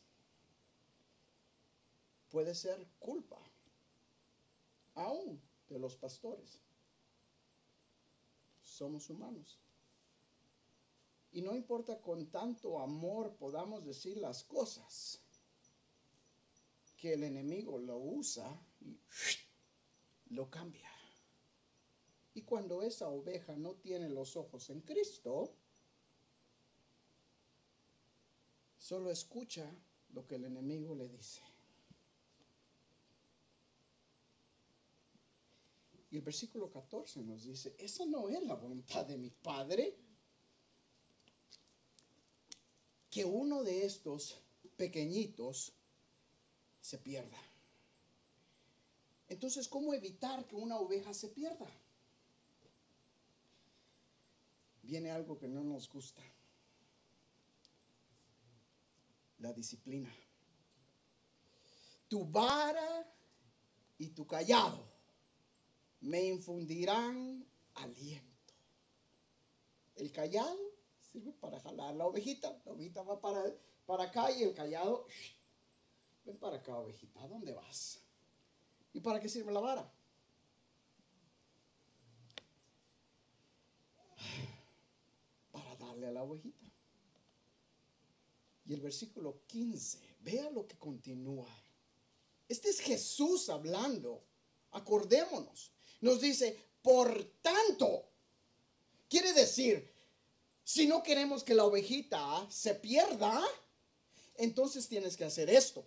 puede 2.31 2.55
ser 2.55 2.89
culpa, 2.99 3.39
aún 4.95 5.41
de 5.69 5.79
los 5.79 5.95
pastores. 5.97 6.66
Somos 8.77 9.09
humanos. 9.09 9.59
Y 11.33 11.41
no 11.41 11.57
importa 11.57 11.99
con 11.99 12.27
tanto 12.27 12.79
amor 12.79 13.35
podamos 13.37 13.83
decir 13.87 14.19
las 14.19 14.45
cosas, 14.45 15.23
que 16.99 17.15
el 17.15 17.25
enemigo 17.25 17.79
lo 17.79 17.97
usa 17.97 18.47
y 18.81 19.01
lo 20.35 20.51
cambia. 20.51 20.91
Y 22.35 22.43
cuando 22.43 22.83
esa 22.83 23.09
oveja 23.09 23.57
no 23.57 23.77
tiene 23.77 24.11
los 24.11 24.37
ojos 24.37 24.69
en 24.69 24.83
Cristo, 24.83 25.55
solo 28.77 29.11
escucha 29.11 29.75
lo 30.11 30.27
que 30.27 30.35
el 30.35 30.45
enemigo 30.45 30.95
le 30.95 31.09
dice. 31.09 31.41
El 36.17 36.23
versículo 36.23 36.71
14 36.71 37.23
nos 37.25 37.45
dice, 37.45 37.77
esa 37.79 38.07
no 38.07 38.31
es 38.31 38.43
la 38.43 38.55
voluntad 38.55 39.05
de 39.05 39.19
mi 39.19 39.29
Padre 39.29 39.99
que 43.11 43.23
uno 43.23 43.63
de 43.63 43.85
estos 43.85 44.41
pequeñitos 44.79 45.75
se 46.81 46.97
pierda. 46.97 47.37
Entonces, 49.29 49.69
¿cómo 49.69 49.93
evitar 49.93 50.47
que 50.47 50.57
una 50.57 50.79
oveja 50.79 51.13
se 51.13 51.29
pierda? 51.29 51.71
Viene 54.85 55.11
algo 55.11 55.37
que 55.37 55.49
no 55.49 55.63
nos 55.63 55.87
gusta. 55.87 56.23
La 59.41 59.53
disciplina. 59.53 60.11
Tu 62.09 62.25
vara 62.25 63.07
y 63.99 64.09
tu 64.09 64.27
callado 64.27 64.96
me 66.01 66.25
infundirán 66.25 67.47
aliento. 67.75 68.55
El 69.97 70.13
callado 70.13 70.59
sirve 71.01 71.33
para 71.33 71.61
jalar 71.61 71.95
la 71.95 72.07
ovejita. 72.07 72.61
La 72.65 72.73
ovejita 72.73 73.03
va 73.03 73.21
para, 73.21 73.43
para 73.87 74.05
acá 74.05 74.31
y 74.31 74.43
el 74.43 74.55
callado, 74.55 75.07
ven 76.25 76.39
para 76.39 76.57
acá 76.57 76.77
ovejita, 76.77 77.23
¿a 77.23 77.29
dónde 77.29 77.53
vas? 77.53 78.01
¿Y 78.93 79.01
para 79.01 79.21
qué 79.21 79.29
sirve 79.29 79.53
la 79.53 79.61
vara? 79.61 79.93
Para 85.53 85.77
darle 85.77 86.07
a 86.09 86.13
la 86.13 86.23
ovejita. 86.23 86.67
Y 88.65 88.75
el 88.75 88.81
versículo 88.81 89.43
15, 89.47 90.17
vea 90.21 90.51
lo 90.51 90.67
que 90.67 90.77
continúa. 90.77 91.47
Este 92.49 92.71
es 92.71 92.81
Jesús 92.81 93.49
hablando. 93.49 94.25
Acordémonos. 94.73 95.76
Nos 96.01 96.21
dice, 96.21 96.59
por 96.83 97.25
tanto, 97.43 98.09
quiere 99.09 99.33
decir, 99.33 99.91
si 100.63 100.87
no 100.87 101.03
queremos 101.03 101.45
que 101.45 101.55
la 101.55 101.65
ovejita 101.65 102.47
se 102.51 102.75
pierda, 102.75 103.43
entonces 104.37 104.89
tienes 104.89 105.17
que 105.17 105.25
hacer 105.25 105.49
esto. 105.49 105.87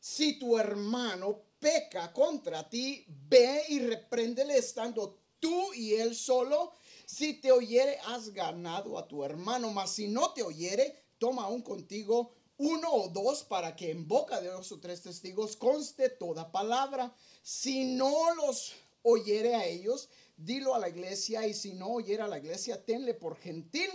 Si 0.00 0.38
tu 0.38 0.56
hermano 0.56 1.42
peca 1.58 2.12
contra 2.12 2.68
ti, 2.68 3.04
ve 3.28 3.64
y 3.68 3.80
repréndele 3.80 4.56
estando 4.56 5.18
tú 5.40 5.72
y 5.74 5.94
él 5.94 6.14
solo. 6.14 6.72
Si 7.06 7.34
te 7.34 7.52
oyere, 7.52 7.98
has 8.06 8.30
ganado 8.30 8.98
a 8.98 9.08
tu 9.08 9.24
hermano, 9.24 9.70
mas 9.72 9.90
si 9.90 10.08
no 10.08 10.32
te 10.32 10.42
oyere, 10.42 10.96
toma 11.18 11.44
aún 11.44 11.62
contigo 11.62 12.34
uno 12.58 12.92
o 12.92 13.08
dos 13.08 13.44
para 13.44 13.74
que 13.74 13.90
en 13.90 14.06
boca 14.06 14.40
de 14.40 14.48
dos 14.48 14.70
o 14.72 14.80
tres 14.80 15.02
testigos 15.02 15.56
conste 15.56 16.10
toda 16.10 16.52
palabra. 16.52 17.14
Si 17.42 17.84
no 17.96 18.34
los 18.34 18.74
oyere 19.02 19.54
a 19.54 19.64
ellos, 19.64 20.08
dilo 20.36 20.74
a 20.74 20.78
la 20.78 20.88
iglesia 20.88 21.46
y 21.46 21.54
si 21.54 21.72
no 21.72 21.88
oyere 21.88 22.22
a 22.22 22.28
la 22.28 22.38
iglesia, 22.38 22.84
tenle 22.84 23.14
por 23.14 23.36
gentil 23.36 23.90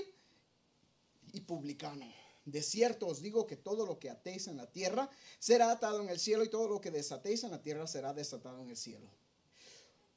y 1.33 1.41
publicano. 1.41 2.05
De 2.45 2.61
cierto 2.61 3.07
os 3.07 3.21
digo 3.21 3.45
que 3.47 3.55
todo 3.55 3.85
lo 3.85 3.99
que 3.99 4.09
atéis 4.09 4.47
en 4.47 4.57
la 4.57 4.69
tierra 4.69 5.09
será 5.39 5.71
atado 5.71 6.01
en 6.01 6.09
el 6.09 6.19
cielo 6.19 6.43
y 6.43 6.49
todo 6.49 6.67
lo 6.67 6.81
que 6.81 6.91
desatéis 6.91 7.43
en 7.43 7.51
la 7.51 7.61
tierra 7.61 7.87
será 7.87 8.13
desatado 8.13 8.61
en 8.61 8.69
el 8.69 8.77
cielo. 8.77 9.09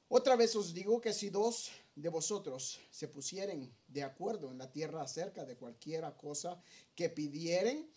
Otra 0.09 0.37
vez 0.37 0.55
os 0.55 0.73
digo 0.73 1.01
que 1.01 1.13
si 1.13 1.31
dos 1.31 1.71
de 1.97 2.09
vosotros 2.09 2.79
se 2.91 3.09
pusieren 3.09 3.75
de 3.89 4.05
acuerdo 4.05 4.53
en 4.53 4.59
la 4.59 4.71
tierra 4.71 5.03
acerca 5.03 5.45
de 5.45 5.57
cualquiera 5.57 6.17
cosa 6.17 6.63
que 6.95 7.09
pidieren, 7.09 7.91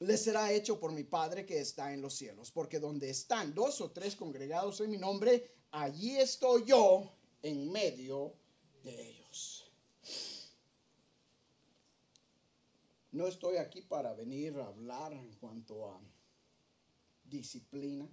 les 0.00 0.22
será 0.22 0.52
hecho 0.52 0.80
por 0.80 0.92
mi 0.92 1.04
Padre 1.04 1.44
que 1.44 1.60
está 1.60 1.92
en 1.92 2.00
los 2.00 2.14
cielos. 2.14 2.50
Porque 2.50 2.80
donde 2.80 3.10
están 3.10 3.54
dos 3.54 3.80
o 3.80 3.90
tres 3.90 4.16
congregados 4.16 4.80
en 4.80 4.90
mi 4.90 4.98
nombre, 4.98 5.50
allí 5.70 6.16
estoy 6.16 6.64
yo 6.64 7.12
en 7.42 7.70
medio 7.70 8.34
de 8.82 9.08
ellos. 9.08 9.70
No 13.12 13.26
estoy 13.26 13.56
aquí 13.56 13.82
para 13.82 14.14
venir 14.14 14.56
a 14.58 14.66
hablar 14.66 15.12
en 15.12 15.32
cuanto 15.34 15.90
a 15.90 16.00
disciplina. 17.24 18.08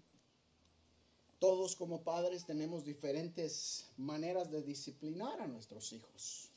Todos 1.40 1.76
como 1.76 2.02
padres 2.02 2.46
tenemos 2.46 2.84
diferentes 2.84 3.86
maneras 3.98 4.50
de 4.50 4.64
disciplinar 4.64 5.40
a 5.40 5.48
nuestros 5.48 5.94
hijos. 5.94 6.50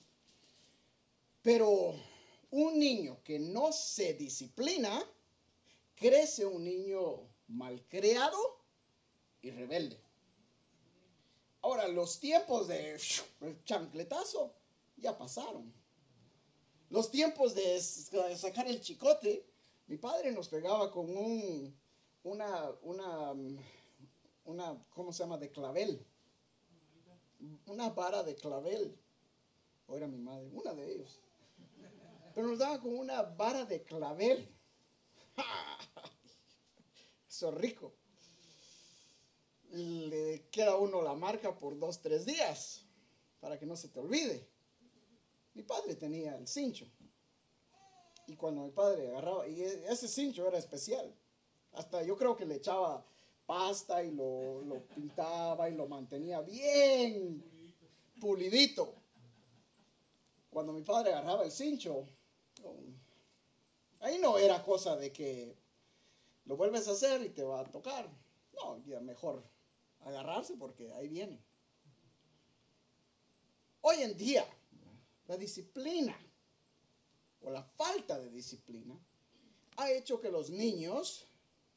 Pero 1.43 1.95
un 2.51 2.79
niño 2.79 3.23
que 3.23 3.39
no 3.39 3.73
se 3.73 4.15
disciplina, 4.15 5.05
crece 6.01 6.47
un 6.47 6.65
niño 6.65 7.29
malcriado 7.47 8.39
y 9.43 9.51
rebelde. 9.51 10.01
Ahora, 11.61 11.87
los 11.89 12.19
tiempos 12.19 12.69
de 12.69 12.99
chancletazo 13.65 14.55
ya 14.97 15.17
pasaron. 15.17 15.73
Los 16.89 17.11
tiempos 17.11 17.55
de 17.55 17.81
sacar 17.81 18.67
el 18.67 18.81
chicote, 18.81 19.47
mi 19.87 19.99
padre 19.99 20.33
nos 20.33 20.49
pegaba 20.49 20.91
con 20.91 21.15
un, 21.15 21.79
una, 22.25 22.71
una, 22.83 23.35
una, 24.45 24.87
¿cómo 24.89 25.13
se 25.13 25.23
llama? 25.23 25.37
De 25.37 25.51
clavel. 25.53 26.05
Una 27.67 27.91
vara 27.91 28.23
de 28.23 28.35
clavel. 28.35 28.99
O 29.87 29.97
era 29.97 30.07
mi 30.07 30.19
madre, 30.19 30.49
una 30.51 30.73
de 30.73 30.95
ellos. 30.95 31.21
Pero 32.35 32.49
nos 32.49 32.59
daba 32.59 32.81
con 32.81 32.97
una 32.97 33.23
vara 33.23 33.67
de 33.67 33.83
clavel. 33.83 34.49
Rico. 37.51 37.95
Le 39.71 40.49
queda 40.51 40.77
uno 40.77 41.01
la 41.01 41.15
marca 41.15 41.57
por 41.57 41.79
dos, 41.79 42.03
tres 42.03 42.27
días, 42.27 42.85
para 43.41 43.59
que 43.59 43.67
no 43.67 43.77
se 43.77 43.89
te 43.89 44.01
olvide. 44.01 44.47
Mi 45.55 45.63
padre 45.63 45.95
tenía 45.95 46.37
el 46.37 46.47
cincho. 46.47 46.87
Y 48.27 48.37
cuando 48.37 48.63
mi 48.63 48.71
padre 48.71 49.09
agarraba, 49.09 49.49
y 49.49 49.63
e, 49.63 49.91
ese 49.91 50.09
cincho 50.09 50.47
era 50.47 50.59
especial. 50.59 51.15
Hasta 51.73 52.03
yo 52.03 52.17
creo 52.17 52.37
que 52.37 52.45
le 52.45 52.57
echaba 52.57 53.05
pasta 53.47 54.03
y 54.03 54.11
lo, 54.11 54.61
lo 54.63 54.87
pintaba 54.87 55.69
y 55.71 55.75
lo 55.75 55.87
mantenía 55.87 56.41
bien 56.41 57.43
pulidito. 58.21 58.95
Cuando 60.51 60.73
mi 60.73 60.83
padre 60.83 61.13
agarraba 61.13 61.45
el 61.45 61.51
cincho, 61.51 62.07
ahí 64.01 64.19
no 64.19 64.39
era 64.39 64.63
cosa 64.63 64.97
de 64.97 65.13
que 65.13 65.57
lo 66.51 66.57
vuelves 66.57 66.89
a 66.89 66.93
hacer 66.93 67.23
y 67.23 67.29
te 67.29 67.45
va 67.45 67.61
a 67.61 67.71
tocar. 67.71 68.11
No, 68.55 68.85
ya 68.85 68.99
mejor 68.99 69.41
agarrarse 70.01 70.57
porque 70.57 70.93
ahí 70.95 71.07
viene. 71.07 71.41
Hoy 73.83 74.03
en 74.03 74.17
día, 74.17 74.45
la 75.29 75.37
disciplina 75.37 76.19
o 77.43 77.51
la 77.51 77.63
falta 77.63 78.19
de 78.19 78.31
disciplina 78.31 78.99
ha 79.77 79.93
hecho 79.93 80.21
que 80.21 80.29
los 80.29 80.51
niños 80.51 81.29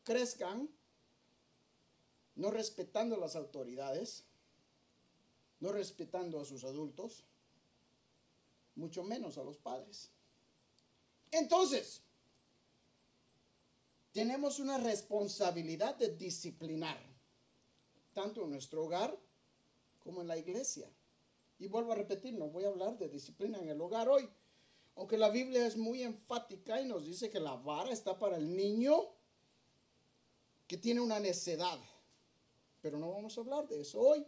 crezcan 0.03 0.67
no 2.33 2.49
respetando 2.49 3.15
las 3.17 3.35
autoridades, 3.35 4.23
no 5.59 5.71
respetando 5.71 6.41
a 6.41 6.45
sus 6.45 6.63
adultos, 6.63 7.23
mucho 8.73 9.03
menos 9.03 9.37
a 9.37 9.43
los 9.43 9.57
padres. 9.59 10.09
Entonces, 11.29 12.01
tenemos 14.13 14.59
una 14.59 14.77
responsabilidad 14.77 15.95
de 15.95 16.15
disciplinar, 16.15 16.97
tanto 18.13 18.43
en 18.43 18.51
nuestro 18.51 18.85
hogar 18.85 19.17
como 19.99 20.21
en 20.21 20.27
la 20.27 20.37
iglesia. 20.37 20.87
Y 21.57 21.67
vuelvo 21.67 21.91
a 21.91 21.95
repetir, 21.95 22.33
no 22.35 22.47
voy 22.47 22.63
a 22.63 22.67
hablar 22.67 22.97
de 22.97 23.09
disciplina 23.09 23.59
en 23.59 23.69
el 23.69 23.81
hogar 23.81 24.07
hoy, 24.07 24.29
aunque 24.95 25.17
la 25.17 25.29
Biblia 25.29 25.65
es 25.65 25.75
muy 25.75 26.03
enfática 26.03 26.79
y 26.79 26.85
nos 26.85 27.05
dice 27.05 27.31
que 27.31 27.39
la 27.39 27.55
vara 27.55 27.91
está 27.91 28.17
para 28.17 28.37
el 28.37 28.55
niño 28.55 28.95
que 30.67 30.77
tiene 30.77 31.01
una 31.01 31.19
necedad. 31.19 31.79
Pero 32.81 32.99
no 32.99 33.11
vamos 33.11 33.35
a 33.35 33.41
hablar 33.41 33.67
de 33.67 33.81
eso 33.81 33.99
hoy. 33.99 34.23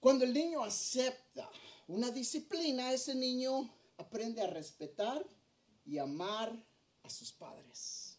Cuando 0.00 0.24
el 0.24 0.32
niño 0.32 0.62
acepta 0.62 1.50
una 1.88 2.10
disciplina, 2.10 2.92
ese 2.92 3.14
niño 3.14 3.68
aprende 3.98 4.40
a 4.40 4.46
respetar 4.46 5.22
y 5.84 5.98
amar 5.98 6.56
a 7.06 7.10
sus 7.10 7.32
padres. 7.32 8.18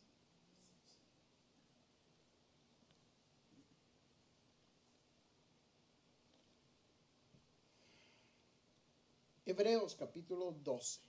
Hebreos 9.45 9.95
capítulo 9.95 10.51
12, 10.51 11.01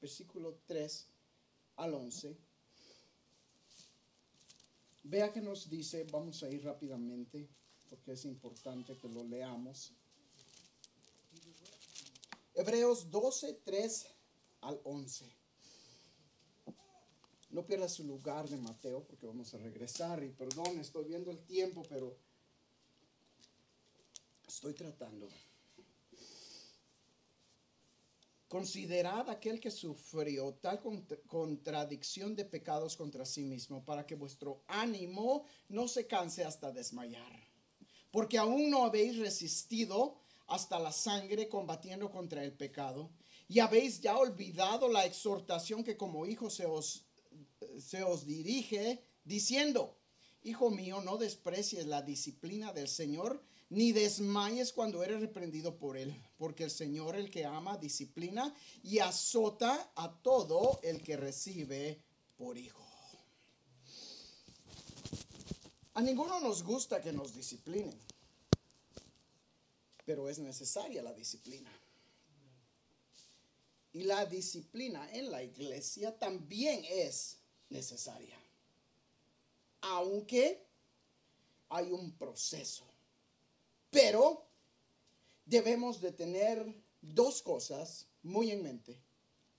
versículo 0.00 0.58
3 0.66 1.08
al 1.76 1.94
11. 1.94 2.36
Vea 5.04 5.32
que 5.32 5.40
nos 5.40 5.68
dice, 5.70 6.04
vamos 6.10 6.42
a 6.42 6.48
ir 6.48 6.64
rápidamente 6.64 7.48
porque 7.88 8.12
es 8.12 8.24
importante 8.24 8.96
que 8.98 9.08
lo 9.08 9.22
leamos. 9.22 9.92
Hebreos 12.54 13.10
12, 13.10 13.60
3 13.64 14.06
al 14.62 14.80
11. 14.82 15.45
No 17.56 17.64
pierda 17.64 17.88
su 17.88 18.04
lugar 18.04 18.46
de 18.50 18.58
Mateo 18.58 19.02
porque 19.02 19.26
vamos 19.26 19.54
a 19.54 19.56
regresar 19.56 20.22
y 20.22 20.28
perdón, 20.28 20.78
estoy 20.78 21.06
viendo 21.06 21.30
el 21.30 21.38
tiempo, 21.38 21.82
pero 21.88 22.14
estoy 24.46 24.74
tratando. 24.74 25.26
Considerad 28.46 29.30
aquel 29.30 29.58
que 29.58 29.70
sufrió 29.70 30.52
tal 30.60 30.82
contradicción 31.26 32.36
de 32.36 32.44
pecados 32.44 32.94
contra 32.94 33.24
sí 33.24 33.42
mismo, 33.42 33.82
para 33.82 34.04
que 34.04 34.16
vuestro 34.16 34.62
ánimo 34.66 35.46
no 35.70 35.88
se 35.88 36.06
canse 36.06 36.44
hasta 36.44 36.70
desmayar. 36.70 37.42
Porque 38.10 38.36
aún 38.36 38.68
no 38.68 38.84
habéis 38.84 39.16
resistido 39.16 40.18
hasta 40.46 40.78
la 40.78 40.92
sangre 40.92 41.48
combatiendo 41.48 42.10
contra 42.10 42.44
el 42.44 42.52
pecado, 42.52 43.08
y 43.48 43.60
habéis 43.60 44.02
ya 44.02 44.18
olvidado 44.18 44.88
la 44.88 45.06
exhortación 45.06 45.82
que 45.82 45.96
como 45.96 46.26
hijo 46.26 46.50
se 46.50 46.66
os, 46.66 47.05
se 47.80 48.02
os 48.02 48.26
dirige, 48.26 49.02
diciendo, 49.24 49.96
Hijo 50.46 50.70
mío, 50.70 51.00
no 51.00 51.18
desprecies 51.18 51.86
la 51.86 52.02
disciplina 52.02 52.72
del 52.72 52.86
Señor, 52.86 53.42
ni 53.68 53.90
desmayes 53.90 54.72
cuando 54.72 55.02
eres 55.02 55.20
reprendido 55.20 55.76
por 55.76 55.96
él, 55.96 56.14
porque 56.38 56.62
el 56.62 56.70
Señor 56.70 57.16
el 57.16 57.32
que 57.32 57.44
ama 57.44 57.76
disciplina 57.76 58.54
y 58.84 59.00
azota 59.00 59.90
a 59.96 60.12
todo 60.22 60.78
el 60.84 61.02
que 61.02 61.16
recibe 61.16 62.00
por 62.36 62.56
hijo. 62.56 62.86
A 65.94 66.00
ninguno 66.00 66.38
nos 66.38 66.62
gusta 66.62 67.00
que 67.00 67.12
nos 67.12 67.34
disciplinen, 67.34 67.98
pero 70.04 70.28
es 70.28 70.38
necesaria 70.38 71.02
la 71.02 71.12
disciplina. 71.12 71.72
Y 73.92 74.04
la 74.04 74.26
disciplina 74.26 75.10
en 75.12 75.30
la 75.32 75.42
iglesia 75.42 76.16
también 76.16 76.84
es 76.88 77.35
necesaria, 77.70 78.38
aunque 79.80 80.64
hay 81.68 81.90
un 81.90 82.12
proceso 82.12 82.86
pero 83.96 84.46
debemos 85.46 86.02
de 86.02 86.12
tener 86.12 86.62
dos 87.00 87.40
cosas 87.40 88.06
muy 88.22 88.50
en 88.50 88.62
mente. 88.62 89.00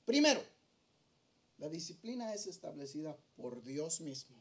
Primero, 0.06 0.44
la 1.58 1.68
disciplina 1.70 2.36
es 2.36 2.46
establecida 2.46 3.18
por 3.36 3.64
Dios 3.64 4.00
mismo. 4.00 4.36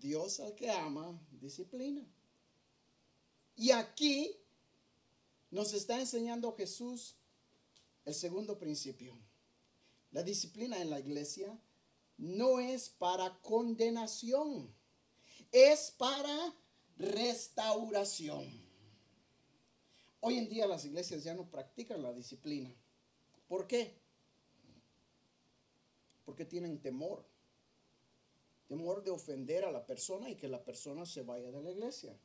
Dios 0.00 0.40
al 0.40 0.54
que 0.54 0.70
ama, 0.70 1.20
disciplina. 1.32 2.02
Y 3.56 3.72
aquí 3.72 4.34
nos 5.50 5.74
está 5.74 6.00
enseñando 6.00 6.54
Jesús 6.54 7.14
el 8.06 8.14
segundo 8.14 8.58
principio. 8.58 9.12
La 10.12 10.22
disciplina 10.22 10.80
en 10.80 10.88
la 10.88 11.00
iglesia 11.00 11.54
no 12.18 12.58
es 12.58 12.88
para 12.88 13.40
condenación, 13.40 14.74
es 15.52 15.92
para 15.92 16.54
restauración. 16.98 18.44
Hoy 20.20 20.38
en 20.38 20.48
día 20.48 20.66
las 20.66 20.84
iglesias 20.84 21.22
ya 21.22 21.34
no 21.34 21.48
practican 21.48 22.02
la 22.02 22.12
disciplina. 22.12 22.74
¿Por 23.46 23.68
qué? 23.68 23.96
Porque 26.24 26.44
tienen 26.44 26.80
temor. 26.80 27.24
Temor 28.66 29.02
de 29.02 29.12
ofender 29.12 29.64
a 29.64 29.70
la 29.70 29.86
persona 29.86 30.28
y 30.28 30.36
que 30.36 30.48
la 30.48 30.62
persona 30.62 31.06
se 31.06 31.22
vaya 31.22 31.50
de 31.50 31.62
la 31.62 31.70
iglesia. 31.70 32.18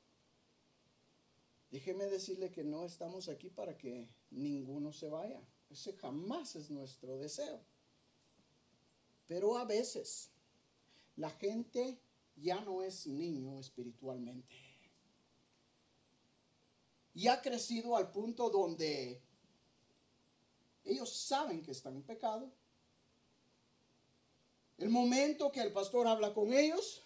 Déjeme 1.69 2.05
decirle 2.07 2.51
que 2.51 2.63
no 2.63 2.85
estamos 2.85 3.29
aquí 3.29 3.49
para 3.49 3.77
que 3.77 4.09
ninguno 4.31 4.91
se 4.91 5.07
vaya. 5.07 5.41
Ese 5.69 5.93
jamás 5.93 6.55
es 6.55 6.69
nuestro 6.69 7.17
deseo. 7.17 7.61
Pero 9.27 9.57
a 9.57 9.65
veces 9.65 10.29
la 11.15 11.29
gente 11.29 11.99
ya 12.35 12.61
no 12.61 12.83
es 12.83 13.07
niño 13.07 13.59
espiritualmente 13.59 14.63
y 17.15 17.27
ha 17.27 17.41
crecido 17.41 17.95
al 17.95 18.11
punto 18.11 18.49
donde 18.49 19.21
ellos 20.83 21.15
saben 21.15 21.61
que 21.61 21.71
están 21.71 21.95
en 21.95 22.03
pecado. 22.03 22.51
El 24.77 24.89
momento 24.89 25.51
que 25.51 25.61
el 25.61 25.71
pastor 25.71 26.07
habla 26.07 26.33
con 26.33 26.51
ellos, 26.51 27.03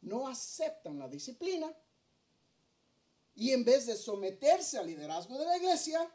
no 0.00 0.26
aceptan 0.26 0.98
la 0.98 1.08
disciplina 1.08 1.72
y 3.34 3.52
en 3.52 3.64
vez 3.64 3.86
de 3.86 3.96
someterse 3.96 4.76
al 4.78 4.88
liderazgo 4.88 5.38
de 5.38 5.46
la 5.46 5.56
iglesia, 5.56 6.12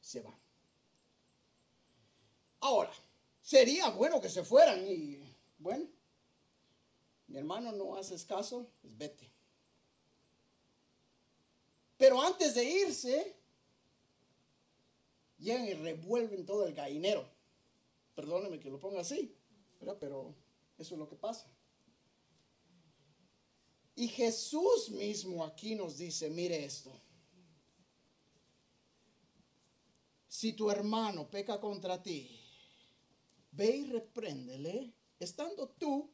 se 0.00 0.22
van. 0.22 0.39
Ahora, 2.60 2.92
sería 3.40 3.88
bueno 3.90 4.20
que 4.20 4.28
se 4.28 4.44
fueran 4.44 4.86
y, 4.86 5.18
bueno, 5.58 5.86
mi 7.26 7.38
hermano 7.38 7.72
no 7.72 7.96
haces 7.96 8.24
caso, 8.24 8.70
pues 8.80 8.96
vete. 8.96 9.30
Pero 11.96 12.20
antes 12.20 12.54
de 12.54 12.64
irse, 12.64 13.36
llegan 15.38 15.66
y 15.66 15.74
revuelven 15.74 16.44
todo 16.46 16.66
el 16.66 16.74
gallinero. 16.74 17.28
Perdóneme 18.14 18.58
que 18.58 18.70
lo 18.70 18.80
ponga 18.80 19.00
así, 19.00 19.34
pero 19.78 20.34
eso 20.78 20.94
es 20.94 20.98
lo 20.98 21.08
que 21.08 21.16
pasa. 21.16 21.46
Y 23.94 24.08
Jesús 24.08 24.90
mismo 24.90 25.44
aquí 25.44 25.74
nos 25.74 25.98
dice, 25.98 26.30
mire 26.30 26.64
esto. 26.64 26.90
Si 30.26 30.54
tu 30.54 30.70
hermano 30.70 31.28
peca 31.30 31.60
contra 31.60 32.02
ti, 32.02 32.40
ve 33.52 33.76
y 33.76 33.84
repréndele, 33.86 34.92
estando 35.18 35.68
tú 35.68 36.10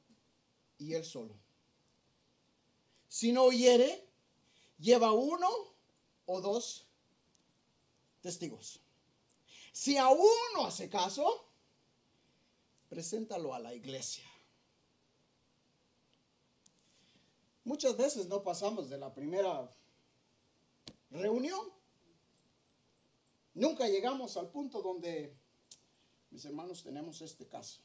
y 0.79 0.95
él 0.95 1.05
solo. 1.05 1.35
Si 3.09 3.33
no 3.33 3.45
oyere, 3.45 4.07
lleva 4.79 5.13
uno 5.13 5.49
o 6.27 6.41
dos 6.41 6.87
testigos. 8.21 8.81
Si 9.73 9.97
aún 9.97 10.27
no 10.55 10.67
hace 10.67 10.89
caso, 10.89 11.45
preséntalo 12.89 13.55
a 13.55 13.59
la 13.59 13.75
iglesia. 13.75 14.25
Muchas 17.65 17.97
veces 17.97 18.27
no 18.29 18.43
pasamos 18.43 18.89
de 18.89 18.97
la 18.97 19.13
primera 19.13 19.69
reunión. 21.11 21.61
Nunca 23.55 23.89
llegamos 23.89 24.37
al 24.37 24.49
punto 24.51 24.83
donde, 24.83 25.36
mis 26.31 26.45
hermanos, 26.45 26.83
tenemos 26.83 27.21
este 27.23 27.47
caso. 27.47 27.81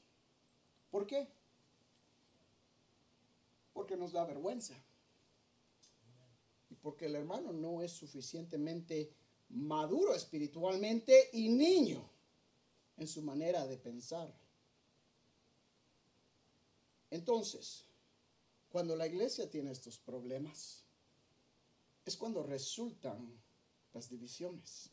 ¿Por 0.89 1.05
qué? 1.05 1.27
Porque 3.73 3.95
nos 3.95 4.11
da 4.11 4.25
vergüenza 4.25 4.75
porque 6.81 7.05
el 7.05 7.15
hermano 7.15 7.53
no 7.53 7.81
es 7.81 7.91
suficientemente 7.91 9.13
maduro 9.49 10.15
espiritualmente 10.15 11.29
y 11.33 11.49
niño 11.49 12.09
en 12.97 13.07
su 13.07 13.21
manera 13.21 13.65
de 13.67 13.77
pensar. 13.77 14.33
Entonces, 17.09 17.85
cuando 18.69 18.95
la 18.95 19.07
iglesia 19.07 19.49
tiene 19.49 19.71
estos 19.71 19.99
problemas, 19.99 20.83
es 22.05 22.15
cuando 22.17 22.41
resultan 22.43 23.39
las 23.93 24.09
divisiones. 24.09 24.89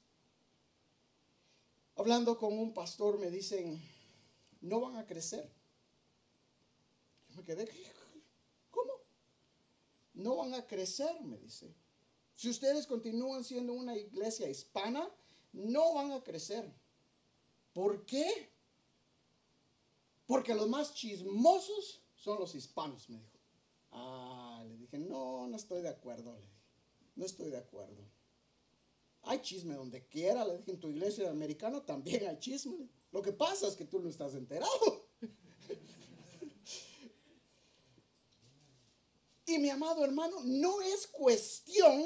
Hablando 1.98 2.38
con 2.38 2.56
un 2.56 2.72
pastor 2.72 3.18
me 3.18 3.30
dicen, 3.30 3.82
no 4.60 4.80
van 4.80 4.96
a 4.96 5.04
crecer. 5.04 5.52
Yo 7.28 7.36
me 7.36 7.44
quedé, 7.44 7.68
no 10.18 10.36
van 10.36 10.54
a 10.54 10.66
crecer, 10.66 11.20
me 11.24 11.38
dice. 11.38 11.72
Si 12.34 12.48
ustedes 12.48 12.86
continúan 12.86 13.44
siendo 13.44 13.72
una 13.72 13.96
iglesia 13.96 14.48
hispana, 14.48 15.08
no 15.52 15.94
van 15.94 16.12
a 16.12 16.22
crecer. 16.22 16.72
¿Por 17.72 18.04
qué? 18.04 18.50
Porque 20.26 20.54
los 20.54 20.68
más 20.68 20.94
chismosos 20.94 22.02
son 22.14 22.38
los 22.38 22.54
hispanos, 22.54 23.08
me 23.08 23.18
dijo. 23.18 23.38
Ah, 23.92 24.64
le 24.68 24.76
dije, 24.76 24.98
no, 24.98 25.46
no 25.46 25.56
estoy 25.56 25.82
de 25.82 25.88
acuerdo, 25.88 26.32
le 26.32 26.40
dije. 26.40 26.58
No 27.16 27.24
estoy 27.24 27.50
de 27.50 27.58
acuerdo. 27.58 28.04
Hay 29.28 29.42
chisme 29.42 29.74
donde 29.74 30.06
quiera, 30.06 30.42
le 30.42 30.56
dije, 30.56 30.70
en 30.70 30.80
tu 30.80 30.88
iglesia 30.88 31.30
americana 31.30 31.84
también 31.84 32.26
hay 32.26 32.38
chisme. 32.38 32.88
Lo 33.12 33.20
que 33.20 33.30
pasa 33.30 33.68
es 33.68 33.76
que 33.76 33.84
tú 33.84 34.00
no 34.00 34.08
estás 34.08 34.34
enterado. 34.34 35.06
Y 39.44 39.58
mi 39.58 39.68
amado 39.68 40.02
hermano, 40.02 40.40
no 40.44 40.80
es 40.80 41.06
cuestión 41.06 42.02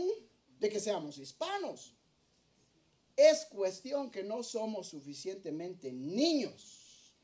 de 0.59 0.69
que 0.69 0.81
seamos 0.81 1.17
hispanos. 1.19 1.95
Es 3.15 3.45
cuestión 3.47 4.11
que 4.11 4.25
no 4.25 4.43
somos 4.43 4.89
suficientemente 4.89 5.93
niños. 5.93 7.15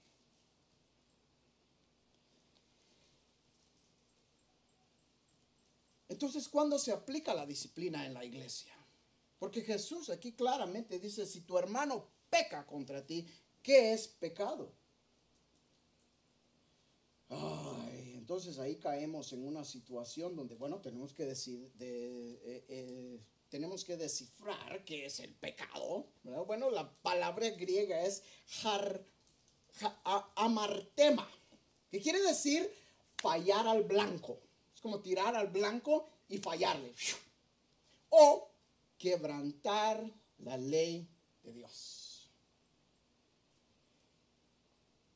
Entonces, 6.09 6.49
¿cuándo 6.49 6.79
se 6.79 6.93
aplica 6.93 7.35
la 7.35 7.47
disciplina 7.47 8.07
en 8.07 8.15
la 8.15 8.25
iglesia? 8.25 8.78
Porque 9.39 9.63
Jesús 9.63 10.11
aquí 10.11 10.33
claramente 10.33 10.99
dice, 10.99 11.27
si 11.27 11.43
tu 11.43 11.59
hermano 11.59 12.09
peca 12.29 12.67
contra 12.67 13.07
ti, 13.07 13.27
¿qué 13.63 13.93
es 13.93 14.09
pecado? 14.09 14.73
Entonces 18.29 18.59
ahí 18.59 18.77
caemos 18.77 19.33
en 19.33 19.47
una 19.47 19.65
situación 19.65 20.37
donde, 20.37 20.55
bueno, 20.55 20.81
tenemos 20.81 21.13
que 21.13 21.25
decir, 21.25 21.73
de, 21.75 22.33
eh, 22.35 22.65
eh, 22.69 23.21
tenemos 23.49 23.85
que 23.85 23.97
descifrar 23.97 24.85
qué 24.85 25.07
es 25.07 25.21
el 25.21 25.35
pecado. 25.35 26.07
Bueno, 26.47 26.71
la 26.71 26.91
palabra 27.01 27.49
griega 27.51 28.03
es 28.03 28.23
amartema, 30.35 31.31
que 31.91 32.01
quiere 32.01 32.21
decir 32.21 32.71
fallar 33.17 33.67
al 33.67 33.85
blanco. 33.85 34.39
Es 34.75 34.81
como 34.81 35.01
tirar 35.01 35.35
al 35.35 35.49
blanco 35.49 36.09
y 36.29 36.39
fallarle. 36.39 36.93
O 38.11 38.48
quebrantar 38.99 40.03
la 40.39 40.57
ley 40.57 41.09
de 41.43 41.53
Dios. 41.53 42.31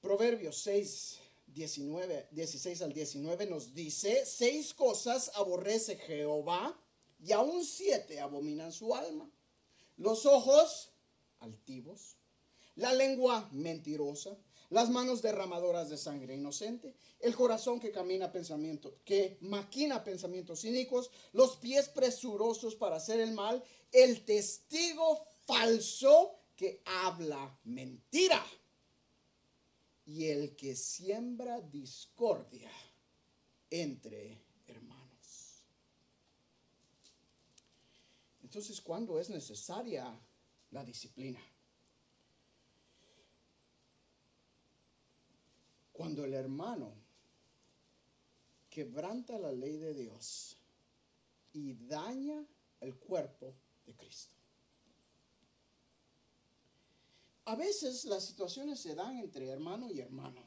Proverbios 0.01 0.57
6, 0.59 1.18
19, 1.47 2.28
16 2.30 2.83
al 2.83 2.93
19 2.93 3.47
nos 3.47 3.74
dice, 3.74 4.24
seis 4.26 4.74
cosas 4.74 5.30
aborrece 5.35 5.97
Jehová 5.97 6.76
y 7.24 7.33
aún 7.33 7.64
siete 7.64 8.20
abominan 8.20 8.72
su 8.72 8.95
alma. 8.95 9.30
Los 9.97 10.26
ojos 10.26 10.91
altivos, 11.41 12.16
la 12.74 12.93
lengua 12.95 13.49
mentirosa, 13.53 14.37
las 14.73 14.89
manos 14.89 15.20
derramadoras 15.20 15.91
de 15.91 15.99
sangre 15.99 16.35
inocente, 16.35 16.95
el 17.20 17.37
corazón 17.37 17.79
que 17.79 17.93
camina 17.93 18.33
pensamiento, 18.33 19.01
que 19.05 19.37
maquina 19.43 20.03
pensamientos 20.03 20.62
cínicos, 20.62 21.11
los 21.33 21.57
pies 21.59 21.91
presurosos 21.91 22.75
para 22.75 22.97
hacer 22.97 23.20
el 23.20 23.33
mal, 23.33 23.62
el 23.93 24.25
testigo 24.25 25.27
falso 25.47 26.39
que 26.57 26.83
habla 26.87 27.59
mentira 27.64 28.43
y 30.07 30.29
el 30.29 30.57
que 30.57 30.75
siembra 30.75 31.61
discordia 31.61 32.70
entre 33.68 34.41
hermanos. 34.66 35.66
Entonces, 38.43 38.81
¿cuándo 38.81 39.20
es 39.20 39.29
necesaria 39.29 40.18
la 40.70 40.83
disciplina? 40.83 41.41
Cuando 46.03 46.24
el 46.24 46.34
hermano 46.34 46.92
quebranta 48.68 49.38
la 49.38 49.53
ley 49.53 49.76
de 49.76 49.94
Dios 49.94 50.57
y 51.53 51.74
daña 51.74 52.44
el 52.80 52.96
cuerpo 52.96 53.55
de 53.86 53.94
Cristo. 53.94 54.34
A 57.44 57.55
veces 57.55 58.05
las 58.07 58.24
situaciones 58.24 58.80
se 58.80 58.96
dan 58.96 59.16
entre 59.18 59.46
hermano 59.46 59.92
y 59.92 60.00
hermano. 60.00 60.44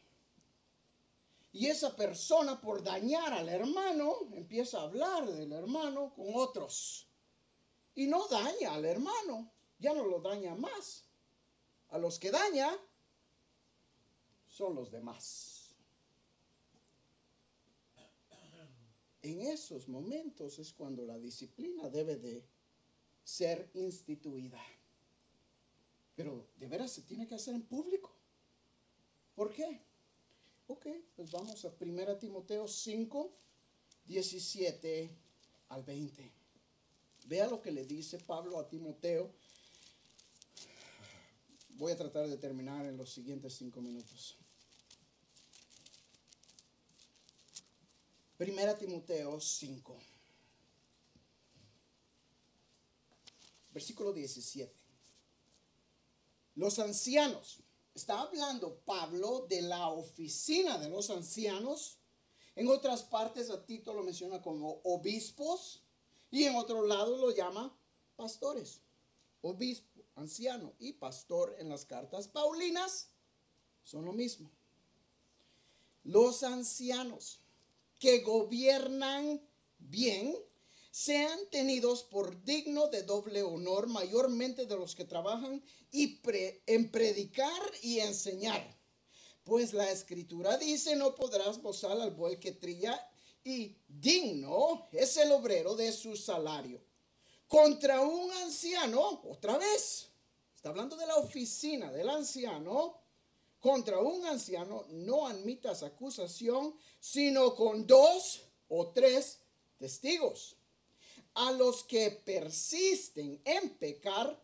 Y 1.53 1.67
esa 1.67 1.95
persona 1.95 2.59
por 2.59 2.83
dañar 2.83 3.31
al 3.31 3.47
hermano 3.47 4.27
empieza 4.33 4.79
a 4.79 4.83
hablar 4.83 5.25
del 5.25 5.53
hermano 5.53 6.13
con 6.13 6.31
otros. 6.33 7.07
Y 7.95 8.07
no 8.07 8.27
daña 8.27 8.73
al 8.73 8.83
hermano, 8.83 9.53
ya 9.79 9.93
no 9.93 10.05
lo 10.05 10.19
daña 10.19 10.53
más. 10.53 11.05
A 11.91 11.97
los 11.97 12.19
que 12.19 12.29
daña 12.29 12.77
son 14.55 14.73
los 14.73 14.89
demás. 14.89 15.75
En 19.21 19.41
esos 19.41 19.89
momentos 19.89 20.59
es 20.59 20.71
cuando 20.71 21.05
la 21.05 21.17
disciplina 21.17 21.89
debe 21.89 22.15
de 22.15 22.45
ser 23.23 23.69
instituida. 23.73 24.61
Pero 26.15 26.47
de 26.57 26.67
veras 26.67 26.91
se 26.91 27.01
tiene 27.01 27.27
que 27.27 27.35
hacer 27.35 27.53
en 27.53 27.63
público. 27.63 28.15
¿Por 29.35 29.51
qué? 29.51 29.81
Ok, 30.67 30.87
pues 31.17 31.31
vamos 31.31 31.65
a 31.65 31.73
1 31.77 32.17
Timoteo 32.17 32.65
5, 32.65 33.31
17 34.05 35.09
al 35.69 35.83
20. 35.83 36.31
Vea 37.25 37.47
lo 37.47 37.61
que 37.61 37.71
le 37.71 37.83
dice 37.83 38.19
Pablo 38.19 38.57
a 38.57 38.69
Timoteo. 38.69 39.33
Voy 41.71 41.91
a 41.91 41.97
tratar 41.97 42.29
de 42.29 42.37
terminar 42.37 42.85
en 42.85 42.95
los 42.95 43.11
siguientes 43.11 43.53
cinco 43.53 43.81
minutos. 43.81 44.37
Primera 48.37 48.77
Timoteo 48.77 49.39
5, 49.39 49.97
versículo 53.71 54.11
17. 54.11 54.75
Los 56.55 56.79
ancianos. 56.79 57.61
Está 57.93 58.19
hablando 58.19 58.81
Pablo 58.83 59.45
de 59.47 59.61
la 59.61 59.87
oficina 59.87 60.77
de 60.77 60.89
los 60.89 61.09
ancianos. 61.09 61.97
En 62.57 62.67
otras 62.67 63.03
partes 63.03 63.49
a 63.49 63.65
Tito 63.65 63.93
lo 63.93 64.03
menciona 64.03 64.41
como 64.41 64.81
obispos 64.83 65.81
y 66.29 66.43
en 66.43 66.57
otro 66.57 66.85
lado 66.85 67.17
lo 67.17 67.31
llama 67.31 67.73
pastores. 68.17 68.81
Obispo, 69.41 70.01
anciano 70.15 70.73
y 70.77 70.91
pastor 70.91 71.55
en 71.57 71.69
las 71.69 71.85
cartas 71.85 72.27
paulinas 72.27 73.07
son 73.85 74.03
lo 74.03 74.11
mismo. 74.11 74.51
Los 76.03 76.43
ancianos 76.43 77.39
que 77.99 78.19
gobiernan 78.19 79.41
bien 79.77 80.35
sean 80.91 81.37
tenidos 81.51 82.03
por 82.03 82.41
digno 82.43 82.87
de 82.87 83.03
doble 83.03 83.43
honor, 83.43 83.87
mayormente 83.87 84.65
de 84.65 84.77
los 84.77 84.95
que 84.95 85.03
trabajan 85.03 85.61
y 85.91 86.21
en 86.67 86.89
predicar 86.89 87.61
y 87.81 87.99
enseñar. 87.99 88.65
Pues 89.43 89.73
la 89.73 89.91
escritura 89.91 90.57
dice, 90.57 90.95
no 90.95 91.13
podrás 91.13 91.61
gozar 91.61 91.99
al 91.99 92.11
buey 92.11 92.39
que 92.39 92.53
trilla 92.53 92.99
y 93.43 93.77
digno 93.87 94.87
es 94.91 95.17
el 95.17 95.31
obrero 95.31 95.75
de 95.75 95.91
su 95.91 96.15
salario. 96.15 96.81
Contra 97.47 98.01
un 98.01 98.31
anciano, 98.31 99.21
otra 99.25 99.57
vez, 99.57 100.07
está 100.55 100.69
hablando 100.69 100.95
de 100.95 101.05
la 101.05 101.17
oficina 101.17 101.91
del 101.91 102.09
anciano, 102.09 103.04
contra 103.65 103.97
un 103.97 104.23
anciano 104.27 104.85
no 104.91 105.25
admitas 105.25 105.81
acusación, 105.81 106.75
sino 106.99 107.55
con 107.55 107.87
dos 107.87 108.43
o 108.67 108.89
tres 108.89 109.39
testigos 109.79 110.55
a 111.33 111.51
los 111.51 111.83
que 111.83 112.11
persisten 112.11 113.41
en 113.43 113.71
pecar, 113.71 114.39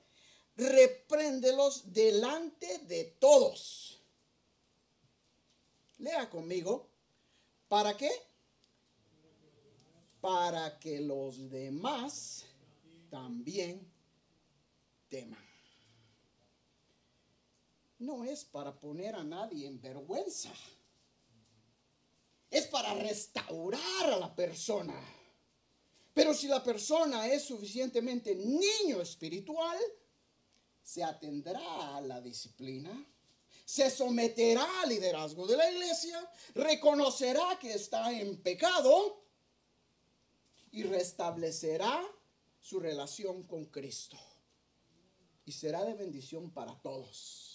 repréndelos 0.55 1.93
delante 1.93 2.79
de 2.79 3.15
todos. 3.19 4.01
Lea 5.99 6.27
conmigo. 6.27 6.89
¿Para 7.67 7.95
qué? 7.95 8.09
Para 10.19 10.79
que 10.79 10.99
los 10.99 11.47
demás 11.47 12.43
también 13.11 13.87
teman. 15.09 15.50
No 18.01 18.23
es 18.23 18.43
para 18.45 18.77
poner 18.79 19.15
a 19.15 19.23
nadie 19.23 19.67
en 19.67 19.81
vergüenza. 19.81 20.51
Es 22.49 22.67
para 22.67 22.93
restaurar 22.93 24.11
a 24.11 24.17
la 24.17 24.35
persona 24.35 24.93
pero 26.13 26.33
si 26.33 26.47
la 26.47 26.61
persona 26.61 27.27
es 27.27 27.43
suficientemente 27.45 28.35
niño 28.35 29.01
espiritual, 29.01 29.77
se 30.83 31.03
atendrá 31.03 31.95
a 31.95 32.01
la 32.01 32.19
disciplina, 32.19 32.91
se 33.63 33.89
someterá 33.89 34.81
al 34.81 34.89
liderazgo 34.89 35.47
de 35.47 35.55
la 35.55 35.71
iglesia, 35.71 36.29
reconocerá 36.53 37.57
que 37.59 37.73
está 37.73 38.11
en 38.11 38.41
pecado 38.41 39.23
y 40.71 40.83
restablecerá 40.83 42.03
su 42.59 42.79
relación 42.79 43.43
con 43.43 43.65
Cristo. 43.65 44.17
Y 45.45 45.53
será 45.53 45.85
de 45.85 45.93
bendición 45.93 46.51
para 46.51 46.75
todos. 46.81 47.50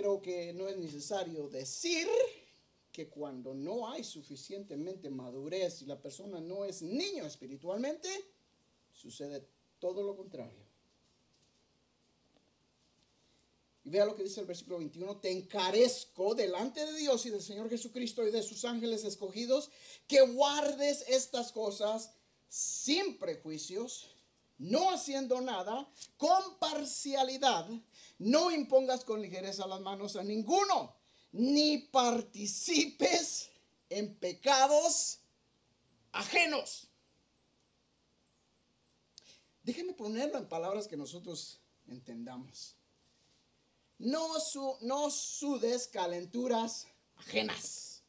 Creo 0.00 0.22
que 0.22 0.54
no 0.54 0.66
es 0.66 0.78
necesario 0.78 1.46
decir 1.50 2.08
que 2.90 3.10
cuando 3.10 3.52
no 3.52 3.86
hay 3.86 4.02
suficientemente 4.02 5.10
madurez 5.10 5.82
y 5.82 5.84
la 5.84 6.00
persona 6.00 6.40
no 6.40 6.64
es 6.64 6.80
niño 6.80 7.26
espiritualmente, 7.26 8.08
sucede 8.94 9.46
todo 9.78 10.02
lo 10.02 10.16
contrario. 10.16 10.64
Y 13.84 13.90
vea 13.90 14.06
lo 14.06 14.16
que 14.16 14.22
dice 14.22 14.40
el 14.40 14.46
versículo 14.46 14.78
21, 14.78 15.18
te 15.18 15.32
encarezco 15.32 16.34
delante 16.34 16.86
de 16.86 16.96
Dios 16.96 17.26
y 17.26 17.30
del 17.30 17.42
Señor 17.42 17.68
Jesucristo 17.68 18.26
y 18.26 18.30
de 18.30 18.42
sus 18.42 18.64
ángeles 18.64 19.04
escogidos, 19.04 19.68
que 20.08 20.22
guardes 20.22 21.04
estas 21.08 21.52
cosas 21.52 22.10
sin 22.48 23.18
prejuicios, 23.18 24.06
no 24.56 24.92
haciendo 24.92 25.42
nada, 25.42 25.86
con 26.16 26.58
parcialidad, 26.58 27.68
no 28.20 28.50
impongas 28.50 29.02
con 29.02 29.22
ligereza 29.22 29.66
las 29.66 29.80
manos 29.80 30.14
a 30.16 30.22
ninguno 30.22 30.94
ni 31.32 31.78
participes 31.78 33.48
en 33.88 34.14
pecados 34.16 35.20
ajenos. 36.12 36.88
Déjenme 39.62 39.94
ponerlo 39.94 40.36
en 40.36 40.48
palabras 40.48 40.86
que 40.86 40.98
nosotros 40.98 41.62
entendamos. 41.86 42.76
No, 43.98 44.38
su, 44.38 44.76
no 44.82 45.10
sudes 45.10 45.88
calenturas 45.88 46.86
ajenas. 47.16 48.02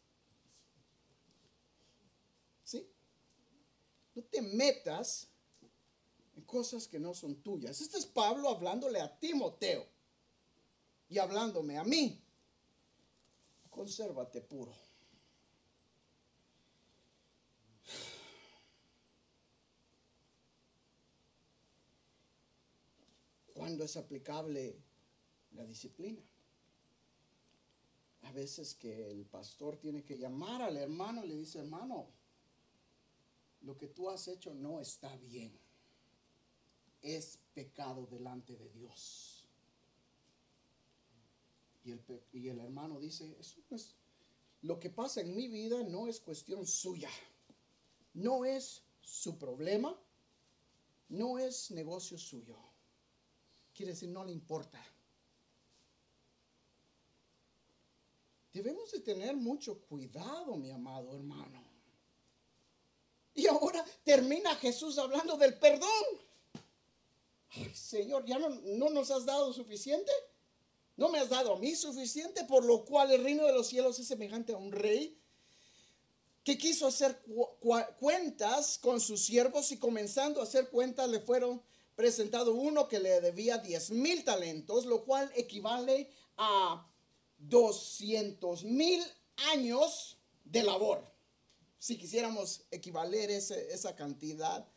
¿Sí? 2.66 2.86
no 4.14 4.24
te 4.24 4.42
metas 4.42 5.30
en 6.36 6.44
cosas 6.44 6.86
que 6.86 7.00
no 7.00 7.14
son 7.14 7.42
tuyas. 7.42 7.80
Este 7.80 7.98
es 7.98 8.06
Pablo 8.06 8.50
hablándole 8.50 9.00
a 9.00 9.18
Timoteo 9.18 9.91
y 11.12 11.20
hablándome 11.20 11.78
a 11.78 11.84
mí. 11.84 12.24
Consérvate 13.70 14.42
puro. 14.42 14.74
¿Cuándo 23.54 23.84
es 23.84 23.98
aplicable 23.98 24.82
la 25.52 25.66
disciplina? 25.66 26.22
A 28.22 28.32
veces 28.32 28.74
que 28.76 29.12
el 29.12 29.26
pastor 29.26 29.76
tiene 29.78 30.06
que 30.06 30.18
llamar 30.18 30.62
al 30.62 30.78
hermano 30.78 31.26
y 31.26 31.28
le 31.28 31.36
dice, 31.36 31.60
hermano, 31.60 32.08
lo 33.62 33.78
que 33.78 33.88
tú 33.88 34.10
has 34.10 34.30
hecho 34.30 34.54
no 34.54 34.80
está 34.80 35.14
bien. 35.18 35.60
Es 37.02 37.38
pecado 37.54 38.06
delante 38.06 38.56
de 38.56 38.70
Dios. 38.70 39.31
Y 41.84 42.48
el, 42.50 42.60
hermano 42.60 43.00
dice, 43.00 43.36
eso 43.40 43.60
es, 43.72 43.96
lo 44.62 44.80
que 44.80 44.90
pasa 44.90 45.22
en 45.22 45.36
mi 45.36 45.48
vida 45.48 45.82
no 45.84 46.08
es 46.08 46.20
cuestión 46.20 46.66
suya. 46.66 47.10
No 48.14 48.46
es 48.46 48.84
su 49.02 49.38
problema. 49.38 49.98
No 51.10 51.40
es 51.40 51.72
negocio 51.72 52.18
suyo. 52.18 52.56
Quiere 53.74 53.94
decir, 53.94 54.10
no 54.10 54.24
le 54.24 54.32
importa. 54.32 54.82
Debemos 58.54 58.92
de 58.92 59.00
tener 59.00 59.36
mucho 59.36 59.80
cuidado, 59.82 60.56
mi 60.58 60.72
amado 60.72 61.16
hermano. 61.16 61.72
Y 63.34 63.48
ahora 63.48 63.84
termina 64.04 64.56
Jesús 64.56 64.98
hablando 64.98 65.38
del 65.38 65.58
perdón. 65.58 65.90
Señor, 67.74 68.26
¿ya 68.26 68.40
no, 68.40 68.90
nos 68.90 69.12
has 69.12 69.26
dado 69.26 69.54
suficiente? 69.54 70.12
¿No 70.98 71.10
me 71.10 71.20
has 71.20 71.30
dado 71.30 71.54
a 71.54 71.60
mí 71.60 71.76
suficiente? 71.76 72.44
Por 72.46 72.66
lo 72.66 72.86
cual 72.86 73.12
el 73.12 73.24
reino 73.24 73.46
de 73.46 73.54
los 73.54 73.68
cielos 73.68 74.00
es 74.00 74.08
semejante 74.08 74.54
a 74.54 74.58
un 74.58 74.72
rey 74.72 75.18
que 76.44 76.58
quiso 76.58 76.88
hacer 76.88 77.22
cuentas 78.00 78.80
con 78.80 79.00
sus 79.00 79.24
siervos 79.24 79.72
y 79.72 79.78
comenzando 79.78 80.40
a 80.40 80.44
hacer 80.44 80.70
cuentas 80.70 81.08
le 81.10 81.20
fueron 81.20 81.62
presentado 81.96 82.54
uno 82.56 82.88
que 82.88 83.00
le 83.00 83.22
debía 83.22 83.60
10 83.60 83.92
mil 83.92 84.24
talentos, 84.24 84.86
lo 84.86 85.04
cual 85.04 85.32
equivale 85.36 86.10
a 86.38 86.88
200 87.38 88.64
mil 88.64 89.04
años 89.52 90.18
de 90.46 90.64
labor. 90.64 91.04
Si 91.78 91.98
quisiéramos 91.98 92.64
equivaler 92.72 93.30
esa 93.30 93.96
cantidad 93.96 94.68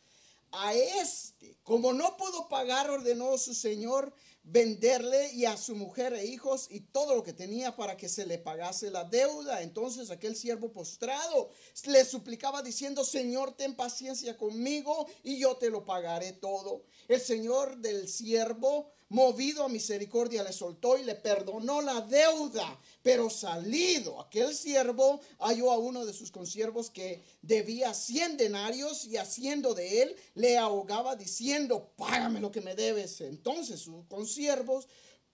a 0.51 0.73
este, 0.73 1.57
como 1.63 1.93
no 1.93 2.15
pudo 2.17 2.47
pagar, 2.47 2.89
ordenó 2.89 3.37
su 3.37 3.53
señor 3.53 4.13
venderle 4.45 5.33
y 5.33 5.45
a 5.45 5.57
su 5.57 5.75
mujer 5.75 6.13
e 6.13 6.25
hijos 6.25 6.67
y 6.69 6.81
todo 6.81 7.15
lo 7.15 7.23
que 7.23 7.33
tenía 7.33 7.75
para 7.75 7.97
que 7.97 8.07
se 8.07 8.25
le 8.25 8.37
pagase 8.37 8.91
la 8.91 9.03
deuda. 9.03 9.61
Entonces 9.61 10.11
aquel 10.11 10.35
siervo 10.35 10.71
postrado 10.71 11.49
le 11.85 12.05
suplicaba 12.05 12.61
diciendo, 12.61 13.03
Señor, 13.03 13.55
ten 13.55 13.75
paciencia 13.75 14.37
conmigo 14.37 15.07
y 15.23 15.39
yo 15.39 15.57
te 15.57 15.69
lo 15.69 15.83
pagaré 15.83 16.33
todo. 16.33 16.83
El 17.07 17.19
señor 17.19 17.77
del 17.77 18.07
siervo 18.07 18.91
movido 19.15 19.63
a 19.63 19.69
misericordia, 19.69 20.43
le 20.43 20.51
soltó 20.51 20.97
y 20.97 21.03
le 21.03 21.15
perdonó 21.15 21.81
la 21.81 22.01
deuda. 22.01 22.77
Pero 23.01 23.29
salido 23.29 24.19
aquel 24.19 24.53
siervo, 24.53 25.21
halló 25.39 25.71
a 25.71 25.77
uno 25.77 26.05
de 26.05 26.13
sus 26.13 26.31
consiervos 26.31 26.89
que 26.89 27.23
debía 27.41 27.93
cien 27.93 28.35
denarios 28.35 29.05
y 29.05 29.15
haciendo 29.15 29.73
de 29.73 30.01
él, 30.01 30.15
le 30.35 30.57
ahogaba 30.57 31.15
diciendo, 31.15 31.89
págame 31.95 32.41
lo 32.41 32.51
que 32.51 32.61
me 32.61 32.75
debes. 32.75 33.21
Entonces 33.21 33.79
sus 33.79 34.05
consiervos 34.07 34.87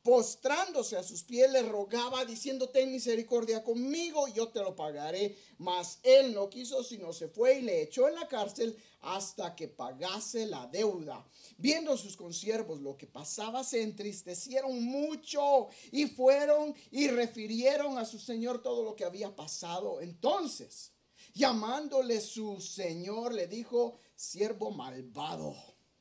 postrándose 0.03 0.97
a 0.97 1.03
sus 1.03 1.23
pies, 1.23 1.51
le 1.51 1.61
rogaba 1.61 2.25
diciendo, 2.25 2.69
ten 2.69 2.91
misericordia 2.91 3.63
conmigo, 3.63 4.27
yo 4.27 4.49
te 4.49 4.59
lo 4.59 4.75
pagaré. 4.75 5.37
Mas 5.59 5.99
él 6.03 6.33
no 6.33 6.49
quiso, 6.49 6.83
sino 6.83 7.13
se 7.13 7.27
fue 7.27 7.59
y 7.59 7.61
le 7.61 7.83
echó 7.83 8.07
en 8.07 8.15
la 8.15 8.27
cárcel 8.27 8.75
hasta 9.01 9.55
que 9.55 9.67
pagase 9.67 10.45
la 10.47 10.65
deuda. 10.67 11.23
Viendo 11.57 11.95
sus 11.97 12.17
consiervos 12.17 12.81
lo 12.81 12.97
que 12.97 13.07
pasaba, 13.07 13.63
se 13.63 13.83
entristecieron 13.83 14.83
mucho 14.83 15.69
y 15.91 16.07
fueron 16.07 16.73
y 16.91 17.07
refirieron 17.07 17.97
a 17.97 18.05
su 18.05 18.17
señor 18.17 18.61
todo 18.61 18.83
lo 18.83 18.95
que 18.95 19.05
había 19.05 19.35
pasado. 19.35 20.01
Entonces, 20.01 20.91
llamándole 21.33 22.21
su 22.21 22.59
señor, 22.59 23.33
le 23.33 23.47
dijo, 23.47 23.99
siervo 24.15 24.71
malvado, 24.71 25.55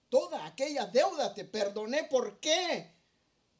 toda 0.08 0.46
aquella 0.46 0.86
deuda 0.86 1.34
te 1.34 1.44
perdoné, 1.44 2.04
¿por 2.04 2.40
qué? 2.40 2.99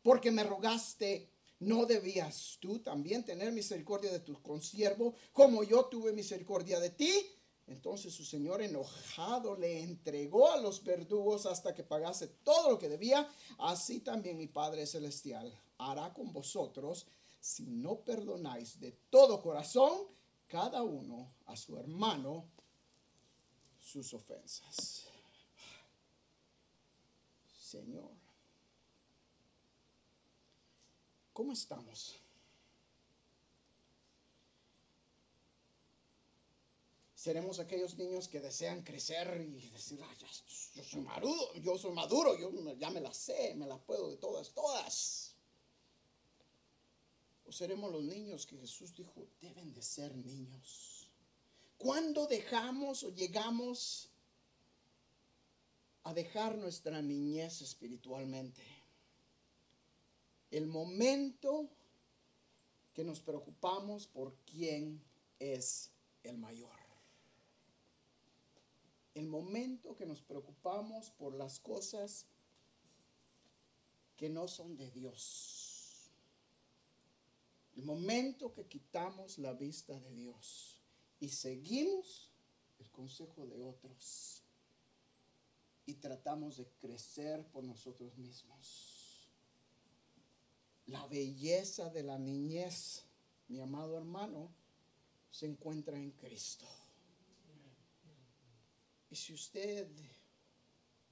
Porque 0.02 0.30
me 0.30 0.44
rogaste. 0.44 1.28
¿No 1.60 1.84
debías 1.84 2.56
tú 2.58 2.78
también 2.78 3.22
tener 3.22 3.52
misericordia 3.52 4.10
de 4.10 4.20
tu 4.20 4.40
consiervo 4.40 5.14
como 5.30 5.62
yo 5.62 5.84
tuve 5.84 6.10
misericordia 6.10 6.80
de 6.80 6.88
ti? 6.88 7.12
Entonces 7.66 8.14
su 8.14 8.24
señor 8.24 8.62
enojado 8.62 9.54
le 9.56 9.82
entregó 9.82 10.50
a 10.50 10.56
los 10.56 10.82
verdugos 10.82 11.44
hasta 11.44 11.74
que 11.74 11.84
pagase 11.84 12.28
todo 12.42 12.70
lo 12.70 12.78
que 12.78 12.88
debía. 12.88 13.28
Así 13.58 14.00
también 14.00 14.38
mi 14.38 14.46
Padre 14.46 14.86
Celestial 14.86 15.52
hará 15.76 16.12
con 16.14 16.32
vosotros 16.32 17.06
si 17.38 17.66
no 17.66 18.00
perdonáis 18.00 18.80
de 18.80 18.92
todo 19.10 19.40
corazón 19.40 19.92
cada 20.46 20.82
uno 20.82 21.34
a 21.46 21.56
su 21.56 21.78
hermano 21.78 22.48
sus 23.80 24.12
ofensas. 24.14 25.06
Señor. 27.60 28.19
¿Cómo 31.40 31.54
estamos? 31.54 32.20
Seremos 37.14 37.58
aquellos 37.58 37.96
niños 37.96 38.28
que 38.28 38.40
desean 38.40 38.82
crecer 38.82 39.40
y 39.40 39.70
decir, 39.70 40.02
ah, 40.02 40.14
yo 40.74 40.84
soy 40.84 41.00
maduro, 41.00 41.54
yo 41.54 41.78
soy 41.78 41.92
maduro, 41.92 42.38
yo 42.38 42.74
ya 42.74 42.90
me 42.90 43.00
la 43.00 43.14
sé, 43.14 43.54
me 43.54 43.66
la 43.66 43.78
puedo 43.78 44.10
de 44.10 44.18
todas, 44.18 44.52
todas. 44.52 45.34
O 47.46 47.52
seremos 47.52 47.90
los 47.90 48.02
niños 48.02 48.44
que 48.44 48.58
Jesús 48.58 48.94
dijo, 48.94 49.26
deben 49.40 49.72
de 49.72 49.80
ser 49.80 50.14
niños. 50.14 51.08
¿Cuándo 51.78 52.26
dejamos 52.26 53.02
o 53.02 53.14
llegamos 53.14 54.10
a 56.02 56.12
dejar 56.12 56.58
nuestra 56.58 57.00
niñez 57.00 57.62
espiritualmente? 57.62 58.79
El 60.50 60.66
momento 60.66 61.68
que 62.92 63.04
nos 63.04 63.20
preocupamos 63.20 64.06
por 64.06 64.34
quién 64.44 65.00
es 65.38 65.90
el 66.24 66.38
mayor. 66.38 66.70
El 69.14 69.26
momento 69.26 69.96
que 69.96 70.06
nos 70.06 70.22
preocupamos 70.22 71.10
por 71.10 71.34
las 71.34 71.58
cosas 71.60 72.26
que 74.16 74.28
no 74.28 74.48
son 74.48 74.76
de 74.76 74.90
Dios. 74.90 76.10
El 77.76 77.84
momento 77.84 78.52
que 78.52 78.66
quitamos 78.66 79.38
la 79.38 79.52
vista 79.52 79.98
de 79.98 80.12
Dios 80.12 80.80
y 81.20 81.28
seguimos 81.28 82.30
el 82.78 82.90
consejo 82.90 83.46
de 83.46 83.62
otros 83.62 84.42
y 85.86 85.94
tratamos 85.94 86.56
de 86.56 86.66
crecer 86.80 87.46
por 87.46 87.64
nosotros 87.64 88.16
mismos 88.16 88.99
la 90.90 91.06
belleza 91.06 91.88
de 91.90 92.02
la 92.02 92.18
niñez, 92.18 93.04
mi 93.48 93.60
amado 93.60 93.96
hermano, 93.96 94.50
se 95.30 95.46
encuentra 95.46 95.96
en 95.96 96.10
Cristo. 96.10 96.66
Y 99.08 99.16
si 99.16 99.32
usted 99.32 99.88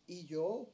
y 0.06 0.26
yo 0.26 0.68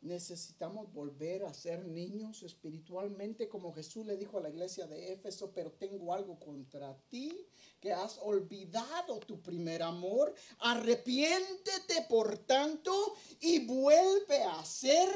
necesitamos 0.00 0.92
volver 0.92 1.44
a 1.44 1.52
ser 1.52 1.84
niños 1.84 2.44
espiritualmente, 2.44 3.48
como 3.48 3.74
Jesús 3.74 4.06
le 4.06 4.16
dijo 4.16 4.38
a 4.38 4.42
la 4.42 4.50
iglesia 4.50 4.86
de 4.86 5.12
Éfeso, 5.12 5.52
pero 5.52 5.72
tengo 5.72 6.14
algo 6.14 6.38
contra 6.38 6.96
ti, 7.08 7.48
que 7.80 7.92
has 7.92 8.18
olvidado 8.18 9.18
tu 9.18 9.40
primer 9.42 9.82
amor, 9.82 10.32
arrepiéntete 10.60 12.06
por 12.08 12.38
tanto 12.38 13.14
y 13.40 13.66
vuelve 13.66 14.44
a 14.44 14.60
hacer 14.60 15.08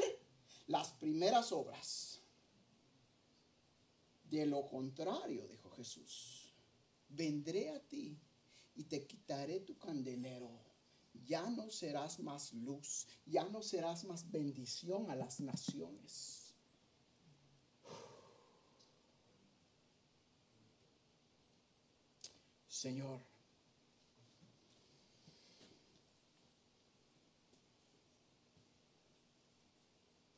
las 0.67 0.91
primeras 0.91 1.53
obras. 1.53 2.12
De 4.33 4.47
lo 4.47 4.65
contrario, 4.65 5.47
dijo 5.47 5.69
Jesús, 5.69 6.51
vendré 7.07 7.69
a 7.69 7.79
ti 7.79 8.17
y 8.73 8.83
te 8.85 9.05
quitaré 9.05 9.59
tu 9.59 9.77
candelero. 9.77 10.49
Ya 11.23 11.47
no 11.51 11.69
serás 11.69 12.19
más 12.19 12.51
luz, 12.51 13.05
ya 13.27 13.47
no 13.49 13.61
serás 13.61 14.05
más 14.05 14.31
bendición 14.31 15.11
a 15.11 15.15
las 15.15 15.39
naciones. 15.39 16.55
Señor, 22.67 23.21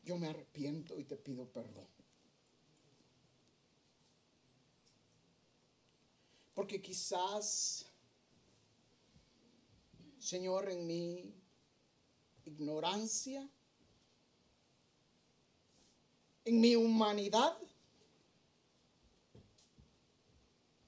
yo 0.03 0.17
me 0.17 0.27
arrepiento 0.27 0.99
y 0.99 1.05
te 1.05 1.15
pido 1.15 1.49
perdón. 1.49 1.94
Porque 6.55 6.81
quizás, 6.81 7.85
Señor, 10.17 10.71
en 10.71 10.87
mi 10.87 11.35
ignorancia, 12.45 13.47
en 16.45 16.61
mi 16.61 16.77
humanidad, 16.77 17.57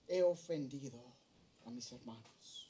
he 0.07 0.24
ofendido 0.24 1.03
a 1.65 1.70
mis 1.70 1.91
hermanos. 1.91 2.70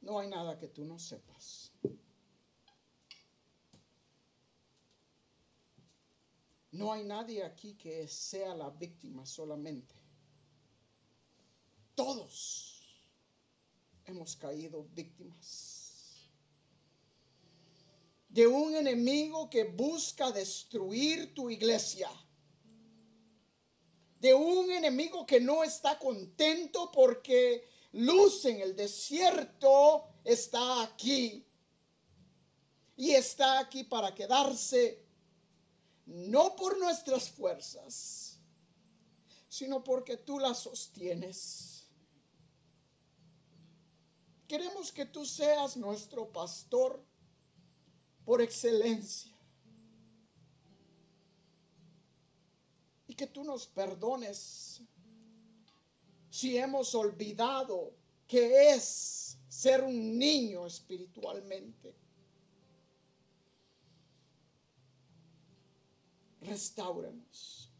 No 0.00 0.20
hay 0.20 0.28
nada 0.28 0.56
que 0.58 0.68
tú 0.68 0.84
no 0.84 0.98
sepas. 0.98 1.71
No 6.72 6.92
hay 6.92 7.04
nadie 7.04 7.44
aquí 7.44 7.74
que 7.74 8.08
sea 8.08 8.54
la 8.54 8.70
víctima 8.70 9.24
solamente. 9.26 9.94
Todos 11.94 12.82
hemos 14.06 14.34
caído 14.36 14.84
víctimas 14.94 15.72
de 18.32 18.46
un 18.46 18.74
enemigo 18.74 19.50
que 19.50 19.64
busca 19.64 20.32
destruir 20.32 21.34
tu 21.34 21.50
iglesia. 21.50 22.10
De 24.18 24.32
un 24.32 24.70
enemigo 24.70 25.26
que 25.26 25.38
no 25.38 25.62
está 25.62 25.98
contento 25.98 26.90
porque 26.90 27.68
luz 27.92 28.46
en 28.46 28.60
el 28.60 28.74
desierto 28.74 30.06
está 30.24 30.82
aquí. 30.82 31.44
Y 32.96 33.10
está 33.10 33.58
aquí 33.58 33.84
para 33.84 34.14
quedarse, 34.14 35.01
no 36.06 36.56
por 36.56 36.78
nuestras 36.78 37.30
fuerzas, 37.30 38.38
sino 39.48 39.84
porque 39.84 40.16
tú 40.16 40.38
la 40.38 40.54
sostienes. 40.54 41.86
Queremos 44.48 44.92
que 44.92 45.06
tú 45.06 45.24
seas 45.24 45.76
nuestro 45.76 46.30
pastor 46.30 47.02
por 48.24 48.40
excelencia. 48.42 49.36
Y 53.06 53.14
que 53.14 53.26
tú 53.26 53.44
nos 53.44 53.66
perdones 53.66 54.82
si 56.30 56.56
hemos 56.56 56.94
olvidado 56.94 57.94
que 58.26 58.70
es 58.70 59.38
ser 59.48 59.84
un 59.84 60.18
niño 60.18 60.66
espiritualmente. 60.66 61.94
Restauranos. 66.42 67.72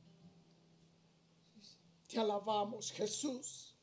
Te 2.08 2.18
alabamos, 2.18 2.92
Jesús. 2.92 3.76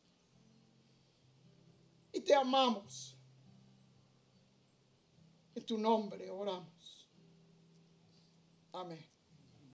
Y 2.14 2.22
te 2.22 2.34
amamos. 2.34 3.18
En 5.56 5.66
tu 5.66 5.78
nombre 5.78 6.30
oramos. 6.30 7.10
Amén. 8.72 9.09